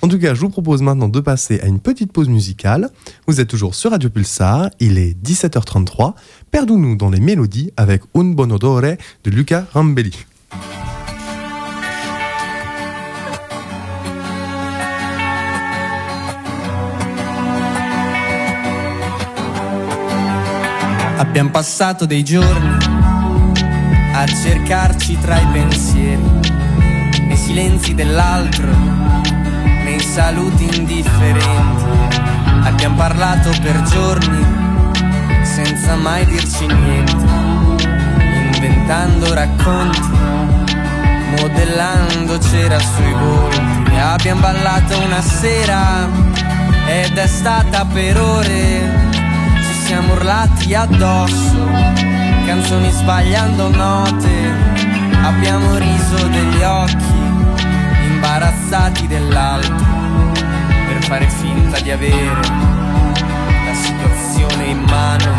En 0.05 0.09
tout 0.09 0.19
cas, 0.19 0.35
je 0.35 0.41
vous 0.41 0.49
propose 0.49 0.83
maintenant 0.83 1.09
de 1.09 1.21
passer 1.21 1.61
à 1.61 1.67
une 1.67 1.79
petite 1.79 2.12
pause 2.12 2.29
musicale. 2.29 2.91
Vous 3.29 3.41
êtes 3.41 3.49
toujours 3.49 3.77
sur 3.77 3.93
Radio 3.93 4.11
Pulsar, 4.11 4.69
il 4.81 4.99
est 4.99 5.17
17h33. 5.25 6.15
Perdons-nous 6.51 6.97
dans 6.97 7.09
les 7.09 7.21
mélodies 7.21 7.73
avec 7.77 8.03
Un 8.17 8.25
bon 8.25 8.51
odore 8.53 8.81
de 8.83 9.31
Luca 9.31 9.65
Rambelli. 9.73 10.12
Abbiamo 21.19 21.51
passato 21.51 22.07
dei 22.07 22.25
giorni 22.25 22.77
a 24.15 24.27
cercarci 24.27 25.17
tra 25.21 25.41
i 25.41 25.47
pensieri, 25.53 26.23
nei 27.27 27.37
silenzi 27.37 27.94
dell'altro, 27.94 28.69
saluti 30.13 30.69
indifferenti. 30.77 31.85
Abbiamo 32.65 32.96
parlato 32.96 33.50
per 33.63 33.81
giorni 33.85 34.44
senza 35.42 35.96
mai 35.96 36.27
dirci 36.27 36.67
niente, 36.67 37.17
inventando 38.52 39.33
racconti, 39.33 40.00
modellando 41.38 42.38
cera 42.40 42.79
sui 42.79 43.13
volti. 43.15 43.96
Abbiamo 43.96 44.42
ballato 44.42 45.00
una 45.00 45.23
sera 45.23 46.06
ed 46.87 47.17
è 47.17 47.27
stata 47.27 47.87
per 47.87 48.21
ore 48.21 49.10
ci 49.63 49.75
siamo 49.87 50.13
urlati 50.13 50.75
addosso 50.75 51.71
canzoni 52.44 52.90
sbagliando 52.90 53.71
note, 53.71 54.31
abbiamo 55.23 55.77
riso 55.77 56.27
degli 56.29 56.63
occhi, 56.63 57.15
imbarazzati 58.10 59.06
dell'altro, 59.06 59.77
per 59.77 59.92
fare 61.13 61.29
finta 61.29 61.79
di 61.81 61.90
avere 61.90 62.40
la 63.67 63.75
situazione 63.75 64.65
in 64.65 64.79
mano. 64.79 65.35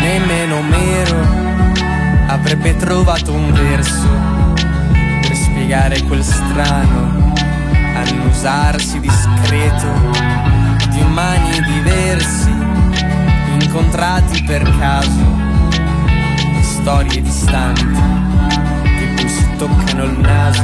Nemmeno 0.00 0.62
Mero 0.62 1.26
avrebbe 2.28 2.76
trovato 2.76 3.32
un 3.32 3.50
verso 3.54 4.08
per 5.22 5.34
spiegare 5.34 6.00
quel 6.02 6.22
strano 6.22 7.32
annusarsi 7.96 9.00
discreto 9.00 10.36
di 10.90 11.00
umani 11.00 11.60
diversi 11.60 12.67
incontrati 13.78 14.42
per 14.42 14.62
caso. 14.78 15.36
Storie 16.60 17.22
distanti 17.22 17.86
che 18.82 19.12
poi 19.14 19.28
si 19.28 19.48
toccano 19.56 20.04
il 20.04 20.18
naso. 20.18 20.62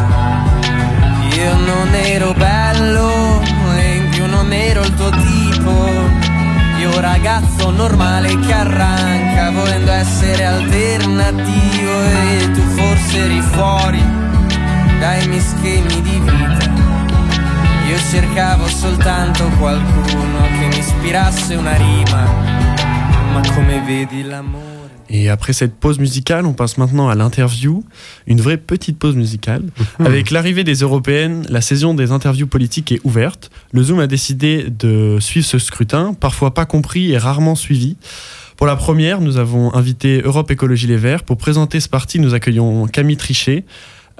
Io 1.36 1.56
non 1.58 1.94
ero 1.94 2.32
bello 2.34 3.40
e 3.76 3.96
in 3.96 4.08
più 4.10 4.26
non 4.26 4.52
ero 4.52 4.82
il 4.82 4.94
tuo 4.94 5.10
tipo. 5.10 5.92
Io 6.80 7.00
ragazzo 7.00 7.70
normale 7.70 8.36
che 8.40 8.52
arranca 8.52 9.50
volendo 9.52 9.92
essere 9.92 10.44
alternativo. 10.44 12.02
E 12.02 12.50
tu 12.52 12.60
forse 12.60 13.24
eri 13.24 13.40
fuori 13.40 14.02
dai 14.98 15.28
miei 15.28 15.40
schemi 15.40 16.00
di 16.02 16.18
vita. 16.18 16.82
Io 17.86 17.98
cercavo 18.10 18.66
soltanto 18.66 19.46
qualcuno 19.58 20.40
che 20.58 20.66
mi 20.66 20.78
ispirasse 20.78 21.54
una 21.54 21.76
rima, 21.76 22.63
Et 25.10 25.28
après 25.28 25.52
cette 25.52 25.74
pause 25.74 25.98
musicale, 25.98 26.46
on 26.46 26.52
passe 26.52 26.78
maintenant 26.78 27.08
à 27.08 27.14
l'interview, 27.14 27.84
une 28.26 28.40
vraie 28.40 28.56
petite 28.56 28.98
pause 28.98 29.16
musicale. 29.16 29.62
Avec 29.98 30.30
l'arrivée 30.30 30.64
des 30.64 30.76
européennes, 30.76 31.44
la 31.48 31.60
saison 31.60 31.94
des 31.94 32.12
interviews 32.12 32.46
politiques 32.46 32.92
est 32.92 33.00
ouverte. 33.04 33.50
Le 33.72 33.82
Zoom 33.82 34.00
a 34.00 34.06
décidé 34.06 34.66
de 34.70 35.18
suivre 35.20 35.46
ce 35.46 35.58
scrutin, 35.58 36.14
parfois 36.14 36.54
pas 36.54 36.64
compris 36.64 37.12
et 37.12 37.18
rarement 37.18 37.54
suivi. 37.54 37.96
Pour 38.56 38.66
la 38.66 38.76
première, 38.76 39.20
nous 39.20 39.36
avons 39.36 39.74
invité 39.74 40.22
Europe 40.22 40.50
Écologie 40.50 40.86
Les 40.86 40.96
Verts. 40.96 41.24
Pour 41.24 41.36
présenter 41.36 41.80
ce 41.80 41.88
parti, 41.88 42.20
nous 42.20 42.34
accueillons 42.34 42.86
Camille 42.86 43.16
Trichet. 43.16 43.64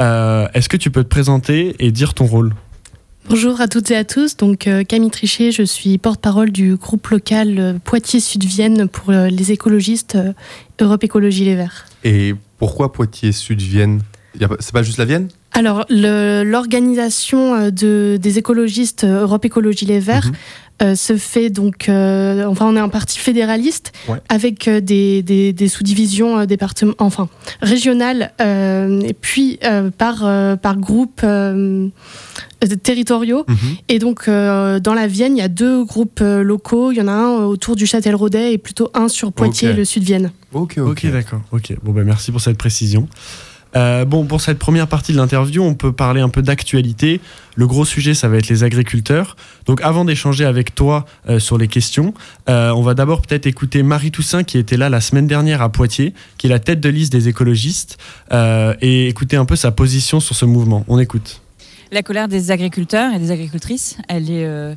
Euh, 0.00 0.48
Est-ce 0.54 0.68
que 0.68 0.76
tu 0.76 0.90
peux 0.90 1.04
te 1.04 1.08
présenter 1.08 1.76
et 1.78 1.92
dire 1.92 2.14
ton 2.14 2.26
rôle? 2.26 2.52
Bonjour 3.29 3.61
à 3.61 3.68
toutes 3.68 3.91
et 3.91 3.97
à 3.97 4.05
tous. 4.05 4.37
Donc 4.37 4.66
euh, 4.66 4.85
Camille 4.85 5.11
Trichet, 5.11 5.51
je 5.51 5.62
suis 5.62 5.97
porte-parole 5.99 6.51
du 6.51 6.77
groupe 6.77 7.07
local 7.09 7.59
euh, 7.59 7.72
Poitiers-Sud-Vienne 7.83 8.87
pour 8.89 9.11
euh, 9.11 9.29
les 9.29 9.51
écologistes 9.51 10.18
Europe 10.81 11.03
Écologie 11.05 11.45
Les 11.45 11.55
Verts. 11.57 11.87
Et 12.05 12.35
pourquoi 12.59 12.93
a 14.45 14.49
pas- 14.49 14.57
C'est 14.61 14.72
pas 14.72 14.83
juste 14.83 14.99
la 14.99 15.05
Vienne? 15.07 15.29
Alors 15.53 15.87
l'organisation 15.89 17.70
de, 17.70 18.18
des 18.20 18.39
écologistes 18.39 19.05
Europe 19.05 19.45
Écologie 19.45 19.87
Les 19.87 20.01
Verts 20.01 20.31
euh, 20.83 20.95
se 20.97 21.16
fait 21.16 21.51
donc, 21.51 21.89
euh, 21.89 22.45
enfin 22.47 22.66
on 22.66 22.77
est 22.77 22.81
un 22.81 22.89
parti 22.89 23.18
fédéraliste 23.18 23.93
Ouais. 24.09 24.18
avec 24.29 24.66
euh, 24.68 24.81
des, 24.81 25.22
des- 25.22 25.53
des 25.53 25.68
sous-divisions 25.68 26.39
euh, 26.41 26.47
département, 26.47 26.95
enfin 26.99 27.29
régionales 27.62 28.33
euh, 28.41 29.01
et 29.01 29.14
puis 29.14 29.59
euh, 29.64 29.91
par 29.97 30.25
euh, 30.25 30.57
par 30.57 30.77
groupe 30.77 31.25
territoriaux. 32.83 33.45
Et 33.89 33.99
donc, 33.99 34.27
euh, 34.29 34.81
dans 34.81 34.95
la 34.95 35.07
Vienne, 35.07 35.37
il 35.37 35.41
y 35.41 35.43
a 35.43 35.49
deux 35.49 35.85
groupes 35.85 36.20
euh, 36.22 36.43
locaux. 36.43 36.93
Il 36.93 36.99
y 36.99 37.01
en 37.03 37.09
a 37.09 37.12
un 37.12 37.41
euh, 37.41 37.45
autour 37.45 37.77
du 37.77 37.87
Châtel-Rodet 37.87 38.55
et 38.55 38.59
plutôt 38.59 38.91
un 38.95 39.09
sur 39.09 39.33
Poitiers, 39.33 39.70
Ok. 39.70 39.77
le 39.77 39.85
Sud-Vienne. 39.85 40.33
Ok, 40.53 40.79
ok. 40.79 41.07
d'accord. 41.11 41.41
Ok, 41.53 41.75
bon, 41.83 41.93
ben 41.93 42.05
merci 42.05 42.33
pour 42.33 42.41
cette 42.41 42.57
précision. 42.57 43.07
Euh, 43.77 44.05
bon, 44.05 44.25
pour 44.25 44.41
cette 44.41 44.59
première 44.59 44.87
partie 44.87 45.12
de 45.12 45.16
l'interview, 45.16 45.62
on 45.62 45.75
peut 45.75 45.93
parler 45.93 46.20
un 46.20 46.29
peu 46.29 46.43
d'actualité. 46.43 47.20
Le 47.57 47.66
gros 47.66 47.85
sujet, 47.85 48.14
ça 48.14 48.29
va 48.29 48.37
être 48.37 48.49
les 48.49 48.64
agriculteurs. 48.64 49.37
Donc, 49.66 49.81
avant 49.83 50.05
d'échanger 50.05 50.45
avec 50.45 50.75
toi 50.75 51.05
euh, 51.29 51.39
sur 51.39 51.59
les 51.59 51.68
questions, 51.68 52.14
euh, 52.49 52.70
on 52.70 52.83
va 52.83 52.95
d'abord 52.95 53.22
peut-être 53.22 53.47
écouter 53.47 53.83
Marie 53.83 54.11
Toussaint, 54.11 54.45
qui 54.45 54.59
était 54.59 54.77
là 54.77 54.89
la 54.89 55.01
semaine 55.01 55.27
dernière 55.27 55.62
à 55.62 55.70
Poitiers, 55.70 56.14
qui 56.39 56.47
est 56.47 56.51
la 56.51 56.61
tête 56.61 56.81
de 56.81 56.89
liste 56.89 57.12
des 57.12 57.29
écologistes, 57.29 57.99
et 58.81 59.09
écouter 59.09 59.37
un 59.37 59.45
peu 59.45 59.57
sa 59.57 59.70
position 59.70 60.20
sur 60.20 60.35
ce 60.35 60.45
mouvement. 60.45 60.85
On 60.89 60.99
écoute. 60.99 61.41
La 61.93 62.03
colère 62.03 62.29
des 62.29 62.51
agriculteurs 62.51 63.14
et 63.14 63.18
des 63.18 63.31
agricultrices, 63.31 63.97
elle 64.09 64.31
est 64.31 64.77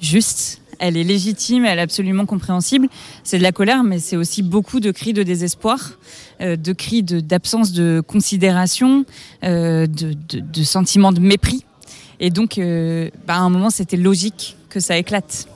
juste, 0.00 0.61
elle 0.82 0.96
est 0.96 1.04
légitime, 1.04 1.64
elle 1.64 1.78
est 1.78 1.82
absolument 1.82 2.26
compréhensible. 2.26 2.88
C'est 3.22 3.38
de 3.38 3.42
la 3.44 3.52
colère, 3.52 3.84
mais 3.84 4.00
c'est 4.00 4.16
aussi 4.16 4.42
beaucoup 4.42 4.80
de 4.80 4.90
cris 4.90 5.12
de 5.12 5.22
désespoir, 5.22 5.92
euh, 6.40 6.56
de 6.56 6.72
cris 6.72 7.04
d'absence 7.04 7.72
de, 7.72 8.02
considération, 8.04 9.04
euh, 9.44 9.86
de, 9.86 10.12
de, 10.28 10.40
de 10.40 10.62
sentiments 10.64 11.12
de 11.12 11.20
mépris. 11.20 11.64
Et 12.18 12.30
donc, 12.30 12.58
euh, 12.58 13.10
bah, 13.28 13.34
à 13.34 13.38
un 13.38 13.48
moment, 13.48 13.70
c'était 13.70 13.96
logique 13.96 14.56
que 14.70 14.80
ça 14.80 14.98
éclate. 14.98 15.46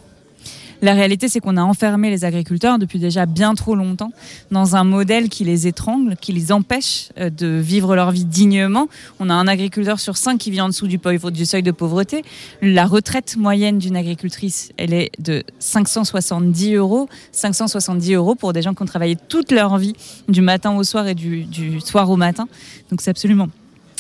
La 0.83 0.93
réalité, 0.93 1.29
c'est 1.29 1.41
qu'on 1.41 1.57
a 1.57 1.62
enfermé 1.62 2.11
les 2.11 2.24
agriculteurs 2.24 2.79
depuis 2.79 2.99
déjà 2.99 3.27
bien 3.27 3.55
trop 3.55 3.74
longtemps 3.74 4.12
dans 4.51 4.77
un 4.77 4.85
modèle 4.85 5.29
qui 5.29 5.45
les 5.45 5.66
étrangle, 5.66 6.16
qui 6.20 6.33
les 6.33 6.53
empêche 6.53 7.09
euh, 7.18 7.31
de 7.31 7.47
vivre 7.47 7.97
leur 7.97 8.11
vie 8.11 8.24
dignement. 8.24 8.89
On 9.20 9.31
a 9.31 9.35
un 9.35 9.47
agriculteur 9.47 10.01
sur 10.01 10.16
cinq 10.16 10.39
qui 10.39 10.51
vit 10.51 10.61
en 10.61 10.68
dessous 10.68 10.87
du, 10.87 10.99
seuil 11.47 11.62
de 11.62 11.70
pauvreté. 11.70 12.22
La 12.61 12.87
retraite 12.87 13.37
moyenne 13.37 13.79
d'une 13.79 13.97
agricultrice, 13.97 14.70
elle 14.77 14.93
est 14.93 15.11
de 15.18 15.43
570 15.59 16.74
euros. 16.74 17.09
570 17.33 18.14
euros 18.14 18.35
pour 18.35 18.53
des 18.53 18.62
gens 18.62 18.74
qui 18.74 18.83
ont 18.83 18.87
travaillé 18.87 19.16
toute 19.16 19.53
leur 19.53 19.79
vie, 19.79 19.95
du 20.29 20.41
matin 20.41 20.77
au 20.77 20.85
soir 20.85 21.07
et 21.07 21.14
du, 21.14 21.45
du 21.45 21.81
soir 21.81 22.11
au 22.11 22.16
matin. 22.16 22.49
Donc 22.91 23.01
c'est 23.01 23.11
absolument 23.11 23.49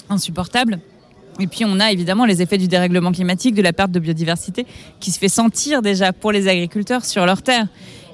insupportable. 0.08 0.80
Et 1.40 1.46
puis 1.46 1.64
on 1.64 1.80
a 1.80 1.92
évidemment 1.92 2.24
les 2.24 2.42
effets 2.42 2.58
du 2.58 2.68
dérèglement 2.68 3.12
climatique, 3.12 3.54
de 3.54 3.62
la 3.62 3.72
perte 3.72 3.90
de 3.90 3.98
biodiversité 3.98 4.66
qui 5.00 5.10
se 5.10 5.18
fait 5.18 5.28
sentir 5.28 5.82
déjà 5.82 6.12
pour 6.12 6.32
les 6.32 6.48
agriculteurs 6.48 7.04
sur 7.04 7.26
leurs 7.26 7.42
terres. 7.42 7.66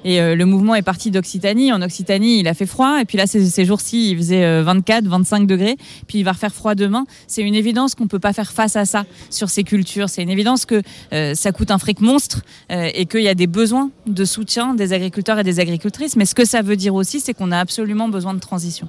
Et 0.05 0.19
euh, 0.19 0.35
le 0.35 0.45
mouvement 0.45 0.75
est 0.75 0.81
parti 0.81 1.11
d'Occitanie. 1.11 1.71
En 1.71 1.81
Occitanie, 1.81 2.39
il 2.39 2.47
a 2.47 2.53
fait 2.53 2.65
froid. 2.65 2.99
Et 2.99 3.05
puis 3.05 3.17
là, 3.17 3.25
ces, 3.25 3.65
jours-ci, 3.65 4.11
il 4.11 4.17
faisait 4.17 4.43
euh, 4.43 4.63
24, 4.63 5.05
25 5.05 5.47
degrés. 5.47 5.77
Puis 6.07 6.19
il 6.19 6.23
va 6.23 6.33
refaire 6.33 6.53
froid 6.53 6.75
demain. 6.75 7.05
C'est 7.27 7.41
une 7.41 7.55
évidence 7.55 7.95
qu'on 7.95 8.03
ne 8.03 8.09
peut 8.09 8.19
pas 8.19 8.33
faire 8.33 8.51
face 8.51 8.75
à 8.75 8.85
ça 8.85 9.05
sur 9.29 9.49
ces 9.49 9.63
cultures. 9.63 10.09
C'est 10.09 10.21
une 10.21 10.29
évidence 10.29 10.65
que 10.65 10.81
euh, 11.13 11.35
ça 11.35 11.51
coûte 11.51 11.71
un 11.71 11.77
fric 11.77 12.01
monstre 12.01 12.41
euh, 12.71 12.89
et 12.93 13.05
qu'il 13.05 13.21
y 13.21 13.29
a 13.29 13.35
des 13.35 13.47
besoins 13.47 13.91
de 14.05 14.25
soutien 14.25 14.75
des 14.75 14.93
agriculteurs 14.93 15.39
et 15.39 15.43
des 15.43 15.59
agricultrices. 15.59 16.15
Mais 16.15 16.25
ce 16.25 16.35
que 16.35 16.45
ça 16.45 16.61
veut 16.61 16.75
dire 16.75 16.95
aussi, 16.95 17.19
c'est 17.19 17.33
qu'on 17.33 17.51
a 17.51 17.59
absolument 17.59 18.09
besoin 18.09 18.33
de 18.33 18.39
transition. 18.39 18.87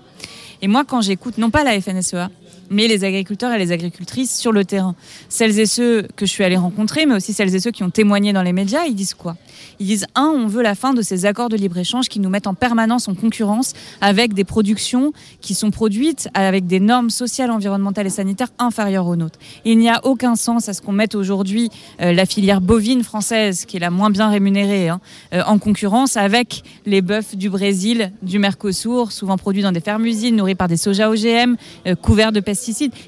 Et 0.63 0.69
moi, 0.69 0.85
quand 0.85 1.01
j'écoute, 1.01 1.39
non 1.39 1.51
pas 1.51 1.63
la 1.63 1.81
FNSEA, 1.81 2.31
mais 2.71 2.89
les 2.89 3.05
agriculteurs 3.05 3.53
et 3.53 3.59
les 3.59 3.73
agricultrices 3.73 4.37
sur 4.37 4.53
le 4.53 4.65
terrain, 4.65 4.95
celles 5.29 5.59
et 5.59 5.67
ceux 5.67 6.07
que 6.17 6.27
je 6.27 6.31
suis 6.31 6.45
allée 6.45 6.57
rencontrer, 6.57 7.07
mais 7.07 7.15
aussi 7.15 7.33
celles 7.33 7.55
et 7.55 7.61
ceux 7.61 7.71
qui 7.71 7.83
ont 7.83 7.91
témoigné 7.91 8.33
dans 8.33 8.43
les 8.43 8.53
médias, 8.53 8.85
ils 8.87 8.95
disent 8.95 9.15
quoi? 9.15 9.37
Ils 9.81 9.87
disent, 9.87 10.07
un, 10.15 10.33
on 10.35 10.47
veut 10.47 10.63
la 10.63 10.75
fin 10.75 10.95
de 10.95 11.03
ces 11.03 11.27
accords 11.27 11.49
de 11.49 11.57
libre-échange 11.57 12.09
qui 12.09 12.21
nous 12.21 12.29
mettent 12.29 12.47
en 12.47 12.55
permanence 12.55 13.09
en 13.09 13.15
concurrence 13.15 13.73
avec 14.01 14.35
des 14.35 14.45
productions 14.45 15.13
qui 15.41 15.55
sont 15.55 15.71
produites 15.71 16.29
avec 16.35 16.67
des 16.67 16.81
normes 16.81 17.11
sociales, 17.11 17.51
environnementales 17.51 18.07
et 18.07 18.11
sanitaires 18.11 18.51
inférieures 18.59 19.07
aux 19.07 19.17
nôtres. 19.17 19.39
Il 19.65 19.79
n'y 19.79 19.89
a 19.89 20.01
aucun 20.05 20.37
sens 20.37 20.69
à 20.69 20.73
ce 20.73 20.81
qu'on 20.81 20.93
mette 20.93 21.15
aujourd'hui 21.15 21.71
euh, 22.01 22.13
la 22.13 22.27
filière 22.27 22.61
bovine 22.61 23.03
française, 23.03 23.65
qui 23.65 23.77
est 23.77 23.81
la 23.81 23.91
moins 23.91 24.11
bien 24.11 24.29
rémunérée, 24.29 24.89
hein, 24.89 25.01
euh, 25.33 25.43
en 25.47 25.59
concurrence 25.59 26.17
avec 26.17 26.63
les 26.87 27.03
bœufs 27.03 27.35
du 27.35 27.51
Brésil, 27.51 28.13
du 28.23 28.39
Mercosur, 28.39 29.13
souvent 29.13 29.37
produits 29.37 29.63
dans 29.63 29.73
des 29.73 29.81
fermes-usines, 29.81 30.37
nourris 30.37 30.55
par 30.55 30.69
des 30.69 30.77
soja 30.77 31.11
OGM, 31.11 31.57
euh, 31.87 31.95
couverts 31.95 32.33
de 32.33 32.41
pesticides. 32.41 32.54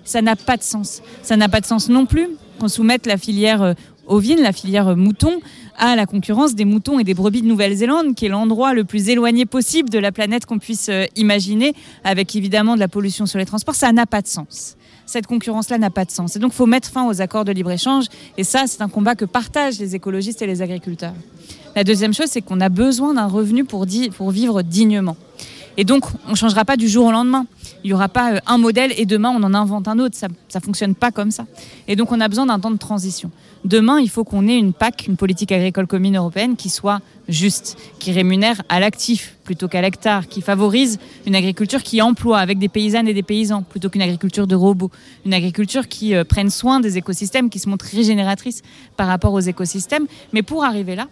Ça 0.04 0.22
n'a 0.22 0.36
pas 0.36 0.56
de 0.56 0.62
sens. 0.62 1.02
Ça 1.22 1.36
n'a 1.36 1.48
pas 1.48 1.60
de 1.60 1.66
sens 1.66 1.88
non 1.88 2.06
plus 2.06 2.28
qu'on 2.58 2.68
soumette 2.68 3.06
la 3.06 3.18
filière 3.18 3.62
euh, 3.62 3.74
ovine, 4.06 4.40
la 4.40 4.52
filière 4.52 4.88
euh, 4.88 4.96
mouton, 4.96 5.40
à 5.76 5.96
la 5.96 6.06
concurrence 6.06 6.54
des 6.54 6.64
moutons 6.64 6.98
et 6.98 7.04
des 7.04 7.14
brebis 7.14 7.42
de 7.42 7.46
Nouvelle-Zélande, 7.46 8.14
qui 8.14 8.26
est 8.26 8.28
l'endroit 8.28 8.72
le 8.72 8.84
plus 8.84 9.08
éloigné 9.08 9.46
possible 9.46 9.90
de 9.90 9.98
la 9.98 10.12
planète 10.12 10.46
qu'on 10.46 10.58
puisse 10.58 10.88
euh, 10.88 11.04
imaginer, 11.16 11.74
avec 12.04 12.34
évidemment 12.34 12.74
de 12.74 12.80
la 12.80 12.88
pollution 12.88 13.26
sur 13.26 13.38
les 13.38 13.46
transports. 13.46 13.74
Ça 13.74 13.92
n'a 13.92 14.06
pas 14.06 14.22
de 14.22 14.26
sens. 14.26 14.76
Cette 15.04 15.26
concurrence-là 15.26 15.78
n'a 15.78 15.90
pas 15.90 16.04
de 16.04 16.10
sens. 16.10 16.34
Et 16.34 16.38
donc, 16.38 16.52
il 16.52 16.56
faut 16.56 16.66
mettre 16.66 16.88
fin 16.88 17.06
aux 17.06 17.20
accords 17.20 17.44
de 17.44 17.52
libre-échange. 17.52 18.06
Et 18.36 18.44
ça, 18.44 18.64
c'est 18.66 18.82
un 18.82 18.88
combat 18.88 19.14
que 19.14 19.24
partagent 19.24 19.78
les 19.78 19.94
écologistes 19.94 20.42
et 20.42 20.46
les 20.46 20.62
agriculteurs. 20.62 21.14
La 21.76 21.84
deuxième 21.84 22.12
chose, 22.12 22.26
c'est 22.28 22.40
qu'on 22.40 22.60
a 22.60 22.68
besoin 22.68 23.14
d'un 23.14 23.26
revenu 23.26 23.64
pour, 23.64 23.84
vivre 23.84 24.62
dignement. 24.62 25.16
Et 25.76 25.84
donc, 25.84 26.04
on 26.26 26.30
ne 26.30 26.36
changera 26.36 26.64
pas 26.64 26.76
du 26.76 26.88
jour 26.88 27.06
au 27.06 27.12
lendemain. 27.12 27.46
Il 27.84 27.88
n'y 27.88 27.92
aura 27.92 28.08
pas 28.08 28.34
euh, 28.34 28.38
un 28.46 28.58
modèle 28.58 28.92
et 28.96 29.04
demain, 29.04 29.30
on 29.30 29.42
en 29.42 29.54
invente 29.54 29.88
un 29.88 29.98
autre. 29.98 30.16
Ça 30.16 30.28
ne 30.28 30.60
fonctionne 30.60 30.94
pas 30.94 31.10
comme 31.10 31.30
ça. 31.30 31.46
Et 31.86 31.96
donc, 31.96 32.12
on 32.12 32.20
a 32.20 32.28
besoin 32.28 32.46
d'un 32.46 32.58
temps 32.58 32.70
de 32.70 32.78
transition. 32.78 33.30
Demain, 33.64 34.00
il 34.00 34.08
faut 34.08 34.24
qu'on 34.24 34.48
ait 34.48 34.56
une 34.56 34.72
PAC, 34.72 35.06
une 35.06 35.16
politique 35.16 35.52
agricole 35.52 35.86
commune 35.86 36.16
européenne, 36.16 36.56
qui 36.56 36.70
soit 36.70 37.00
juste, 37.28 37.76
qui 37.98 38.12
rémunère 38.12 38.62
à 38.68 38.80
l'actif 38.80 39.36
plutôt 39.44 39.68
qu'à 39.68 39.82
l'hectare, 39.82 40.28
qui 40.28 40.40
favorise 40.40 40.98
une 41.26 41.34
agriculture 41.34 41.82
qui 41.82 42.00
emploie 42.00 42.38
avec 42.38 42.58
des 42.58 42.68
paysannes 42.68 43.08
et 43.08 43.14
des 43.14 43.22
paysans 43.22 43.62
plutôt 43.62 43.90
qu'une 43.90 44.02
agriculture 44.02 44.46
de 44.46 44.54
robots, 44.54 44.90
une 45.24 45.34
agriculture 45.34 45.88
qui 45.88 46.14
euh, 46.14 46.24
prenne 46.24 46.50
soin 46.50 46.80
des 46.80 46.96
écosystèmes, 46.96 47.50
qui 47.50 47.58
se 47.58 47.68
montre 47.68 47.84
régénératrice 47.84 48.62
par 48.96 49.08
rapport 49.08 49.32
aux 49.32 49.40
écosystèmes. 49.40 50.06
Mais 50.32 50.42
pour 50.42 50.64
arriver 50.64 50.94
là, 50.94 51.08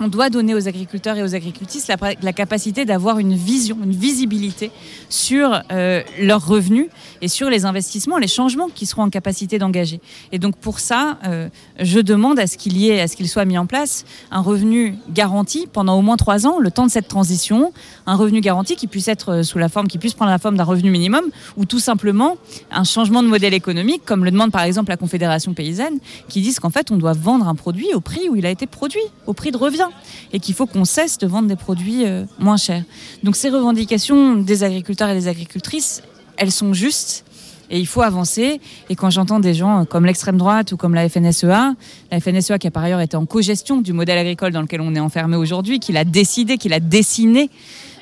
on 0.00 0.08
doit 0.08 0.28
donner 0.28 0.54
aux 0.54 0.66
agriculteurs 0.66 1.16
et 1.16 1.22
aux 1.22 1.34
agricultrices 1.34 1.88
la, 1.88 2.32
capacité 2.32 2.84
d'avoir 2.84 3.18
une 3.18 3.34
vision, 3.34 3.78
une 3.82 3.92
visibilité 3.92 4.70
sur 5.08 5.62
euh, 5.70 6.02
leurs 6.20 6.44
revenus 6.44 6.88
et 7.22 7.28
sur 7.28 7.48
les 7.48 7.64
investissements, 7.64 8.18
les 8.18 8.28
changements 8.28 8.68
qu'ils 8.68 8.88
seront 8.88 9.02
en 9.02 9.10
capacité 9.10 9.58
d'engager. 9.58 10.00
Et 10.32 10.38
donc 10.38 10.56
pour 10.56 10.80
ça, 10.80 11.18
euh, 11.26 11.48
je 11.78 12.00
demande 12.00 12.38
à 12.40 12.46
ce 12.46 12.58
qu'il 12.58 12.76
y 12.76 12.90
ait, 12.90 13.00
à 13.00 13.08
ce 13.08 13.16
qu'il 13.16 13.28
soit 13.28 13.44
mis 13.44 13.56
en 13.56 13.66
place 13.66 14.04
un 14.30 14.40
revenu 14.40 14.96
garanti 15.10 15.68
pendant 15.72 15.96
au 15.96 16.02
moins 16.02 16.16
trois 16.16 16.46
ans, 16.46 16.58
le 16.58 16.70
temps 16.70 16.86
de 16.86 16.90
cette 16.90 17.08
transition, 17.08 17.72
un 18.06 18.16
revenu 18.16 18.40
garanti 18.40 18.74
qui 18.74 18.88
puisse 18.88 19.08
être 19.08 19.32
euh, 19.32 19.42
sous 19.42 19.58
la 19.58 19.68
forme, 19.68 19.86
qui 19.86 19.98
puisse 19.98 20.14
prendre 20.14 20.32
la 20.32 20.38
forme 20.38 20.56
d'un 20.56 20.64
revenu 20.64 20.90
minimum, 20.90 21.24
ou 21.56 21.66
tout 21.66 21.78
simplement 21.78 22.36
un 22.72 22.84
changement 22.84 23.22
de 23.22 23.28
modèle 23.28 23.54
économique, 23.54 24.02
comme 24.04 24.24
le 24.24 24.32
demande 24.32 24.50
par 24.50 24.62
exemple 24.62 24.90
la 24.90 24.96
Confédération 24.96 25.54
paysanne, 25.54 25.98
qui 26.28 26.40
disent 26.40 26.58
qu'en 26.58 26.70
fait 26.70 26.90
on 26.90 26.96
doit 26.96 27.12
vendre 27.12 27.46
un 27.46 27.54
produit 27.54 27.94
au 27.94 28.00
prix 28.00 28.28
où 28.28 28.34
il 28.34 28.44
a 28.44 28.50
été 28.50 28.66
produit, 28.66 29.00
au 29.26 29.34
prix 29.34 29.52
de 29.52 29.56
revient 29.56 29.83
et 30.32 30.40
qu'il 30.40 30.54
faut 30.54 30.66
qu'on 30.66 30.84
cesse 30.84 31.18
de 31.18 31.26
vendre 31.26 31.48
des 31.48 31.56
produits 31.56 32.04
euh, 32.04 32.24
moins 32.38 32.56
chers. 32.56 32.82
Donc 33.22 33.36
ces 33.36 33.50
revendications 33.50 34.36
des 34.36 34.62
agriculteurs 34.62 35.08
et 35.08 35.14
des 35.14 35.28
agricultrices, 35.28 36.02
elles 36.36 36.52
sont 36.52 36.72
justes 36.72 37.24
et 37.70 37.78
il 37.78 37.86
faut 37.86 38.02
avancer. 38.02 38.60
Et 38.90 38.94
quand 38.94 39.10
j'entends 39.10 39.40
des 39.40 39.54
gens 39.54 39.82
euh, 39.82 39.84
comme 39.84 40.06
l'extrême 40.06 40.36
droite 40.36 40.72
ou 40.72 40.76
comme 40.76 40.94
la 40.94 41.08
FNSEA, 41.08 41.74
la 42.10 42.20
FNSEA 42.20 42.58
qui 42.58 42.66
a 42.66 42.70
par 42.70 42.84
ailleurs 42.84 43.00
été 43.00 43.16
en 43.16 43.26
co-gestion 43.26 43.80
du 43.80 43.92
modèle 43.92 44.18
agricole 44.18 44.52
dans 44.52 44.62
lequel 44.62 44.80
on 44.80 44.94
est 44.94 45.00
enfermé 45.00 45.36
aujourd'hui, 45.36 45.80
qui 45.80 45.92
l'a 45.92 46.04
décidé, 46.04 46.58
qui 46.58 46.68
l'a 46.68 46.80
dessiné, 46.80 47.50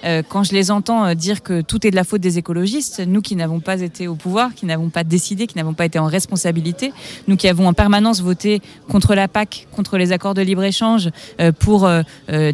euh, 0.05 0.23
quand 0.27 0.43
je 0.43 0.53
les 0.53 0.71
entends 0.71 1.05
euh, 1.05 1.15
dire 1.15 1.43
que 1.43 1.61
tout 1.61 1.87
est 1.87 1.91
de 1.91 1.97
la 1.97 2.05
faute 2.05 2.21
des 2.21 2.39
écologistes, 2.39 3.03
nous 3.07 3.21
qui 3.21 3.37
n'avons 3.37 3.61
pas 3.61 3.81
été 3.81 4.09
au 4.09 4.15
pouvoir, 4.15 4.55
qui 4.55 4.67
n'avons 4.67 4.91
pas 4.91 5.05
décidé, 5.05 5.47
qui 5.47 5.57
n'avons 5.57 5.75
pas 5.75 5.85
été 5.85 5.99
en 5.99 6.07
responsabilité, 6.07 6.93
nous 7.29 7.37
qui 7.37 7.49
avons 7.49 7.67
en 7.69 7.73
permanence 7.73 8.21
voté 8.21 8.61
contre 8.89 9.15
la 9.15 9.29
PAC, 9.29 9.69
contre 9.73 9.99
les 9.99 10.13
accords 10.13 10.35
de 10.35 10.43
libre-échange, 10.43 11.11
euh, 11.41 11.53
pour 11.53 11.89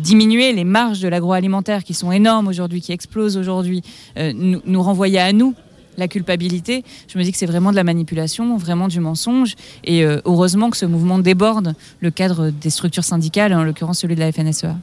diminuer 0.01 0.53
les 0.53 0.65
marges 0.65 1.01
de 1.01 1.09
l'agroalimentaire 1.09 1.85
qui 1.85 1.95
sont 1.95 2.13
énormes 2.13 2.49
aujourd'hui, 2.49 2.81
qui 2.81 2.93
explosent 2.93 3.37
aujourd'hui, 3.37 3.83
nous, 4.17 4.61
nous 4.65 4.83
renvoyer 4.83 5.19
à 5.19 5.33
nous 5.33 5.55
la 5.97 6.09
culpabilité, 6.09 6.85
je 7.09 7.19
me 7.19 7.25
dis 7.25 7.33
que 7.33 7.39
c'est 7.39 7.47
vraiment 7.47 7.71
de 7.71 7.77
la 7.77 7.85
manipulation, 7.85 8.57
vraiment 8.57 8.89
du 8.89 9.01
mensonge. 9.01 9.55
Et 9.85 10.05
heureusement 10.05 10.71
que 10.71 10.77
ce 10.77 10.87
mouvement 10.87 11.19
déborde 11.19 11.75
le 12.01 12.11
cadre 12.11 12.51
des 12.51 12.71
structures 12.71 13.05
syndicales, 13.05 13.53
en 13.53 13.65
l'occurrence 13.65 14.01
celui 14.01 14.15
de 14.15 14.21
la 14.21 14.31
FNSEA. 14.33 14.77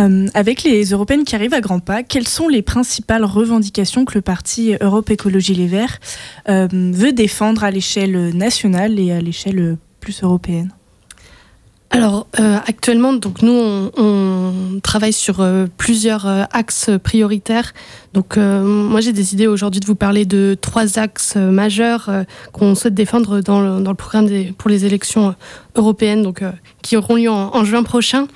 Euh, 0.00 0.26
avec 0.34 0.62
les 0.62 0.84
européennes 0.90 1.24
qui 1.24 1.34
arrivent 1.34 1.54
à 1.54 1.60
grands 1.60 1.80
pas, 1.80 2.02
quelles 2.02 2.28
sont 2.28 2.48
les 2.48 2.62
principales 2.62 3.24
revendications 3.24 4.04
que 4.04 4.14
le 4.14 4.22
parti 4.22 4.74
Europe 4.80 5.10
Écologie 5.10 5.54
Les 5.54 5.66
Verts 5.66 5.98
euh, 6.48 6.68
veut 6.70 7.12
défendre 7.12 7.64
à 7.64 7.70
l'échelle 7.70 8.34
nationale 8.36 8.98
et 8.98 9.12
à 9.12 9.20
l'échelle 9.20 9.76
plus 10.00 10.22
européenne? 10.22 10.72
Alors 11.90 12.28
euh, 12.38 12.56
actuellement, 12.66 13.12
donc 13.12 13.42
nous 13.42 13.90
on, 13.96 14.80
travaille 14.82 15.12
sur 15.12 15.44
plusieurs 15.76 16.26
axes 16.52 16.90
prioritaires. 17.02 17.72
Donc 18.14 18.36
moi 18.36 19.00
j'ai 19.00 19.12
décidé 19.12 19.46
aujourd'hui 19.48 19.80
de 19.80 19.86
vous 19.86 19.96
parler 19.96 20.24
de 20.24 20.56
trois 20.60 20.98
axes 20.98 21.34
majeurs 21.34 22.08
qu'on 22.52 22.74
souhaite 22.76 22.94
défendre 22.94 23.40
dans 23.40 23.60
le, 23.60 23.82
dans 23.82 23.90
le 23.90 23.96
programme 23.96 24.26
des, 24.26 24.54
pour 24.56 24.70
les 24.70 24.86
élections 24.86 25.34
européennes, 25.74 26.22
donc 26.22 26.42
qui 26.82 26.96
auront 26.96 27.16
lieu 27.16 27.30
en 27.30 27.64
juin 27.64 27.82
prochain. 27.82 28.26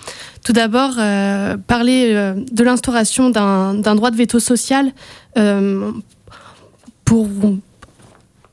Tout 0.44 0.52
d'abord, 0.52 0.96
euh, 0.98 1.56
parler 1.56 2.10
euh, 2.12 2.34
de 2.52 2.64
l'instauration 2.64 3.30
d'un 3.30 3.94
droit 3.94 4.10
de 4.10 4.16
veto 4.16 4.38
social 4.38 4.92
euh, 5.38 5.90
pour 7.06 7.26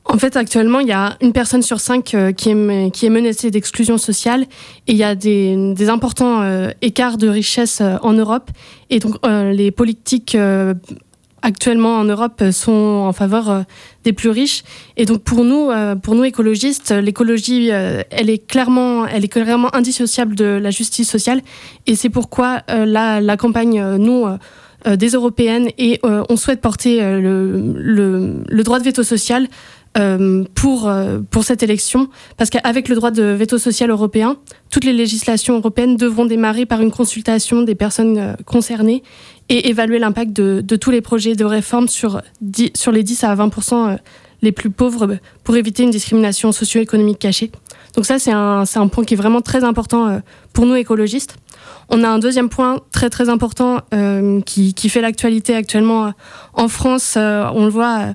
en 0.04 0.18
fait, 0.18 0.36
actuellement, 0.36 0.80
il 0.80 0.88
y 0.88 0.92
a 0.92 1.16
une 1.20 1.32
personne 1.32 1.62
sur 1.62 1.80
cinq 1.80 2.16
qui, 2.36 2.50
est, 2.50 2.90
qui 2.92 3.06
est 3.06 3.10
menacée 3.10 3.50
d'exclusion 3.50 3.98
sociale 3.98 4.42
et 4.86 4.92
il 4.92 4.96
y 4.96 5.04
a 5.04 5.14
des, 5.14 5.88
importants 5.88 6.42
écarts 6.82 7.18
de 7.18 7.28
richesse 7.28 7.80
en 7.80 8.12
Europe. 8.12 8.50
Et 8.90 8.98
donc, 8.98 9.16
les 9.24 9.70
politiques 9.70 10.36
actuellement 11.42 11.96
en 11.96 12.04
Europe 12.04 12.42
sont 12.52 12.72
en 12.72 13.12
faveur 13.12 13.50
euh, 13.50 13.62
des 14.04 14.12
plus 14.12 14.30
riches. 14.30 14.62
Et 14.96 15.04
donc 15.04 15.22
pour 15.22 15.44
nous, 15.44 15.70
euh, 15.70 15.96
pour 15.96 16.14
nous 16.14 16.24
écologistes, 16.24 16.92
l'écologie, 16.92 17.70
euh, 17.70 18.02
elle 18.10 18.30
est 18.30 18.46
clairement, 18.46 19.06
elle 19.06 19.24
est 19.24 19.28
clairement 19.28 19.74
indissociable 19.74 20.34
de 20.34 20.44
la 20.44 20.70
justice 20.70 21.10
sociale. 21.10 21.42
Et 21.86 21.96
c'est 21.96 22.08
pourquoi 22.08 22.62
la, 22.68 23.20
la, 23.20 23.36
campagne, 23.36 23.82
nous, 23.96 24.26
des 24.86 25.08
européennes, 25.08 25.68
et 25.78 26.00
on 26.04 26.36
souhaite 26.36 26.60
porter 26.60 27.00
le, 27.00 28.62
droit 28.62 28.78
de 28.78 28.84
veto 28.84 29.02
social. 29.02 29.48
Pour, 30.54 30.90
pour 31.30 31.44
cette 31.44 31.62
élection, 31.62 32.08
parce 32.38 32.48
qu'avec 32.48 32.88
le 32.88 32.94
droit 32.94 33.10
de 33.10 33.22
veto 33.22 33.58
social 33.58 33.90
européen, 33.90 34.36
toutes 34.70 34.84
les 34.84 34.92
législations 34.92 35.56
européennes 35.58 35.96
devront 35.96 36.24
démarrer 36.24 36.64
par 36.64 36.80
une 36.80 36.90
consultation 36.90 37.62
des 37.62 37.74
personnes 37.74 38.36
concernées 38.46 39.02
et 39.48 39.68
évaluer 39.68 39.98
l'impact 39.98 40.32
de, 40.32 40.76
tous 40.76 40.90
les 40.90 41.00
projets 41.00 41.34
de 41.34 41.44
réforme 41.44 41.88
sur, 41.88 42.22
sur 42.74 42.92
les 42.92 43.02
10 43.02 43.24
à 43.24 43.34
20% 43.34 43.74
euh, 43.74 43.96
les 44.40 44.50
plus 44.50 44.70
pauvres 44.70 45.18
pour 45.44 45.56
éviter 45.56 45.82
une 45.82 45.90
discrimination 45.90 46.52
socio-économique 46.52 47.18
cachée. 47.18 47.52
Donc 47.94 48.06
ça, 48.06 48.18
c'est 48.18 48.32
un, 48.32 48.64
un, 48.74 48.88
point 48.88 49.04
qui 49.04 49.14
est 49.14 49.16
vraiment 49.16 49.42
très 49.42 49.62
important 49.62 50.08
euh, 50.08 50.18
pour 50.54 50.64
nous 50.64 50.74
écologistes. 50.74 51.36
On 51.90 52.02
a 52.02 52.08
un 52.08 52.18
deuxième 52.18 52.48
point 52.48 52.80
très 52.92 53.10
très 53.10 53.28
important 53.28 53.80
euh, 53.92 54.40
qui, 54.40 54.72
fait 54.88 55.02
l'actualité 55.02 55.54
actuellement 55.54 56.12
en 56.54 56.68
France. 56.68 57.16
on 57.16 57.64
le 57.64 57.70
voit 57.70 58.14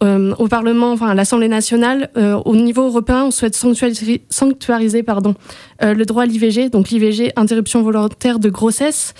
au 0.00 0.48
Parlement, 0.48 0.92
enfin 0.92 1.08
à 1.08 1.14
l'Assemblée 1.14 1.48
nationale. 1.48 2.10
au 2.16 2.56
niveau 2.56 2.84
européen, 2.84 3.24
on 3.24 3.30
souhaite 3.30 3.56
sanctuariser, 3.56 5.02
pardon, 5.02 5.34
le 5.80 6.04
droit 6.04 6.22
à 6.22 6.26
l'IVG, 6.26 6.70
donc 6.70 6.90
l'IVG, 6.90 7.32
interruption 7.36 7.82
volontaire 7.82 8.38
de 8.38 8.48
grossesse. 8.48 9.14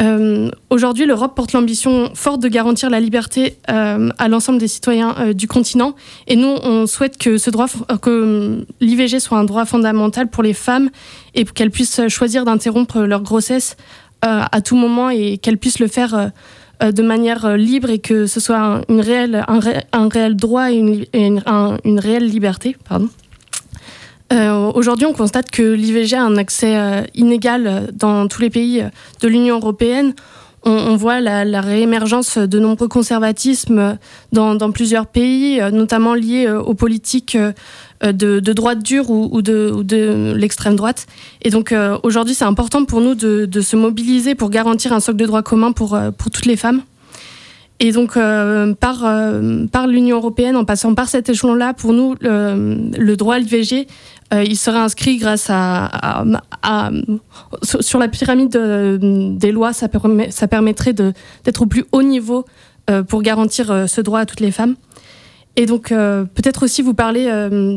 Euh, 0.00 0.50
aujourd'hui, 0.70 1.04
l'Europe 1.04 1.34
porte 1.34 1.52
l'ambition 1.52 2.10
forte 2.14 2.40
de 2.40 2.48
garantir 2.48 2.88
la 2.88 3.00
liberté 3.00 3.56
euh, 3.70 4.08
à 4.18 4.28
l'ensemble 4.28 4.58
des 4.58 4.68
citoyens 4.68 5.14
euh, 5.18 5.32
du 5.32 5.46
continent. 5.46 5.94
Et 6.26 6.36
nous, 6.36 6.48
on 6.48 6.86
souhaite 6.86 7.18
que 7.18 7.36
ce 7.36 7.50
que 7.96 8.64
l'IVG 8.80 9.20
soit 9.20 9.38
un 9.38 9.44
droit 9.44 9.66
fondamental 9.66 10.28
pour 10.28 10.42
les 10.42 10.54
femmes 10.54 10.90
et 11.34 11.44
qu'elles 11.44 11.70
puissent 11.70 12.08
choisir 12.08 12.44
d'interrompre 12.44 13.00
leur 13.00 13.22
grossesse 13.22 13.76
à 14.22 14.60
tout 14.60 14.76
moment 14.76 15.08
et 15.08 15.38
qu'elles 15.38 15.56
puissent 15.56 15.78
le 15.78 15.86
faire 15.86 16.30
de 16.80 17.02
manière 17.02 17.56
libre 17.56 17.90
et 17.90 17.98
que 17.98 18.26
ce 18.26 18.40
soit 18.40 18.58
un, 18.58 18.82
une 18.88 19.00
réelle, 19.00 19.44
un, 19.48 20.08
réel 20.08 20.36
droit 20.36 20.70
et 20.70 20.76
une, 20.76 21.04
une 21.12 21.98
réelle 22.00 22.26
liberté. 22.26 22.76
Pardon. 22.88 23.08
Euh, 24.32 24.70
aujourd'hui, 24.74 25.06
on 25.06 25.12
constate 25.12 25.50
que 25.50 25.62
l'IVG 25.62 26.14
a 26.16 26.22
un 26.22 26.36
accès 26.36 26.76
euh, 26.76 27.02
inégal 27.14 27.66
euh, 27.66 27.80
dans 27.92 28.28
tous 28.28 28.40
les 28.40 28.50
pays 28.50 28.84
de 29.20 29.28
l'Union 29.28 29.56
européenne. 29.56 30.14
On, 30.62 30.94
voit 30.94 31.20
la, 31.20 31.62
réémergence 31.62 32.36
de 32.36 32.58
nombreux 32.58 32.86
conservatismes 32.86 33.96
dans, 34.30 34.72
plusieurs 34.72 35.06
pays, 35.06 35.58
notamment 35.72 36.12
liés 36.12 36.50
aux 36.50 36.74
politiques 36.74 37.38
de, 38.02 38.52
droite 38.52 38.82
dure 38.82 39.10
ou, 39.10 39.42
de, 39.42 40.32
l'extrême 40.34 40.76
droite. 40.76 41.06
Et 41.42 41.50
donc 41.50 41.74
aujourd'hui, 42.02 42.34
c'est 42.34 42.44
important 42.44 42.84
pour 42.84 43.00
nous 43.00 43.14
de, 43.14 43.60
se 43.60 43.76
mobiliser 43.76 44.34
pour 44.34 44.50
garantir 44.50 44.92
un 44.92 45.00
socle 45.00 45.18
de 45.18 45.26
droits 45.26 45.42
communs 45.42 45.72
pour, 45.72 45.98
pour 46.16 46.30
toutes 46.30 46.46
les 46.46 46.56
femmes. 46.56 46.82
Et 47.82 47.92
donc, 47.92 48.14
par, 48.14 48.98
par 49.72 49.86
l'Union 49.86 50.16
européenne, 50.18 50.56
en 50.56 50.64
passant 50.64 50.94
par 50.94 51.08
cet 51.08 51.28
échelon-là, 51.28 51.72
pour 51.74 51.92
nous, 51.92 52.14
le 52.20 53.14
droit 53.14 53.36
à 53.36 53.38
l'IVG 53.38 53.86
euh, 54.32 54.44
il 54.44 54.56
serait 54.56 54.78
inscrit 54.78 55.16
grâce 55.16 55.48
à, 55.50 56.90
sur 57.62 57.98
la 57.98 58.08
pyramide 58.08 58.54
euh, 58.54 58.98
des 59.36 59.50
lois, 59.50 59.72
ça, 59.72 59.88
permettrait 59.88 60.92
d'être 60.92 61.62
au 61.62 61.66
plus 61.66 61.84
haut 61.90 62.02
niveau 62.02 62.44
euh, 62.88 63.02
pour 63.02 63.22
garantir 63.22 63.88
ce 63.88 64.00
droit 64.00 64.20
à 64.20 64.26
toutes 64.26 64.40
les 64.40 64.52
femmes. 64.52 64.76
Et 65.56 65.66
donc 65.66 65.88
peut-être 65.88 66.64
aussi 66.64 66.80
vous 66.80 66.94
parler 66.94 67.26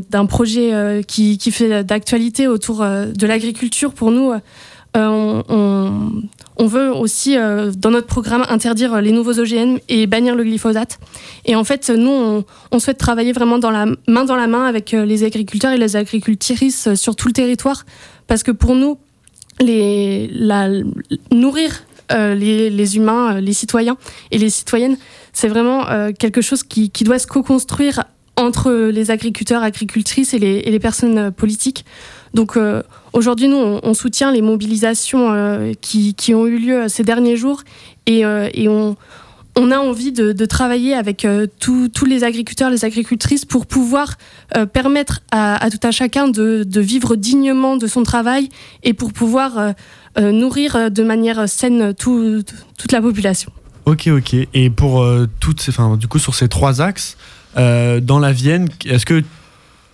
d'un 0.09 0.25
projet 0.25 1.03
qui, 1.07 1.37
qui, 1.37 1.51
fait 1.51 1.83
d'actualité 1.83 2.47
autour 2.47 2.79
de 2.81 3.27
l'agriculture. 3.27 3.93
Pour 3.93 4.11
nous, 4.11 4.31
on, 4.95 6.67
veut 6.67 6.91
aussi, 6.91 7.37
euh, 7.37 7.71
dans 7.75 7.91
notre 7.91 8.07
programme, 8.07 8.45
interdire 8.49 9.01
les 9.01 9.11
nouveaux 9.11 9.39
OGM 9.39 9.79
et 9.89 10.07
bannir 10.07 10.35
le 10.35 10.43
glyphosate. 10.43 10.99
Et 11.45 11.55
en 11.55 11.63
fait, 11.63 11.89
nous, 11.89 12.43
on, 12.71 12.79
souhaite 12.79 12.97
travailler 12.97 13.31
vraiment 13.31 13.57
dans 13.57 13.71
la, 13.71 13.85
main 14.07 14.25
dans 14.25 14.35
la 14.35 14.47
main 14.47 14.65
avec 14.65 14.93
euh, 14.93 15.05
les 15.05 15.23
agriculteurs 15.23 15.71
et 15.71 15.77
les 15.77 15.95
agricultrices 15.95 16.93
sur 16.95 17.15
tout 17.15 17.27
le 17.27 17.33
territoire, 17.33 17.85
parce 18.27 18.43
que 18.43 18.51
pour 18.51 18.75
nous, 18.75 18.97
les, 19.59 20.29
nourrir 21.31 21.71
euh, 21.71 21.92
les, 22.13 22.69
les, 22.69 22.95
humains, 22.97 23.35
euh, 23.35 23.41
les 23.41 23.53
citoyens 23.53 23.97
et 24.31 24.37
les 24.37 24.49
citoyennes. 24.49 24.97
C'est 25.31 25.47
vraiment 25.47 25.89
euh, 25.89 26.11
quelque 26.17 26.41
chose 26.41 26.63
qui, 26.63 26.89
doit 27.01 27.19
se 27.19 27.27
co-construire 27.27 28.03
entre 28.35 28.71
les 28.71 29.11
agriculteurs, 29.11 29.61
agricultrices 29.61 30.33
et 30.33 30.39
les, 30.39 30.57
et 30.57 30.71
les 30.71 30.79
personnes 30.79 31.31
politiques. 31.31 31.85
Donc 32.33 32.57
aujourd'hui, 33.13 33.47
nous, 33.47 33.57
on, 33.83 33.93
soutient 33.93 34.31
les 34.31 34.41
mobilisations 34.41 35.71
qui, 35.81 36.33
ont 36.33 36.47
eu 36.47 36.57
lieu 36.57 36.87
ces 36.87 37.03
derniers 37.03 37.37
jours 37.37 37.61
et, 38.07 38.25
on, 38.67 38.95
a 39.55 39.77
envie 39.77 40.11
de, 40.11 40.45
travailler 40.45 40.95
avec 40.95 41.25
euh, 41.25 41.45
tous 41.59 42.05
les 42.05 42.23
agriculteurs, 42.23 42.71
les 42.71 42.85
agricultrices 42.85 43.45
pour 43.45 43.67
pouvoir 43.67 44.15
euh, 44.55 44.65
permettre 44.65 45.21
à, 45.31 45.63
à, 45.63 45.69
tout 45.69 45.79
un 45.83 45.91
chacun 45.91 46.27
de, 46.27 46.65
vivre 46.79 47.15
dignement 47.15 47.75
de 47.75 47.87
son 47.87 48.03
travail 48.03 48.49
et 48.83 48.93
pour 48.93 49.13
pouvoir 49.13 49.57
euh, 49.57 49.69
euh 49.69 49.73
nourrir 50.17 50.91
de 50.91 51.03
manière 51.03 51.47
saine 51.49 51.93
tout, 51.93 52.43
toute 52.77 52.91
la 52.91 53.01
population. 53.01 53.51
Ok, 53.85 54.07
ok. 54.07 54.35
Et 54.53 54.69
pour 54.69 55.05
toutes 55.39 55.61
ces, 55.61 55.71
enfin, 55.71 55.97
du 55.97 56.07
coup, 56.07 56.19
sur 56.19 56.35
ces 56.35 56.47
trois 56.47 56.81
axes, 56.81 57.17
dans 57.55 58.19
la 58.19 58.31
Vienne, 58.31 58.69
est-ce 58.85 59.05
que 59.05 59.23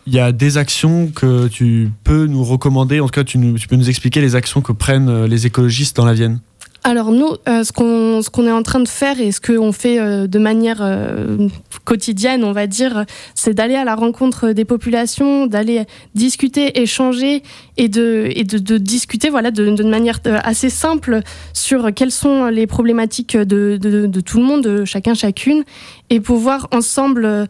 il 0.07 0.13
y 0.13 0.19
a 0.19 0.31
des 0.31 0.57
actions 0.57 1.07
que 1.07 1.47
tu 1.47 1.91
peux 2.03 2.25
nous 2.25 2.43
recommander? 2.43 2.99
En 2.99 3.05
tout 3.05 3.11
cas, 3.11 3.23
tu 3.23 3.37
peux 3.37 3.75
nous 3.75 3.89
expliquer 3.89 4.21
les 4.21 4.35
actions 4.35 4.61
que 4.61 4.71
prennent 4.71 5.25
les 5.25 5.45
écologistes 5.45 5.95
dans 5.95 6.05
la 6.05 6.13
Vienne 6.13 6.39
alors 6.83 7.11
nous, 7.11 7.35
euh, 7.47 7.63
ce 7.63 7.71
qu'on 7.73 8.47
est 8.47 8.51
en 8.51 8.63
train 8.63 8.79
de 8.79 8.87
faire 8.87 9.19
et 9.19 9.31
ce 9.31 9.41
qu'on 9.41 9.71
fait 9.71 9.99
euh, 9.99 10.27
de 10.27 10.39
manière 10.39 10.79
euh, 10.81 11.49
quotidienne, 11.83 12.43
on 12.43 12.51
va 12.51 12.67
dire, 12.67 13.05
c'est 13.35 13.53
d'aller 13.53 13.75
à 13.75 13.83
la 13.83 13.95
rencontre 13.95 14.51
des 14.51 14.65
populations, 14.65 15.45
d'aller 15.45 15.83
discuter, 16.15 16.81
échanger 16.81 17.43
et 17.77 17.89
de 17.89 18.77
discuter, 18.77 19.29
voilà, 19.29 19.51
de, 19.51 19.69
de, 19.71 19.83
manière 19.83 20.19
assez 20.43 20.69
simple 20.69 21.19
sur 21.53 21.93
quelles 21.93 22.11
sont 22.11 22.47
les 22.47 22.67
problématiques 22.67 23.35
de 23.35 24.21
tout 24.21 24.37
le 24.37 24.43
monde, 24.43 24.63
de 24.63 24.85
chacun 24.85 25.13
chacune, 25.13 25.63
et 26.09 26.19
pouvoir 26.19 26.67
ensemble 26.71 27.47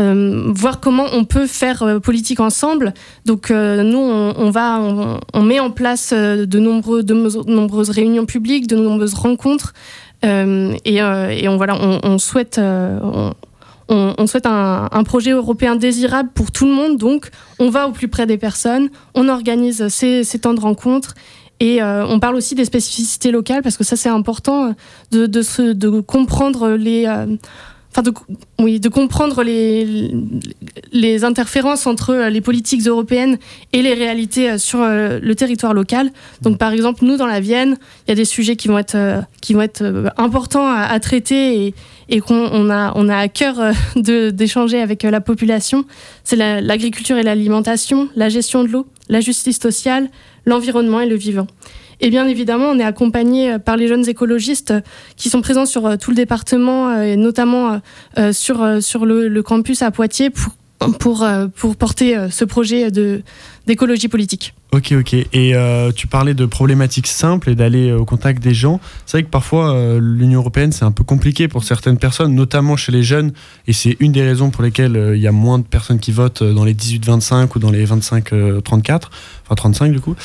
euh, 0.00 0.50
voir 0.54 0.80
comment 0.80 1.06
on 1.12 1.24
peut 1.24 1.46
faire 1.46 1.82
euh, 1.82 2.00
politique 2.00 2.40
ensemble. 2.40 2.94
Donc 3.26 3.50
euh, 3.50 3.82
nous, 3.82 3.98
on, 3.98 4.50
va, 4.50 4.80
on, 5.34 5.42
met 5.42 5.60
en 5.60 5.70
place 5.70 6.12
de, 6.12 6.58
nombreux, 6.58 7.02
de 7.02 7.14
nombreuses 7.50 7.90
réunions 7.90 8.24
publiques, 8.24 8.66
de 8.66 8.76
nombreuses 8.76 9.14
rencontres, 9.14 9.74
et, 10.22 11.02
on 11.02 11.56
voilà, 11.56 11.76
on, 11.80 12.18
souhaite. 12.18 12.60
On, 13.92 14.26
souhaite 14.26 14.46
un, 14.46 15.02
projet 15.04 15.32
européen 15.32 15.74
désirable 15.74 16.30
pour 16.32 16.52
tout 16.52 16.66
le 16.66 16.72
monde, 16.72 16.96
donc 16.96 17.30
on 17.58 17.70
va 17.70 17.88
au 17.88 17.92
plus 17.92 18.06
près 18.06 18.26
des 18.26 18.38
personnes, 18.38 18.88
on 19.14 19.28
organise 19.28 19.88
ces, 19.88 20.22
ces 20.22 20.38
temps 20.38 20.54
de 20.54 20.60
rencontres 20.60 21.14
et 21.58 21.82
on 21.82 22.20
parle 22.20 22.36
aussi 22.36 22.54
des 22.54 22.64
spécificités 22.64 23.32
locales 23.32 23.62
parce 23.62 23.76
que 23.76 23.84
ça 23.84 23.96
c'est 23.96 24.08
important 24.08 24.74
de, 25.10 25.26
de, 25.26 26.00
comprendre 26.00 26.70
les, 26.70 27.06
enfin 27.90 28.02
de, 28.02 28.12
oui, 28.60 28.78
de 28.78 28.88
comprendre 28.88 29.42
les, 29.42 30.10
les 30.92 31.24
interférences 31.24 31.86
entre 31.86 32.10
euh, 32.10 32.30
les 32.30 32.40
politiques 32.40 32.86
européennes 32.86 33.38
et 33.72 33.82
les 33.82 33.94
réalités 33.94 34.50
euh, 34.50 34.58
sur 34.58 34.80
euh, 34.80 35.18
le 35.20 35.34
territoire 35.34 35.74
local. 35.74 36.10
Donc 36.42 36.58
par 36.58 36.72
exemple, 36.72 37.04
nous 37.04 37.16
dans 37.16 37.26
la 37.26 37.40
Vienne, 37.40 37.78
il 38.06 38.10
y 38.10 38.12
a 38.12 38.14
des 38.14 38.24
sujets 38.24 38.56
qui 38.56 38.68
vont 38.68 38.78
être, 38.78 39.24
qui 39.40 39.54
vont 39.54 39.62
être 39.62 40.12
importants 40.16 40.68
à, 40.68 40.98
traiter 41.00 41.74
et, 42.08 42.20
qu'on 42.20 42.48
on 42.52 42.70
a, 42.70 42.92
on 42.94 43.08
a 43.08 43.16
à 43.16 43.28
cœur 43.28 43.56
d'échanger 43.96 44.80
avec 44.80 45.02
la 45.02 45.20
population. 45.20 45.84
C'est 46.24 46.36
l'agriculture 46.36 47.16
la, 47.16 47.22
et 47.22 47.24
l'alimentation, 47.24 48.08
la 48.14 48.28
gestion 48.28 48.62
de 48.64 48.68
l'eau, 48.68 48.86
la 49.08 49.20
justice 49.20 49.58
sociale, 49.58 50.10
l'environnement 50.44 51.00
et 51.00 51.08
le 51.08 51.16
vivant. 51.16 51.46
Et 52.00 52.10
bien 52.10 52.26
évidemment, 52.26 52.66
on 52.66 52.78
est 52.78 52.84
accompagné 52.84 53.52
euh, 53.52 53.58
par 53.58 53.76
les 53.76 53.86
jeunes 53.86 54.08
écologistes 54.08 54.70
euh, 54.70 54.80
qui 55.16 55.28
sont 55.28 55.42
présents 55.42 55.66
sur 55.66 55.86
euh, 55.86 55.96
tout 55.96 56.10
le 56.10 56.16
département 56.16 57.00
et 57.00 57.16
notamment 57.16 57.80
sur, 58.32 58.64
le, 58.64 59.40
campus 59.40 59.82
à 59.82 59.90
Poitiers 59.90 60.30
pour, 60.30 61.26
pour, 61.54 61.76
porter 61.76 62.16
ce 62.30 62.44
projet 62.44 62.90
d'écologie 63.70 64.08
politique. 64.08 64.52
Ok, 64.72 64.92
ok. 64.98 65.14
Et 65.14 65.54
euh, 65.54 65.92
tu 65.92 66.08
parlais 66.08 66.34
de 66.34 66.44
problématiques 66.44 67.06
simples 67.06 67.50
et 67.50 67.54
d'aller 67.54 67.92
au 67.92 68.04
contact 68.04 68.42
des 68.42 68.52
gens. 68.52 68.80
C'est 69.06 69.18
vrai 69.18 69.22
que 69.22 69.30
parfois, 69.30 69.72
euh, 69.72 70.00
l'Union 70.02 70.40
européenne, 70.40 70.72
c'est 70.72 70.84
un 70.84 70.90
peu 70.90 71.04
compliqué 71.04 71.46
pour 71.46 71.62
certaines 71.62 71.96
personnes, 71.96 72.34
notamment 72.34 72.76
chez 72.76 72.90
les 72.90 73.04
jeunes. 73.04 73.32
Et 73.68 73.72
c'est 73.72 73.96
une 74.00 74.10
des 74.10 74.22
raisons 74.22 74.50
pour 74.50 74.64
lesquelles 74.64 74.96
euh, 74.96 75.16
il 75.16 75.22
y 75.22 75.28
a 75.28 75.32
moins 75.32 75.60
de 75.60 75.64
personnes 75.64 76.00
qui 76.00 76.10
votent 76.10 76.42
dans 76.42 76.64
les 76.64 76.74
18-25 76.74 77.48
ou 77.54 77.58
dans 77.60 77.70
les 77.70 77.86
25-34, 77.86 79.02
enfin 79.44 79.54
35 79.54 79.92
du 79.92 80.00
coup. 80.00 80.16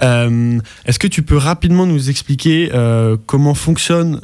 Est-ce 0.00 0.98
que 0.98 1.08
tu 1.08 1.22
peux 1.22 1.36
rapidement 1.36 1.86
nous 1.86 2.10
expliquer 2.10 2.70
comment 3.26 3.54
fonctionnent 3.54 4.20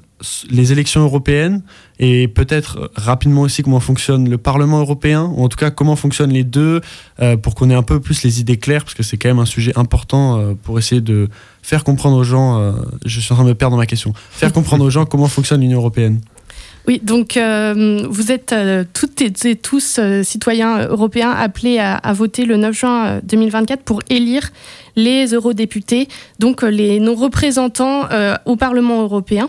les 0.50 0.72
élections 0.72 1.02
européennes 1.02 1.62
et 2.00 2.28
peut-être 2.28 2.90
rapidement 2.96 3.42
aussi 3.42 3.62
comment 3.62 3.80
fonctionne 3.80 4.28
le 4.28 4.38
Parlement 4.38 4.80
européen, 4.80 5.30
ou 5.34 5.44
en 5.44 5.48
tout 5.48 5.56
cas 5.56 5.70
comment 5.70 5.96
fonctionnent 5.96 6.32
les 6.32 6.44
deux, 6.44 6.80
euh, 7.20 7.36
pour 7.36 7.54
qu'on 7.54 7.70
ait 7.70 7.74
un 7.74 7.82
peu 7.82 8.00
plus 8.00 8.22
les 8.22 8.40
idées 8.40 8.56
claires, 8.56 8.67
parce 8.84 8.94
que 8.94 9.02
c'est 9.02 9.16
quand 9.16 9.28
même 9.28 9.38
un 9.38 9.46
sujet 9.46 9.72
important 9.76 10.38
euh, 10.38 10.54
pour 10.62 10.78
essayer 10.78 11.00
de 11.00 11.28
faire 11.62 11.84
comprendre 11.84 12.16
aux 12.16 12.24
gens, 12.24 12.58
euh, 12.58 12.72
je 13.04 13.20
suis 13.20 13.32
en 13.32 13.36
train 13.36 13.44
de 13.44 13.50
me 13.50 13.54
perdre 13.54 13.72
dans 13.72 13.80
ma 13.80 13.86
question, 13.86 14.12
faire 14.30 14.52
comprendre 14.52 14.84
aux 14.84 14.90
gens 14.90 15.04
comment 15.06 15.28
fonctionne 15.28 15.60
l'Union 15.60 15.78
européenne. 15.78 16.20
Oui, 16.88 17.02
donc 17.04 17.36
euh, 17.36 18.06
vous 18.08 18.32
êtes 18.32 18.54
euh, 18.54 18.82
toutes 18.94 19.20
et 19.20 19.56
tous 19.56 19.98
euh, 19.98 20.22
citoyens 20.22 20.86
européens 20.86 21.30
appelés 21.30 21.78
à, 21.78 21.96
à, 21.96 22.14
voter 22.14 22.46
le 22.46 22.56
9 22.56 22.74
juin 22.74 23.20
2024 23.24 23.82
pour 23.82 24.00
élire 24.08 24.48
les 24.96 25.34
eurodéputés, 25.34 26.08
donc 26.38 26.62
les 26.62 26.98
nos 26.98 27.14
représentants 27.14 28.08
au 28.46 28.56
Parlement 28.56 29.02
européen. 29.02 29.48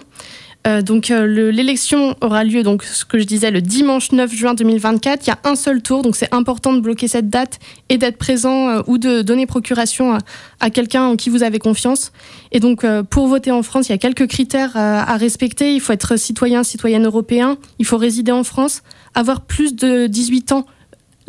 Euh, 0.69 0.81
donc 0.81 1.09
euh, 1.09 1.25
l'élection 1.51 2.15
aura 2.21 2.43
lieu, 2.43 2.63
donc 2.63 2.83
ce 2.83 3.03
que 3.03 3.17
je 3.17 3.23
disais, 3.23 3.49
le 3.49 3.61
dimanche 3.61 4.11
9 4.11 4.31
juin 4.31 4.53
2024. 4.53 5.25
Il 5.25 5.29
y 5.29 5.33
a 5.33 5.39
un 5.43 5.55
seul 5.55 5.81
tour, 5.81 6.03
donc 6.03 6.15
c'est 6.15 6.33
important 6.33 6.73
de 6.73 6.79
bloquer 6.79 7.07
cette 7.07 7.29
date 7.29 7.59
et 7.89 7.97
d'être 7.97 8.17
présent 8.17 8.69
euh, 8.69 8.81
ou 8.85 8.97
de 8.97 9.21
donner 9.21 9.47
procuration 9.47 10.13
à, 10.13 10.19
à 10.59 10.69
quelqu'un 10.69 11.03
en 11.05 11.15
qui 11.15 11.29
vous 11.29 11.43
avez 11.43 11.59
confiance. 11.59 12.11
Et 12.51 12.59
donc 12.59 12.85
pour 13.09 13.27
voter 13.27 13.51
en 13.51 13.63
France, 13.63 13.89
il 13.89 13.91
y 13.91 13.95
a 13.95 13.97
quelques 13.97 14.27
critères 14.27 14.75
à 14.75 15.17
respecter. 15.17 15.73
Il 15.73 15.81
faut 15.81 15.93
être 15.93 16.17
citoyen, 16.17 16.63
citoyenne 16.63 17.05
européen. 17.05 17.57
Il 17.77 17.85
faut 17.85 17.97
résider 17.97 18.31
en 18.31 18.43
France, 18.43 18.81
avoir 19.13 19.41
plus 19.41 19.75
de 19.75 20.07
18 20.07 20.51
ans 20.51 20.65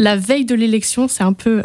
la 0.00 0.16
veille 0.16 0.46
de 0.46 0.54
l'élection, 0.54 1.08
c'est 1.08 1.22
un 1.22 1.34
peu 1.34 1.62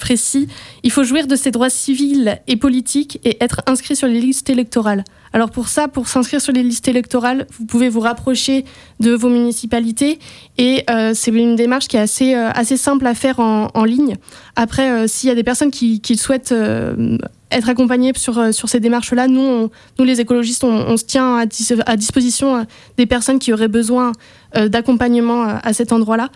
précis. 0.00 0.48
Il 0.82 0.90
faut 0.90 1.04
jouir 1.04 1.28
de 1.28 1.36
ses 1.36 1.52
droits 1.52 1.70
civils 1.70 2.40
et 2.48 2.56
politiques 2.56 3.20
et 3.24 3.42
être 3.42 3.62
inscrit 3.66 3.94
sur 3.94 4.08
les 4.08 4.20
listes 4.20 4.50
électorales. 4.50 5.04
Alors 5.32 5.50
pour 5.50 5.68
ça, 5.68 5.86
pour 5.86 6.08
s'inscrire 6.08 6.40
sur 6.40 6.52
les 6.52 6.62
listes 6.62 6.88
électorales, 6.88 7.46
vous 7.58 7.66
pouvez 7.66 7.88
vous 7.88 8.00
rapprocher 8.00 8.64
de 9.00 9.12
vos 9.12 9.28
municipalités 9.28 10.18
et 10.58 10.82
euh, 10.90 11.12
c'est 11.14 11.30
une 11.30 11.56
démarche 11.56 11.86
qui 11.88 11.96
est 11.96 12.00
assez, 12.00 12.34
euh, 12.34 12.50
assez 12.52 12.76
simple 12.76 13.06
à 13.06 13.14
faire 13.14 13.38
en, 13.38 13.84
ligne. 13.84 14.16
Après, 14.56 14.90
euh, 14.90 15.06
s'il 15.06 15.28
y 15.28 15.32
a 15.32 15.34
des 15.34 15.44
personnes 15.44 15.70
qui, 15.70 16.00
souhaitent 16.16 16.52
euh, 16.52 17.18
être 17.50 17.68
accompagnées 17.68 18.12
sur, 18.16 18.38
euh, 18.38 18.52
sur 18.52 18.68
ces 18.68 18.80
démarches-là, 18.80 19.28
nous, 19.28 19.70
nous 19.98 20.04
les 20.04 20.20
écologistes, 20.20 20.64
on, 20.64 20.96
se 20.96 21.04
tient 21.04 21.36
à, 21.36 21.44
à 21.86 21.96
disposition 21.96 22.66
des 22.96 23.06
personnes 23.06 23.38
qui 23.38 23.52
auraient 23.52 23.68
besoin 23.68 24.12
d'accompagnement 24.54 25.44
à 25.62 25.72
cet 25.74 25.92
endroit-là. 25.92 26.30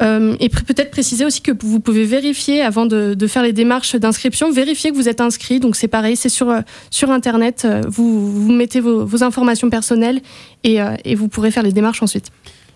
Euh, 0.00 0.36
et 0.40 0.48
peut-être 0.48 0.90
préciser 0.90 1.24
aussi 1.24 1.42
que 1.42 1.52
vous 1.60 1.80
pouvez 1.80 2.04
vérifier 2.04 2.62
avant 2.62 2.86
de, 2.86 3.26
faire 3.26 3.42
les 3.42 3.52
démarches 3.52 3.96
d'inscription, 3.96 4.50
vérifier 4.50 4.90
que 4.90 4.96
vous 4.96 5.08
êtes 5.08 5.20
inscrit. 5.20 5.60
Donc 5.60 5.76
c'est 5.76 5.88
pareil, 5.88 6.16
c'est 6.16 6.28
sur, 6.28 6.54
sur 6.90 7.10
Internet. 7.10 7.66
Vous, 7.88 8.32
vous 8.32 8.52
mettez 8.52 8.80
vos, 8.80 9.22
informations 9.22 9.70
personnelles 9.70 10.20
et, 10.64 10.80
euh, 10.80 10.96
vous 11.16 11.28
pourrez 11.28 11.50
faire 11.50 11.62
les 11.62 11.72
démarches 11.72 12.02
ensuite. 12.02 12.30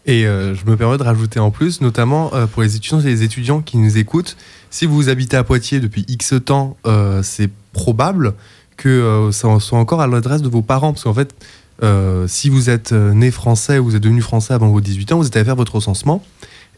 Et 0.06 0.24
euh, 0.24 0.54
je 0.54 0.64
me 0.66 0.76
permets 0.76 0.98
de 0.98 1.02
rajouter 1.02 1.40
en 1.40 1.50
plus, 1.50 1.80
notamment 1.80 2.32
euh, 2.32 2.46
pour 2.46 2.62
les 2.62 2.76
étudiants 2.76 3.00
et 3.00 3.06
les 3.06 3.22
étudiants 3.24 3.60
qui 3.60 3.76
nous 3.76 3.98
écoutent, 3.98 4.36
si 4.70 4.86
vous 4.86 5.08
habitez 5.08 5.36
à 5.36 5.42
Poitiers 5.42 5.80
depuis 5.80 6.04
X 6.06 6.34
temps, 6.44 6.76
euh, 6.86 7.22
c'est 7.24 7.50
probable 7.72 8.34
que 8.76 9.30
ça 9.32 9.58
soit 9.58 9.78
encore 9.78 10.02
à 10.02 10.06
l'adresse 10.06 10.42
de 10.42 10.48
vos 10.48 10.60
parents. 10.60 10.92
Parce 10.92 11.04
qu'en 11.04 11.14
fait, 11.14 11.34
si 12.26 12.50
vous 12.50 12.68
êtes 12.68 12.92
né 12.92 13.30
français 13.30 13.78
ou 13.78 13.84
vous 13.84 13.96
êtes 13.96 14.02
devenu 14.02 14.20
français 14.20 14.52
avant 14.52 14.68
vos 14.68 14.82
18 14.82 15.12
ans, 15.12 15.16
vous 15.16 15.26
êtes 15.26 15.36
allé 15.36 15.46
faire 15.46 15.56
votre 15.56 15.76
recensement. 15.76 16.22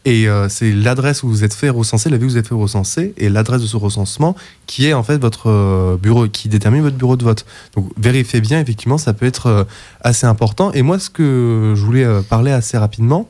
Et 0.05 0.27
euh, 0.27 0.47
c'est 0.49 0.71
l'adresse 0.71 1.23
où 1.23 1.27
vous 1.27 1.43
êtes 1.43 1.53
fait 1.53 1.69
recenser, 1.69 2.09
la 2.09 2.17
ville 2.17 2.27
où 2.27 2.31
vous 2.31 2.37
êtes 2.37 2.47
fait 2.47 2.55
recenser, 2.55 3.13
et 3.17 3.29
l'adresse 3.29 3.61
de 3.61 3.67
ce 3.67 3.77
recensement 3.77 4.35
qui 4.65 4.87
est 4.87 4.93
en 4.93 5.03
fait 5.03 5.17
votre 5.17 5.49
euh, 5.49 5.97
bureau, 6.01 6.27
qui 6.27 6.49
détermine 6.49 6.81
votre 6.81 6.95
bureau 6.95 7.17
de 7.17 7.23
vote. 7.23 7.45
Donc 7.75 7.91
vérifiez 7.97 8.41
bien, 8.41 8.59
effectivement, 8.59 8.97
ça 8.97 9.13
peut 9.13 9.25
être 9.25 9.47
euh, 9.47 9.63
assez 10.01 10.25
important. 10.25 10.71
Et 10.71 10.81
moi, 10.81 10.99
ce 10.99 11.09
que 11.09 11.73
je 11.75 11.83
voulais 11.83 12.07
parler 12.29 12.51
assez 12.51 12.77
rapidement, 12.77 13.27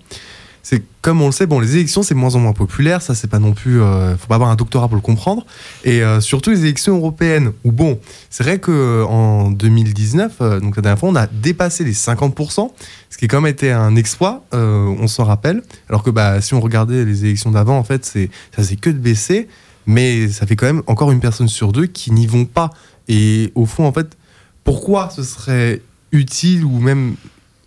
c'est 0.69 0.83
comme 1.01 1.19
on 1.23 1.25
le 1.25 1.31
sait, 1.31 1.47
bon, 1.47 1.59
les 1.59 1.77
élections 1.77 2.03
c'est 2.03 2.13
moins 2.13 2.35
en 2.35 2.39
moins 2.39 2.53
populaire, 2.53 3.01
ça 3.01 3.15
c'est 3.15 3.27
pas 3.27 3.39
non 3.39 3.53
plus, 3.53 3.81
euh, 3.81 4.15
faut 4.15 4.27
pas 4.27 4.35
avoir 4.35 4.51
un 4.51 4.55
doctorat 4.55 4.87
pour 4.87 4.97
le 4.97 5.01
comprendre. 5.01 5.43
Et 5.83 6.03
euh, 6.03 6.21
surtout 6.21 6.51
les 6.51 6.61
élections 6.61 6.95
européennes, 6.95 7.53
où 7.63 7.71
bon, 7.71 7.99
c'est 8.29 8.43
vrai 8.43 8.59
que 8.59 9.03
en 9.03 9.49
2019, 9.49 10.35
euh, 10.41 10.59
donc 10.59 10.75
la 10.75 10.83
dernière 10.83 10.99
fois, 10.99 11.09
on 11.09 11.15
a 11.15 11.25
dépassé 11.25 11.83
les 11.83 11.93
50%, 11.93 12.69
ce 13.09 13.17
qui 13.17 13.25
a 13.25 13.27
quand 13.27 13.41
même 13.41 13.51
été 13.51 13.71
un 13.71 13.95
exploit, 13.95 14.45
euh, 14.53 14.85
on 14.99 15.07
s'en 15.07 15.23
rappelle. 15.23 15.63
Alors 15.89 16.03
que 16.03 16.11
bah, 16.11 16.39
si 16.39 16.53
on 16.53 16.61
regardait 16.61 17.03
les 17.03 17.25
élections 17.25 17.49
d'avant, 17.49 17.79
en 17.79 17.83
fait, 17.83 18.05
c'est 18.05 18.29
ça 18.55 18.63
c'est 18.63 18.75
que 18.75 18.91
de 18.91 18.99
baisser, 18.99 19.47
mais 19.87 20.27
ça 20.27 20.45
fait 20.45 20.55
quand 20.55 20.67
même 20.67 20.83
encore 20.85 21.11
une 21.11 21.19
personne 21.19 21.47
sur 21.47 21.71
deux 21.71 21.87
qui 21.87 22.11
n'y 22.11 22.27
vont 22.27 22.45
pas. 22.45 22.69
Et 23.07 23.51
au 23.55 23.65
fond, 23.65 23.87
en 23.87 23.91
fait, 23.91 24.15
pourquoi 24.63 25.09
ce 25.09 25.23
serait 25.23 25.81
utile 26.11 26.63
ou 26.63 26.79
même 26.79 27.15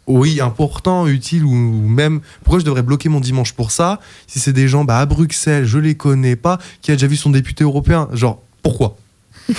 oui 0.06 0.40
important, 0.40 1.06
utile 1.06 1.44
ou 1.44 1.52
même 1.52 2.20
pourquoi 2.42 2.60
je 2.60 2.64
devrais 2.64 2.82
bloquer 2.82 3.08
mon 3.08 3.20
dimanche 3.20 3.52
pour 3.52 3.70
ça 3.70 4.00
si 4.26 4.40
c'est 4.40 4.52
des 4.52 4.68
gens 4.68 4.84
bah, 4.84 4.98
à 4.98 5.06
Bruxelles, 5.06 5.64
je 5.64 5.78
les 5.78 5.94
connais 5.94 6.36
pas, 6.36 6.58
qui 6.80 6.90
a 6.90 6.94
déjà 6.94 7.06
vu 7.06 7.16
son 7.16 7.30
député 7.30 7.64
européen, 7.64 8.08
genre 8.12 8.42
pourquoi? 8.62 8.96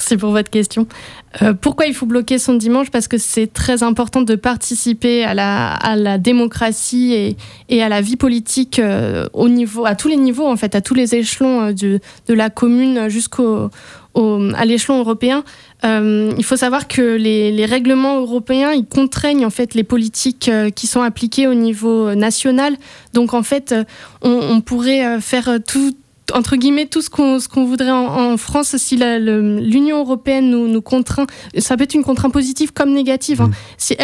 Merci 0.00 0.16
pour 0.16 0.30
votre 0.30 0.48
question. 0.48 0.86
Euh, 1.42 1.52
pourquoi 1.52 1.84
il 1.84 1.94
faut 1.94 2.06
bloquer 2.06 2.38
son 2.38 2.54
dimanche? 2.54 2.90
Parce 2.90 3.06
que 3.06 3.18
c'est 3.18 3.52
très 3.52 3.82
important 3.82 4.22
de 4.22 4.34
participer 4.34 5.24
à 5.24 5.34
la, 5.34 6.16
démocratie 6.16 7.36
et, 7.68 7.82
à 7.82 7.90
la 7.90 8.00
vie 8.00 8.16
politique 8.16 8.78
euh, 8.78 9.26
au 9.34 9.50
niveau, 9.50 9.84
à 9.84 9.94
tous 9.94 10.08
les 10.08 10.16
niveaux, 10.16 10.46
en 10.46 10.56
fait, 10.56 10.74
à 10.74 10.80
tous 10.80 10.94
les 10.94 11.14
échelons 11.14 11.68
euh, 11.68 11.72
de 11.72 12.34
la 12.34 12.48
commune 12.48 13.10
jusqu'au 13.10 13.68
à 14.14 14.64
l'échelon 14.64 14.98
européen. 14.98 15.44
Euh, 15.84 16.32
il 16.36 16.44
faut 16.44 16.56
savoir 16.56 16.88
que 16.88 17.16
les, 17.16 17.64
règlements 17.64 18.20
européens, 18.20 18.72
ils 18.72 18.84
contraignent 18.84 19.46
en 19.46 19.50
fait 19.50 19.74
les 19.74 19.84
politiques 19.84 20.48
euh, 20.48 20.70
qui 20.70 20.86
sont 20.86 21.02
appliquées 21.02 21.46
au 21.46 21.54
niveau 21.54 22.14
national. 22.14 22.76
Donc 23.14 23.34
en 23.34 23.42
fait, 23.42 23.74
on, 24.22 24.30
on 24.30 24.60
pourrait 24.60 25.20
faire 25.20 25.58
tout 25.66 25.94
entre 26.34 26.56
guillemets 26.56 26.86
tout 26.86 27.02
ce 27.02 27.10
qu'on 27.10 27.38
qu'on 27.52 27.64
voudrait 27.64 27.90
en, 27.90 28.32
en, 28.32 28.36
France 28.36 28.76
si 28.76 28.96
l'Union 28.96 30.00
européenne 30.00 30.50
nous, 30.50 30.68
nous, 30.68 30.82
contraint. 30.82 31.26
Ça 31.58 31.76
peut 31.76 31.84
être 31.84 31.94
une 31.94 32.04
contrainte 32.04 32.32
positive 32.32 32.72
comme 32.72 32.92
négative. 32.92 33.40
Hein. 33.40 33.48
Mm. 33.48 33.54
Si 33.78 33.96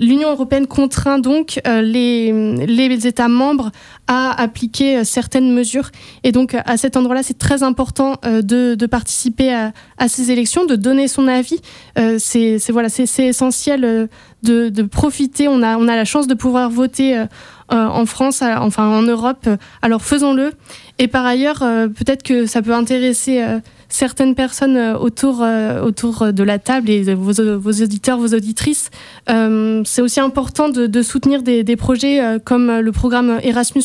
l'Union 0.00 0.30
européenne 0.30 0.66
contraint 0.66 1.18
donc 1.18 1.60
euh, 1.66 1.82
les, 1.82 2.66
les 2.66 3.06
États 3.06 3.28
membres 3.28 3.70
à 4.06 4.40
appliquer 4.40 4.98
euh, 4.98 5.04
certaines 5.04 5.52
mesures. 5.52 5.90
Et 6.22 6.32
donc 6.32 6.56
à 6.64 6.76
cet 6.76 6.96
endroit-là, 6.96 7.22
c'est 7.22 7.38
très 7.38 7.62
important 7.62 8.16
euh, 8.24 8.42
de, 8.42 8.74
de, 8.74 8.86
participer 8.86 9.52
à, 9.52 9.72
à, 9.98 10.08
ces 10.08 10.30
élections, 10.30 10.64
de 10.64 10.76
donner 10.76 11.08
son 11.08 11.28
avis. 11.28 11.60
Euh, 11.98 12.16
c'est 12.18 12.58
voilà, 12.70 12.88
c'est 12.88 13.26
essentiel 13.26 14.08
de, 14.42 14.82
profiter. 14.82 15.48
On 15.48 15.62
a, 15.62 15.76
on 15.76 15.88
a 15.88 15.96
la 15.96 16.04
chance 16.04 16.26
de 16.26 16.34
pouvoir 16.34 16.70
voter 16.70 17.26
euh, 17.72 17.84
en 17.86 18.06
France, 18.06 18.42
enfin 18.42 18.86
en 18.86 19.02
Europe. 19.02 19.48
Alors 19.82 20.02
faisons-le. 20.02 20.52
Et 20.98 21.08
par 21.08 21.26
ailleurs, 21.26 21.62
euh, 21.62 21.88
peut-être 21.88 22.22
que 22.22 22.46
ça 22.46 22.62
peut 22.62 22.72
intéresser 22.72 23.42
euh, 23.42 23.58
certaines 23.88 24.34
personnes 24.34 24.76
euh, 24.76 24.98
autour, 24.98 25.44
autour 25.82 26.32
de 26.32 26.42
la 26.42 26.58
table 26.58 26.90
et 26.90 27.14
vos, 27.14 27.32
auditeurs, 27.40 28.18
vos 28.18 28.34
auditrices. 28.34 28.90
c'est 29.26 30.02
aussi 30.02 30.20
important 30.20 30.68
de, 30.68 31.02
soutenir 31.02 31.42
des, 31.42 31.76
projets 31.76 32.20
comme 32.44 32.80
le 32.80 32.92
programme 32.92 33.38
Erasmus, 33.42 33.82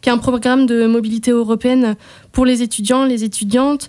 qui 0.00 0.08
est 0.08 0.12
un 0.12 0.18
programme 0.18 0.66
de 0.66 0.86
mobilité 0.86 1.30
européenne 1.30 1.96
pour 2.32 2.44
les 2.44 2.62
étudiants, 2.62 3.04
les 3.04 3.24
étudiantes, 3.24 3.88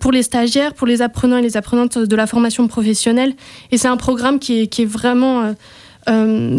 pour 0.00 0.12
les 0.12 0.22
stagiaires, 0.22 0.74
pour 0.74 0.86
les 0.86 1.02
apprenants 1.02 1.38
et 1.38 1.42
les 1.42 1.56
apprenantes 1.56 1.98
de 1.98 2.16
la 2.16 2.26
formation 2.26 2.68
professionnelle. 2.68 3.34
Et 3.70 3.78
c'est 3.78 3.88
un 3.88 3.96
programme 3.96 4.38
qui 4.38 4.60
est, 4.62 4.84
vraiment 4.84 5.42
euh, 5.42 5.52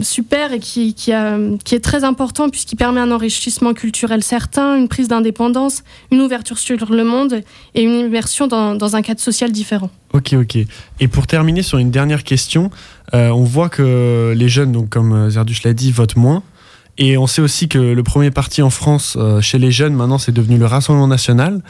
super 0.02 0.54
et 0.54 0.60
qui, 0.60 0.94
qui, 0.94 1.12
est 1.12 1.84
très 1.84 2.04
important 2.04 2.50
puisqu'il 2.50 2.76
permet 2.76 3.00
un 3.00 3.12
enrichissement 3.12 3.74
culturel 3.74 4.24
certain, 4.24 4.76
une 4.76 4.88
prise 4.88 5.08
d'indépendance, 5.08 5.84
une 6.12 6.22
ouverture 6.22 6.58
sur 6.58 6.92
le 6.92 7.04
monde 7.04 7.42
et 7.76 7.84
une 7.84 8.00
immersion 8.00 8.48
dans, 8.48 8.76
dans, 8.76 8.96
un 8.96 9.02
cadre 9.02 9.20
social 9.20 9.52
différent. 9.52 9.90
Ok, 10.14 10.34
ok. 10.34 10.58
Et 11.00 11.08
pour 11.08 11.28
terminer 11.28 11.62
sur 11.62 11.78
une 11.78 11.92
dernière 11.92 12.24
question, 12.24 12.70
euh, 13.14 13.30
on 13.30 13.44
voit 13.44 13.70
que 13.70 14.34
les 14.36 14.50
jeunes, 14.50 14.72
donc 14.72 14.90
comme 14.90 15.30
Zerduch 15.30 15.64
l'a 15.64 15.74
dit, 15.74 15.92
votent 15.92 16.16
moins. 16.16 16.44
Et 16.98 17.18
on 17.18 17.26
sait 17.26 17.42
aussi 17.42 17.68
que 17.68 17.80
le 17.80 18.04
premier 18.04 18.30
parti 18.30 18.62
en 18.62 18.70
France 18.70 19.16
euh, 19.18 19.42
chez 19.42 19.58
les 19.58 19.72
jeunes, 19.72 19.96
maintenant, 19.96 20.20
c'est 20.20 20.32
devenu 20.32 20.58
le 20.58 20.68
Rassemblement 20.68 21.08
national. 21.08 21.62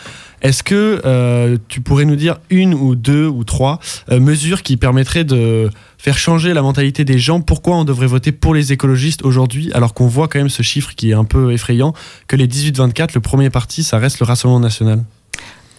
Est-ce 0.42 0.64
que 0.64 1.02
euh, 1.06 1.58
tu 1.70 1.80
pourrais 1.80 2.04
nous 2.04 2.18
dire 2.18 2.40
une 2.50 2.74
ou 2.74 2.96
deux 2.96 3.28
ou 3.28 3.46
trois 3.46 3.80
euh, 4.12 4.20
mesures 4.20 4.64
qui 4.64 4.76
permettraient 4.76 5.24
de 5.24 5.70
faire 5.98 6.18
changer 6.18 6.54
la 6.54 6.62
mentalité 6.62 7.06
des 7.06 7.20
gens? 7.20 7.40
Pourquoi 7.40 7.78
on 7.78 7.86
devrait 7.86 8.08
voter 8.08 8.34
pour 8.34 8.54
les 8.54 8.74
écologistes 8.74 9.24
aujourd'hui, 9.24 9.72
alors 9.74 9.94
qu'on 9.94 10.08
voit 10.08 10.28
quand 10.28 10.40
même 10.40 10.50
ce 10.50 10.62
chiffre 10.62 10.94
qui 10.94 11.12
est 11.12 11.16
un 11.16 11.24
peu 11.24 11.54
effrayant, 11.54 11.94
que 12.28 12.36
les 12.36 12.48
18-24, 12.48 13.12
le 13.16 13.22
premier 13.22 13.50
parti, 13.50 13.84
ça 13.84 14.00
reste 14.00 14.20
le 14.20 14.26
Rassemblement 14.26 14.60
national? 14.60 15.04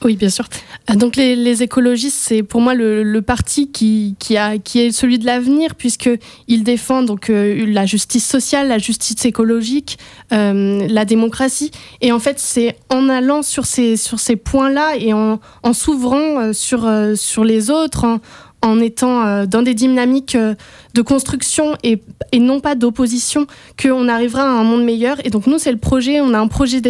Oui, 0.05 0.17
bien 0.17 0.29
sûr. 0.29 0.47
Donc 0.95 1.17
les, 1.17 1.63
écologistes, 1.63 2.19
c'est 2.19 2.43
pour 2.43 2.61
moi 2.61 2.75
le, 2.75 3.21
parti 3.21 3.71
qui, 3.71 4.17
qui, 4.19 4.37
est 4.37 4.93
celui 4.93 5.19
de 5.19 5.27
l'avenir, 5.27 5.75
puisqu'il 5.75 6.63
défend 6.63 7.03
donc, 7.03 7.31
euh, 7.31 7.65
la 7.67 7.87
justice 7.87 8.27
sociale, 8.27 8.69
la 8.69 8.79
justice 8.79 9.25
écologique, 9.25 9.99
euh, 10.33 10.87
la 10.89 11.05
démocratie. 11.05 11.71
Et 12.01 12.13
en 12.13 12.19
fait, 12.19 12.39
c'est 12.39 12.77
en 12.91 13.09
allant 13.09 13.43
sur 13.43 13.67
ces, 13.67 13.97
sur 13.97 14.21
ces 14.21 14.37
points-là 14.37 14.97
et 14.99 15.13
en, 15.13 15.41
en 15.63 15.73
s'ouvrant 15.73 16.41
euh, 16.41 16.53
sur, 16.53 16.87
euh, 16.87 17.15
sur 17.15 17.45
les 17.45 17.71
autres, 17.71 18.05
en, 18.05 18.21
en 18.65 18.81
étant 18.81 19.25
euh, 19.27 19.47
dans 19.47 19.63
des 19.63 19.75
dynamiques 19.75 20.35
euh, 20.35 20.55
de 20.95 21.03
construction 21.03 21.77
et, 21.83 22.01
et 22.33 22.39
non 22.39 22.61
pas 22.61 22.75
d'opposition 22.75 23.47
qu'on 23.81 24.09
arrivera 24.09 24.43
à 24.43 24.47
un 24.47 24.65
monde 24.65 24.85
meilleur. 24.85 25.25
Et 25.25 25.31
donc 25.31 25.47
nous, 25.47 25.59
c'est 25.59 25.73
le 25.73 25.79
projet, 25.79 26.21
on 26.21 26.33
a 26.35 26.39
un 26.39 26.49
projet 26.49 26.81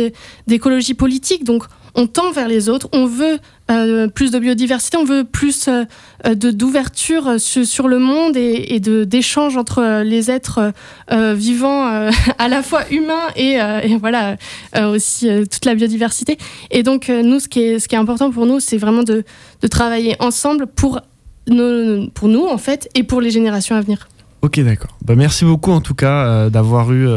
d'écologie 0.47 0.95
politique. 0.95 1.45
Donc 1.45 1.65
on 1.95 2.07
tend 2.07 2.33
vers 2.33 2.49
les 2.49 2.69
autres, 2.69 2.89
on 2.93 3.07
veut 3.07 3.39
euh, 3.71 4.09
plus 4.09 4.31
de 4.31 4.39
biodiversité, 4.39 4.97
on 4.97 5.05
veut 5.05 5.25
plus 5.25 5.69
euh, 5.69 6.35
d'ouverture 6.35 7.39
sur, 7.39 7.89
le 7.89 7.99
monde 7.99 8.37
et, 8.37 8.75
et 8.75 8.81
d'échange 8.81 9.57
entre 9.57 10.03
les 10.03 10.31
êtres 10.31 10.73
euh, 11.13 11.35
vivants, 11.35 11.89
euh, 11.89 12.11
à 12.39 12.49
la 12.49 12.63
fois 12.63 12.83
humains 12.91 13.29
et, 13.37 13.61
euh, 13.61 13.81
voilà 14.01 14.37
aussi 14.93 15.29
toute 15.51 15.65
la 15.65 15.75
biodiversité. 15.75 16.39
Et 16.71 16.83
donc 16.83 17.09
nous, 17.09 17.41
ce 17.41 17.49
qui 17.49 17.63
est, 17.63 17.79
ce 17.79 17.89
qui 17.89 17.95
est 17.95 17.99
important 17.99 18.31
pour 18.31 18.47
nous, 18.47 18.61
c'est 18.61 18.79
vraiment 18.79 19.03
de, 19.03 19.25
de 19.63 19.69
travailler 19.69 20.17
ensemble 20.21 20.67
pour 20.67 21.01
nous 21.49 22.47
en 22.47 22.59
fait 22.59 22.89
et 22.95 23.03
pour 23.03 23.21
les 23.21 23.31
générations 23.31 23.77
à 23.77 23.81
venir. 23.81 24.09
Ok, 24.43 24.61
d'accord. 24.61 24.99
Bah, 25.03 25.15
merci 25.17 25.45
beaucoup 25.45 25.71
en 25.71 25.81
tout 25.81 25.95
cas 25.95 26.51
d'avoir 26.51 26.93
eu 26.93 27.09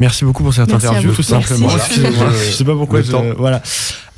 Merci 0.00 0.24
beaucoup 0.24 0.42
pour 0.42 0.54
cette 0.54 0.68
merci 0.68 0.86
interview, 0.86 1.12
tout 1.12 1.22
simplement. 1.22 1.68
Excusez-moi, 1.76 2.30
je 2.32 2.52
sais 2.52 2.64
pas 2.64 2.74
pourquoi. 2.74 3.02
Je, 3.02 3.12
voilà. 3.36 3.62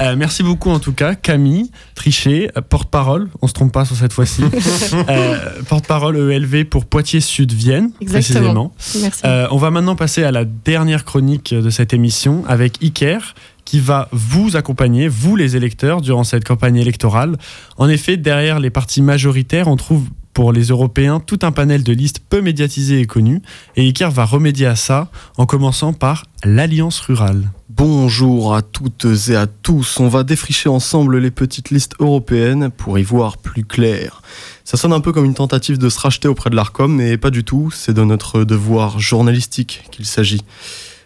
Euh, 0.01 0.17
merci 0.17 0.43
beaucoup 0.43 0.71
en 0.71 0.79
tout 0.79 0.93
cas, 0.93 1.15
Camille 1.15 1.71
Trichet, 1.97 2.51
porte-parole. 2.69 3.29
On 3.41 3.49
se 3.49 3.53
trompe 3.53 3.73
pas 3.73 3.85
sur 3.85 3.97
cette 3.97 4.13
fois-ci. 4.13 4.43
euh, 5.09 5.39
porte-parole 5.69 6.17
ELV 6.17 6.65
pour 6.65 6.87
Poitiers 6.87 7.21
Sud 7.21 7.53
Vienne, 7.53 7.91
précisément. 8.07 8.73
Merci. 9.01 9.23
Euh, 9.25 9.49
on 9.51 9.57
va 9.57 9.71
maintenant 9.71 9.97
passer 9.97 10.23
à 10.23 10.31
la 10.31 10.45
dernière 10.45 11.05
chronique 11.05 11.53
de 11.53 11.71
cette 11.71 11.93
émission 11.93 12.45
avec 12.47 12.83
Iker 12.83 13.35
qui 13.73 13.81
va 13.81 14.07
vous 14.13 14.55
accompagner, 14.55 15.09
vous 15.09 15.35
les 15.35 15.57
électeurs, 15.57 16.03
durant 16.03 16.25
cette 16.25 16.45
campagne 16.45 16.77
électorale. 16.77 17.39
En 17.79 17.89
effet, 17.89 18.19
derrière 18.19 18.61
les 18.61 18.69
partis 18.69 19.01
majoritaires, 19.01 19.67
on 19.67 19.77
trouve 19.77 20.11
pour 20.35 20.53
les 20.53 20.65
Européens 20.65 21.21
tout 21.21 21.39
un 21.41 21.53
panel 21.53 21.83
de 21.83 21.95
listes 21.95 22.19
peu 22.19 22.43
médiatisées 22.43 23.01
et 23.01 23.07
connues, 23.07 23.41
et 23.77 23.89
Iker 23.89 24.11
va 24.11 24.27
remédier 24.27 24.67
à 24.67 24.77
ça 24.77 25.11
en 25.39 25.47
commençant 25.47 25.95
par 25.95 26.27
l'Alliance 26.45 27.01
rurale. 27.01 27.51
Bonjour 27.71 28.55
à 28.55 28.61
toutes 28.61 29.07
et 29.31 29.37
à 29.37 29.47
tous, 29.47 30.01
on 30.01 30.09
va 30.09 30.23
défricher 30.23 30.69
ensemble 30.69 31.17
les 31.17 31.31
petites 31.31 31.71
listes 31.71 31.95
européennes 31.99 32.69
pour 32.69 32.99
y 32.99 33.03
voir 33.03 33.39
plus 33.39 33.65
clair. 33.65 34.21
Ça 34.65 34.77
sonne 34.77 34.93
un 34.93 35.01
peu 35.01 35.13
comme 35.13 35.25
une 35.25 35.33
tentative 35.33 35.79
de 35.79 35.89
se 35.89 35.99
racheter 35.99 36.29
auprès 36.29 36.51
de 36.51 36.57
l'ARCOM, 36.57 36.95
mais 36.95 37.17
pas 37.17 37.31
du 37.31 37.43
tout, 37.43 37.71
c'est 37.71 37.95
de 37.95 38.05
notre 38.05 38.45
devoir 38.45 39.01
journalistique 39.01 39.85
qu'il 39.91 40.05
s'agit. 40.05 40.43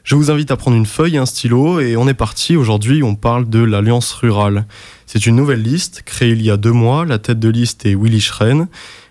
Je 0.07 0.15
vous 0.15 0.31
invite 0.31 0.53
à 0.53 0.57
prendre 0.57 0.77
une 0.77 0.87
feuille 0.87 1.17
et 1.17 1.19
un 1.19 1.27
stylo, 1.27 1.81
et 1.81 1.97
on 1.97 2.07
est 2.07 2.15
parti, 2.15 2.57
aujourd'hui 2.57 3.03
on 3.03 3.17
parle 3.17 3.51
de 3.51 3.59
l'Alliance 3.59 4.13
rurale. 4.13 4.65
C'est 5.05 5.27
une 5.27 5.35
nouvelle 5.35 5.63
liste, 5.63 6.03
créée 6.05 6.31
il 6.31 6.43
y 6.43 6.51
a 6.53 6.57
deux 6.57 6.71
mois, 6.71 7.05
la 7.05 7.19
tête 7.19 7.41
de 7.41 7.49
liste 7.49 7.85
est 7.87 7.97
Willy 7.97 8.21
Schren, 8.21 8.69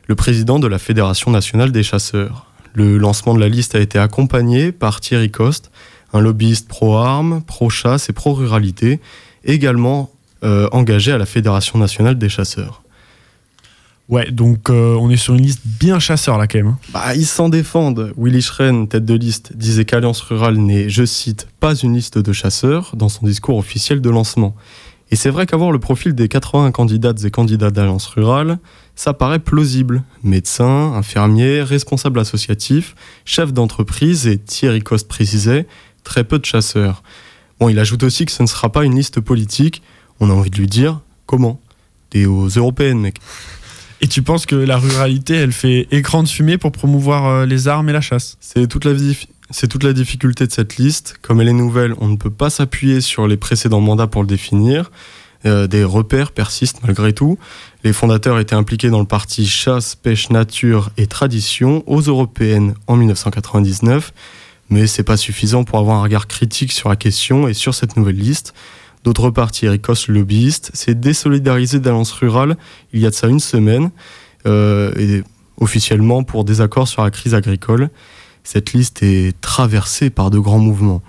le 0.07 0.15
président 0.15 0.57
de 0.57 0.67
la 0.67 0.79
Fédération 0.79 1.31
nationale 1.31 1.73
des 1.73 1.83
chasseurs. 1.83 2.45
Le 2.71 2.97
lancement 2.97 3.33
de 3.33 3.41
la 3.41 3.49
liste 3.49 3.75
a 3.75 3.81
été 3.81 3.99
accompagné 3.99 4.71
par 4.71 5.01
Thierry 5.01 5.29
Coste, 5.29 5.69
un 6.13 6.21
lobbyiste 6.21 6.69
pro-armes, 6.69 7.41
pro-chasse 7.45 8.07
et 8.07 8.13
pro-ruralité, 8.13 9.01
également 9.43 10.13
euh, 10.45 10.69
engagé 10.71 11.11
à 11.11 11.17
la 11.17 11.25
Fédération 11.25 11.77
nationale 11.77 12.17
des 12.17 12.29
chasseurs. 12.29 12.84
Ouais, 14.07 14.29
donc 14.29 14.69
euh, 14.69 14.93
on 14.95 15.09
est 15.09 15.17
sur 15.17 15.33
une 15.33 15.41
liste 15.41 15.61
bien 15.65 15.97
chasseur 15.99 16.37
là 16.37 16.45
quand 16.47 16.59
même. 16.59 16.67
hein. 16.67 16.77
Bah, 16.93 17.15
ils 17.15 17.25
s'en 17.25 17.49
défendent. 17.49 18.13
Willy 18.17 18.41
Schren, 18.41 18.87
tête 18.87 19.03
de 19.05 19.15
liste, 19.15 19.55
disait 19.57 19.83
qu'Alliance 19.85 20.21
Rurale 20.21 20.57
n'est, 20.57 20.89
je 20.89 21.03
cite, 21.05 21.47
pas 21.59 21.73
une 21.75 21.95
liste 21.95 22.19
de 22.19 22.31
chasseurs 22.31 22.91
dans 22.95 23.09
son 23.09 23.25
discours 23.25 23.57
officiel 23.57 24.01
de 24.01 24.09
lancement. 24.11 24.55
Et 25.11 25.15
c'est 25.15 25.29
vrai 25.29 25.45
qu'avoir 25.47 25.71
le 25.71 25.79
profil 25.79 26.13
des 26.13 26.27
80 26.27 26.71
candidates 26.71 27.23
et 27.25 27.31
candidats 27.31 27.71
d'Alliance 27.71 28.05
Rurale, 28.07 28.59
ça 28.95 29.13
paraît 29.13 29.39
plausible. 29.39 30.03
Médecins, 30.23 30.93
infirmiers, 30.93 31.61
responsables 31.63 32.19
associatifs, 32.19 32.95
chefs 33.23 33.53
d'entreprise 33.53 34.27
et 34.27 34.37
Thierry 34.37 34.81
Coste 34.81 35.07
précisait, 35.07 35.67
très 36.03 36.23
peu 36.23 36.37
de 36.39 36.45
chasseurs. 36.45 37.01
Bon, 37.59 37.69
il 37.69 37.79
ajoute 37.79 38.03
aussi 38.03 38.25
que 38.25 38.31
ce 38.31 38.43
ne 38.43 38.47
sera 38.47 38.71
pas 38.71 38.83
une 38.83 38.95
liste 38.95 39.19
politique. 39.19 39.81
On 40.19 40.29
a 40.29 40.33
envie 40.33 40.49
de 40.51 40.57
lui 40.57 40.67
dire, 40.67 40.99
comment? 41.25 41.59
Des 42.11 42.25
aux 42.27 42.47
européennes, 42.47 42.99
mec. 42.99 43.17
Et 44.01 44.07
tu 44.07 44.21
penses 44.21 44.45
que 44.45 44.55
la 44.55 44.77
ruralité, 44.77 45.35
elle 45.35 45.53
fait 45.53 45.87
écran 45.91 46.23
de 46.23 46.27
fumée 46.27 46.57
pour 46.57 46.71
promouvoir 46.71 47.25
euh, 47.25 47.45
les 47.45 47.67
armes 47.67 47.89
et 47.89 47.93
la 47.93 48.01
chasse 48.01 48.37
C'est 49.51 49.67
toute 49.67 49.83
la 49.83 49.93
difficulté 49.93 50.47
de 50.47 50.51
cette 50.51 50.77
liste. 50.77 51.17
Comme 51.21 51.39
elle 51.39 51.47
est 51.47 51.53
nouvelle, 51.53 51.93
on 51.99 52.07
ne 52.07 52.17
peut 52.17 52.31
pas 52.31 52.49
s'appuyer 52.49 52.99
sur 52.99 53.27
les 53.27 53.37
précédents 53.37 53.81
mandats 53.81 54.07
pour 54.07 54.21
le 54.21 54.27
définir. 54.27 54.91
euh, 55.45 55.67
des 55.67 55.83
repères 55.83 56.31
persistent 56.31 56.79
malgré 56.83 57.13
tout. 57.13 57.37
Les 57.83 57.93
fondateurs 57.93 58.39
étaient 58.39 58.55
impliqués 58.55 58.89
dans 58.89 58.99
le 58.99 59.05
parti 59.05 59.45
chasse, 59.45 59.95
pêche, 59.95 60.29
nature 60.31 60.89
et 60.97 61.05
tradition 61.07 61.83
aux 61.85 62.01
européennes 62.01 62.73
en 62.87 62.95
1999, 62.95 64.11
mais 64.69 64.87
c'est 64.87 65.03
pas 65.03 65.17
suffisant 65.17 65.63
pour 65.63 65.77
avoir 65.77 65.97
un 65.97 66.01
regard 66.01 66.27
critique 66.27 66.71
sur 66.71 66.89
la 66.89 66.95
question 66.95 67.47
et 67.47 67.53
sur 67.53 67.75
cette 67.75 67.95
nouvelle 67.95 68.17
liste. 68.17 68.55
D'autres 69.05 69.29
partis 69.29 69.69
ricossent 69.69 70.07
le 70.07 70.15
lobbyiste 70.15 70.71
s'est 70.73 70.95
désolidarisé 70.95 71.79
d'Alliance 71.79 72.11
Rurale 72.11 72.57
il 72.91 73.01
y 73.01 73.05
a 73.05 73.11
de 73.11 73.15
ça 73.15 73.27
une 73.27 73.39
semaine, 73.39 73.91
euh, 74.47 74.91
et 74.97 75.23
officiellement 75.61 76.23
pour 76.23 76.43
désaccord 76.43 76.87
sur 76.87 77.03
la 77.03 77.11
crise 77.11 77.35
agricole. 77.35 77.91
Cette 78.43 78.73
liste 78.73 79.03
est 79.03 79.39
traversée 79.41 80.09
par 80.09 80.31
de 80.31 80.39
grands 80.39 80.59
mouvements. 80.59 81.03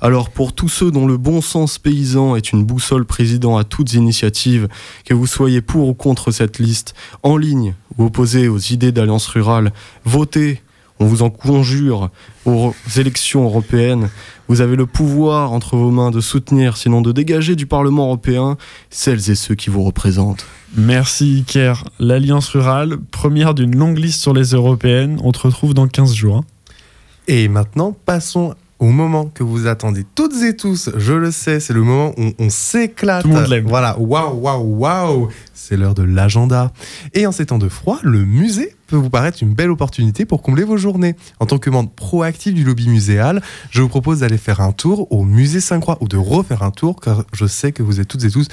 Alors 0.00 0.30
pour 0.30 0.52
tous 0.52 0.68
ceux 0.68 0.92
dont 0.92 1.06
le 1.06 1.16
bon 1.16 1.40
sens 1.40 1.78
paysan 1.78 2.36
est 2.36 2.52
une 2.52 2.64
boussole 2.64 3.04
président 3.04 3.56
à 3.58 3.64
toutes 3.64 3.94
initiatives, 3.94 4.68
que 5.04 5.12
vous 5.12 5.26
soyez 5.26 5.60
pour 5.60 5.88
ou 5.88 5.94
contre 5.94 6.30
cette 6.30 6.60
liste, 6.60 6.94
en 7.24 7.36
ligne 7.36 7.74
ou 7.98 8.04
opposé 8.04 8.46
aux 8.46 8.58
idées 8.58 8.92
d'Alliance 8.92 9.26
Rurale, 9.26 9.72
votez, 10.04 10.62
on 11.00 11.06
vous 11.06 11.22
en 11.22 11.30
conjure, 11.30 12.10
aux 12.44 12.74
élections 12.96 13.44
européennes. 13.44 14.10
Vous 14.50 14.62
avez 14.62 14.74
le 14.74 14.84
pouvoir 14.84 15.52
entre 15.52 15.76
vos 15.76 15.92
mains 15.92 16.10
de 16.10 16.20
soutenir, 16.20 16.76
sinon 16.76 17.02
de 17.02 17.12
dégager 17.12 17.54
du 17.54 17.66
Parlement 17.66 18.06
européen, 18.06 18.56
celles 18.90 19.30
et 19.30 19.36
ceux 19.36 19.54
qui 19.54 19.70
vous 19.70 19.84
représentent. 19.84 20.44
Merci 20.76 21.44
Iker. 21.46 21.84
L'Alliance 22.00 22.48
Rurale, 22.48 22.96
première 23.12 23.54
d'une 23.54 23.76
longue 23.76 23.98
liste 23.98 24.20
sur 24.20 24.34
les 24.34 24.46
européennes. 24.48 25.20
On 25.22 25.30
te 25.30 25.38
retrouve 25.38 25.72
dans 25.72 25.86
15 25.86 26.14
jours. 26.14 26.38
hein. 26.38 26.44
Et 27.28 27.46
maintenant, 27.46 27.96
passons 28.04 28.56
au 28.80 28.86
moment 28.86 29.26
que 29.26 29.44
vous 29.44 29.66
attendez 29.66 30.04
toutes 30.14 30.42
et 30.42 30.56
tous. 30.56 30.90
Je 30.96 31.12
le 31.12 31.30
sais, 31.30 31.60
c'est 31.60 31.74
le 31.74 31.82
moment 31.82 32.12
où 32.16 32.32
on 32.38 32.48
s'éclate. 32.50 33.22
Tout 33.22 33.28
le 33.28 33.34
monde 33.34 33.46
l'aime. 33.46 33.66
Voilà, 33.68 33.98
waouh, 33.98 34.40
waouh, 34.40 34.78
waouh. 34.78 35.28
C'est 35.54 35.76
l'heure 35.76 35.94
de 35.94 36.02
l'agenda. 36.02 36.72
Et 37.14 37.26
en 37.26 37.32
ces 37.32 37.46
temps 37.46 37.58
de 37.58 37.68
froid, 37.68 37.98
le 38.02 38.24
musée 38.24 38.74
peut 38.86 38.96
vous 38.96 39.10
paraître 39.10 39.42
une 39.42 39.54
belle 39.54 39.70
opportunité 39.70 40.24
pour 40.24 40.42
combler 40.42 40.64
vos 40.64 40.78
journées. 40.78 41.14
En 41.38 41.46
tant 41.46 41.58
que 41.58 41.70
membre 41.70 41.90
proactif 41.90 42.54
du 42.54 42.64
lobby 42.64 42.88
muséal, 42.88 43.42
je 43.70 43.82
vous 43.82 43.88
propose 43.88 44.20
d'aller 44.20 44.38
faire 44.38 44.60
un 44.60 44.72
tour 44.72 45.12
au 45.12 45.24
musée 45.24 45.60
Saint-Croix 45.60 45.98
ou 46.00 46.08
de 46.08 46.16
refaire 46.16 46.62
un 46.62 46.70
tour, 46.70 46.98
car 47.00 47.24
je 47.32 47.46
sais 47.46 47.72
que 47.72 47.82
vous 47.82 48.00
êtes 48.00 48.08
toutes 48.08 48.24
et 48.24 48.30
tous 48.30 48.48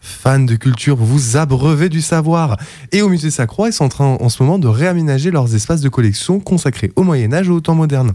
fans 0.00 0.38
de 0.38 0.54
culture, 0.54 0.96
vous 0.96 1.06
vous 1.06 1.36
abreuvez 1.36 1.88
du 1.88 2.00
savoir. 2.00 2.56
Et 2.92 3.02
au 3.02 3.08
musée 3.08 3.30
Saint-Croix, 3.30 3.68
ils 3.68 3.72
sont 3.72 3.84
en 3.84 3.88
train 3.88 4.16
en 4.20 4.28
ce 4.28 4.42
moment 4.42 4.58
de 4.58 4.68
réaménager 4.68 5.30
leurs 5.30 5.54
espaces 5.54 5.80
de 5.80 5.88
collection 5.88 6.40
consacrés 6.40 6.92
au 6.96 7.02
Moyen 7.02 7.32
Âge 7.32 7.48
et 7.48 7.50
au 7.50 7.60
temps 7.60 7.74
moderne. 7.74 8.12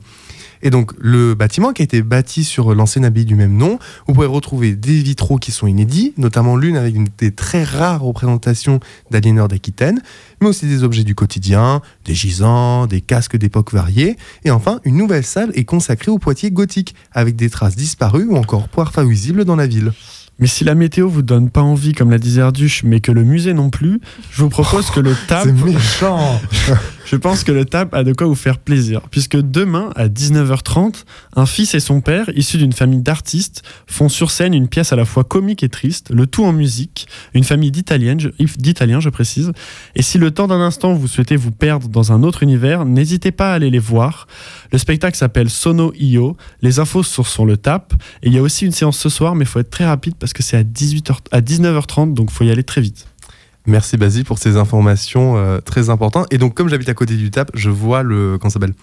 Et 0.63 0.69
donc, 0.69 0.93
le 0.97 1.35
bâtiment 1.35 1.73
qui 1.73 1.81
a 1.81 1.85
été 1.85 2.01
bâti 2.01 2.45
sur 2.45 2.73
l'ancienne 2.73 3.03
abbaye 3.03 3.25
du 3.25 3.35
même 3.35 3.55
nom, 3.55 3.77
vous 4.07 4.13
pouvez 4.13 4.25
retrouver 4.25 4.75
des 4.75 5.03
vitraux 5.03 5.37
qui 5.37 5.51
sont 5.51 5.67
inédits, 5.67 6.13
notamment 6.17 6.55
l'une 6.55 6.77
avec 6.77 6.95
une 6.95 7.07
des 7.17 7.31
très 7.31 7.63
rares 7.63 8.01
représentations 8.01 8.79
d'aliéneurs 9.11 9.49
d'Aquitaine, 9.49 10.01
mais 10.41 10.47
aussi 10.47 10.65
des 10.65 10.83
objets 10.83 11.03
du 11.03 11.15
quotidien, 11.15 11.81
des 12.05 12.15
gisants, 12.15 12.87
des 12.87 13.01
casques 13.01 13.35
d'époques 13.35 13.73
variées, 13.73 14.15
et 14.45 14.51
enfin, 14.51 14.79
une 14.85 14.95
nouvelle 14.95 15.25
salle 15.25 15.51
est 15.53 15.65
consacrée 15.65 16.11
au 16.11 16.17
Poitiers 16.17 16.49
gothique, 16.49 16.95
avec 17.11 17.35
des 17.35 17.49
traces 17.49 17.75
disparues 17.75 18.25
ou 18.25 18.37
encore 18.37 18.69
parfois 18.69 19.03
visibles 19.03 19.43
dans 19.43 19.57
la 19.57 19.67
ville. 19.67 19.91
Mais 20.39 20.47
si 20.47 20.63
la 20.63 20.75
météo 20.75 21.07
vous 21.09 21.21
donne 21.21 21.49
pas 21.49 21.61
envie, 21.61 21.93
comme 21.93 22.09
l'a 22.09 22.17
dit 22.17 22.31
Zerduche, 22.31 22.83
mais 22.83 23.01
que 23.01 23.11
le 23.11 23.23
musée 23.23 23.53
non 23.53 23.69
plus, 23.69 24.01
je 24.31 24.41
vous 24.41 24.49
propose 24.49 24.89
que 24.89 24.99
le 24.99 25.15
TAP. 25.27 25.43
C'est 25.43 25.51
méchant 25.51 26.41
Je 27.05 27.17
pense 27.17 27.43
que 27.43 27.51
le 27.51 27.65
TAP 27.65 27.93
a 27.93 28.03
de 28.03 28.13
quoi 28.13 28.27
vous 28.27 28.35
faire 28.35 28.59
plaisir, 28.59 29.01
puisque 29.11 29.35
demain, 29.35 29.89
à 29.95 30.07
19h30, 30.07 31.03
un 31.35 31.45
fils 31.45 31.75
et 31.75 31.79
son 31.79 32.01
père, 32.01 32.29
issus 32.35 32.57
d'une 32.57 32.71
famille 32.71 33.01
d'artistes, 33.01 33.61
font 33.87 34.07
sur 34.07 34.31
scène 34.31 34.53
une 34.53 34.67
pièce 34.67 34.93
à 34.93 34.95
la 34.95 35.05
fois 35.05 35.23
comique 35.23 35.63
et 35.63 35.69
triste, 35.69 36.11
le 36.11 36.27
tout 36.27 36.45
en 36.45 36.53
musique, 36.53 37.07
une 37.33 37.43
famille 37.43 37.71
d'Italiens, 37.71 38.17
je, 38.17 39.09
précise. 39.09 39.51
Et 39.95 40.01
si 40.01 40.17
le 40.17 40.31
temps 40.31 40.47
d'un 40.47 40.61
instant 40.61 40.93
vous 40.93 41.07
souhaitez 41.07 41.35
vous 41.35 41.51
perdre 41.51 41.89
dans 41.89 42.11
un 42.11 42.23
autre 42.23 42.41
univers, 42.41 42.85
n'hésitez 42.85 43.31
pas 43.31 43.51
à 43.51 43.55
aller 43.55 43.69
les 43.69 43.79
voir. 43.79 44.27
Le 44.71 44.77
spectacle 44.77 45.17
s'appelle 45.17 45.49
Sono 45.49 45.93
Io, 45.99 46.37
les 46.61 46.79
infos 46.79 47.03
sont 47.03 47.23
sur 47.23 47.45
le 47.45 47.57
TAP, 47.57 47.93
et 48.23 48.27
il 48.27 48.33
y 48.33 48.37
a 48.37 48.41
aussi 48.41 48.65
une 48.65 48.71
séance 48.71 48.97
ce 48.97 49.09
soir, 49.09 49.35
mais 49.35 49.43
il 49.43 49.47
faut 49.47 49.59
être 49.59 49.69
très 49.69 49.85
rapide 49.85 50.15
parce 50.17 50.33
que 50.33 50.41
c'est 50.41 50.57
à, 50.57 50.63
18h, 50.63 51.17
à 51.31 51.41
19h30, 51.41 52.13
donc 52.13 52.29
il 52.31 52.33
faut 52.33 52.45
y 52.45 52.51
aller 52.51 52.63
très 52.63 52.81
vite. 52.81 53.07
Merci 53.65 53.95
Basile 53.95 54.25
pour 54.25 54.39
ces 54.39 54.57
informations 54.57 55.37
euh, 55.37 55.59
très 55.61 55.89
importantes. 55.89 56.27
Et 56.31 56.37
donc, 56.37 56.53
comme 56.53 56.67
j'habite 56.67 56.89
à 56.89 56.93
côté 56.93 57.15
du 57.15 57.31
TAP, 57.31 57.49
je 57.53 57.69
vois 57.69 58.03
le. 58.03 58.37
Comment 58.37 58.49
ça 58.49 58.55
s'appelle? 58.55 58.73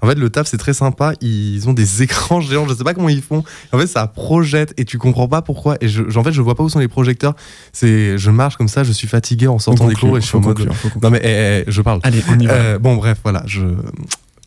En 0.00 0.06
fait, 0.06 0.14
le 0.14 0.30
TAP, 0.30 0.46
c'est 0.46 0.58
très 0.58 0.74
sympa. 0.74 1.12
Ils 1.20 1.68
ont 1.68 1.72
des 1.72 2.02
écrans 2.02 2.40
géants. 2.40 2.68
Je 2.68 2.74
sais 2.74 2.84
pas 2.84 2.94
comment 2.94 3.08
ils 3.08 3.22
font. 3.22 3.42
En 3.72 3.78
fait, 3.78 3.88
ça 3.88 4.06
projette 4.06 4.74
et 4.76 4.84
tu 4.84 4.98
comprends 4.98 5.26
pas 5.26 5.42
pourquoi. 5.42 5.76
Et 5.80 5.88
je, 5.88 6.02
en 6.16 6.22
fait, 6.22 6.32
je 6.32 6.40
vois 6.40 6.54
pas 6.54 6.62
où 6.62 6.68
sont 6.68 6.78
les 6.78 6.88
projecteurs. 6.88 7.34
C'est, 7.72 8.16
je 8.16 8.30
marche 8.30 8.56
comme 8.56 8.68
ça. 8.68 8.84
Je 8.84 8.92
suis 8.92 9.08
fatigué 9.08 9.48
en 9.48 9.58
sortant 9.58 9.88
des 9.88 9.94
cours 9.94 10.16
et 10.16 10.20
je 10.20 10.26
suis 10.26 10.36
en 10.36 10.40
mode. 10.40 10.56
conclure. 10.58 10.74
Non 11.02 11.10
mais 11.10 11.20
eh, 11.24 11.64
eh, 11.66 11.70
je 11.70 11.82
parle. 11.82 12.00
Allez, 12.04 12.22
on 12.28 12.38
y 12.38 12.46
va. 12.46 12.52
Euh, 12.52 12.78
bon, 12.78 12.94
bref, 12.94 13.18
voilà. 13.24 13.42
Je 13.46 13.60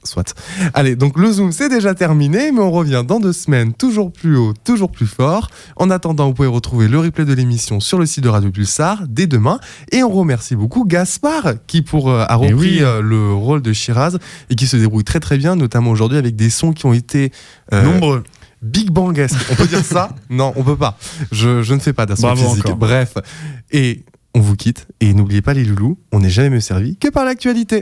soit. 0.04 0.34
Allez, 0.74 0.96
donc 0.96 1.18
le 1.18 1.32
Zoom 1.32 1.52
c'est 1.52 1.70
déjà 1.70 1.94
terminé, 1.94 2.52
mais 2.52 2.60
on 2.60 2.72
revient 2.72 3.04
dans 3.08 3.20
deux 3.20 3.34
semaines, 3.34 3.74
toujours 3.74 4.12
plus 4.12 4.36
haut, 4.38 4.54
toujours 4.64 4.92
plus 4.92 5.08
fort. 5.08 5.50
En 5.76 5.90
attendant, 5.90 6.28
vous 6.28 6.34
pouvez 6.34 6.48
retrouver 6.48 6.88
le 6.88 7.00
replay 7.00 7.26
de 7.26 7.34
l'émission 7.34 7.80
sur 7.80 8.00
le 8.00 8.06
site 8.06 8.24
de 8.24 8.30
Radio 8.30 8.52
Pulsar 8.52 9.04
dès 9.08 9.28
demain. 9.28 9.60
Et 9.92 10.04
on 10.04 10.10
remercie 10.10 10.56
beaucoup 10.56 10.86
Gaspard 10.86 11.54
qui 11.68 11.82
pour, 11.82 12.10
euh, 12.10 12.26
a 12.28 12.36
repris 12.36 12.56
oui. 12.56 12.80
euh, 12.82 13.02
le 13.02 13.34
rôle 13.34 13.62
de 13.62 13.74
Shiraz 13.74 14.18
et 14.50 14.56
qui 14.56 14.68
se 14.68 14.78
débrouille 14.78 15.04
très 15.04 15.20
très 15.20 15.38
bien, 15.38 15.56
notamment 15.56 15.92
aujourd'hui 15.92 16.18
avec 16.18 16.36
des 16.36 16.50
sons 16.50 16.74
qui 16.74 16.86
ont 16.86 16.94
été 16.94 17.32
euh, 17.74 17.84
Nombreux. 17.84 18.24
Big 18.62 18.92
Bangesque. 18.92 19.38
On 19.52 19.56
peut 19.56 19.68
dire 19.68 19.84
ça? 19.84 20.16
Non, 20.30 20.54
on 20.56 20.64
peut 20.64 20.78
pas. 20.78 20.98
Je, 21.32 21.64
je 21.64 21.74
ne 21.74 21.80
fais 21.80 21.94
pas 21.94 22.06
d'assaut 22.06 22.36
physique. 22.36 22.66
encore. 22.66 22.78
Bref. 22.78 23.14
Et 23.72 24.04
on 24.34 24.40
vous 24.40 24.56
quitte. 24.56 24.88
Et 25.00 25.14
n'oubliez 25.14 25.42
pas 25.42 25.54
les 25.54 25.64
loulous, 25.64 25.98
on 26.12 26.20
n'est 26.20 26.30
jamais 26.30 26.52
mieux 26.52 26.60
servi 26.62 26.96
que 26.98 27.10
par 27.10 27.26
l'actualité. 27.26 27.80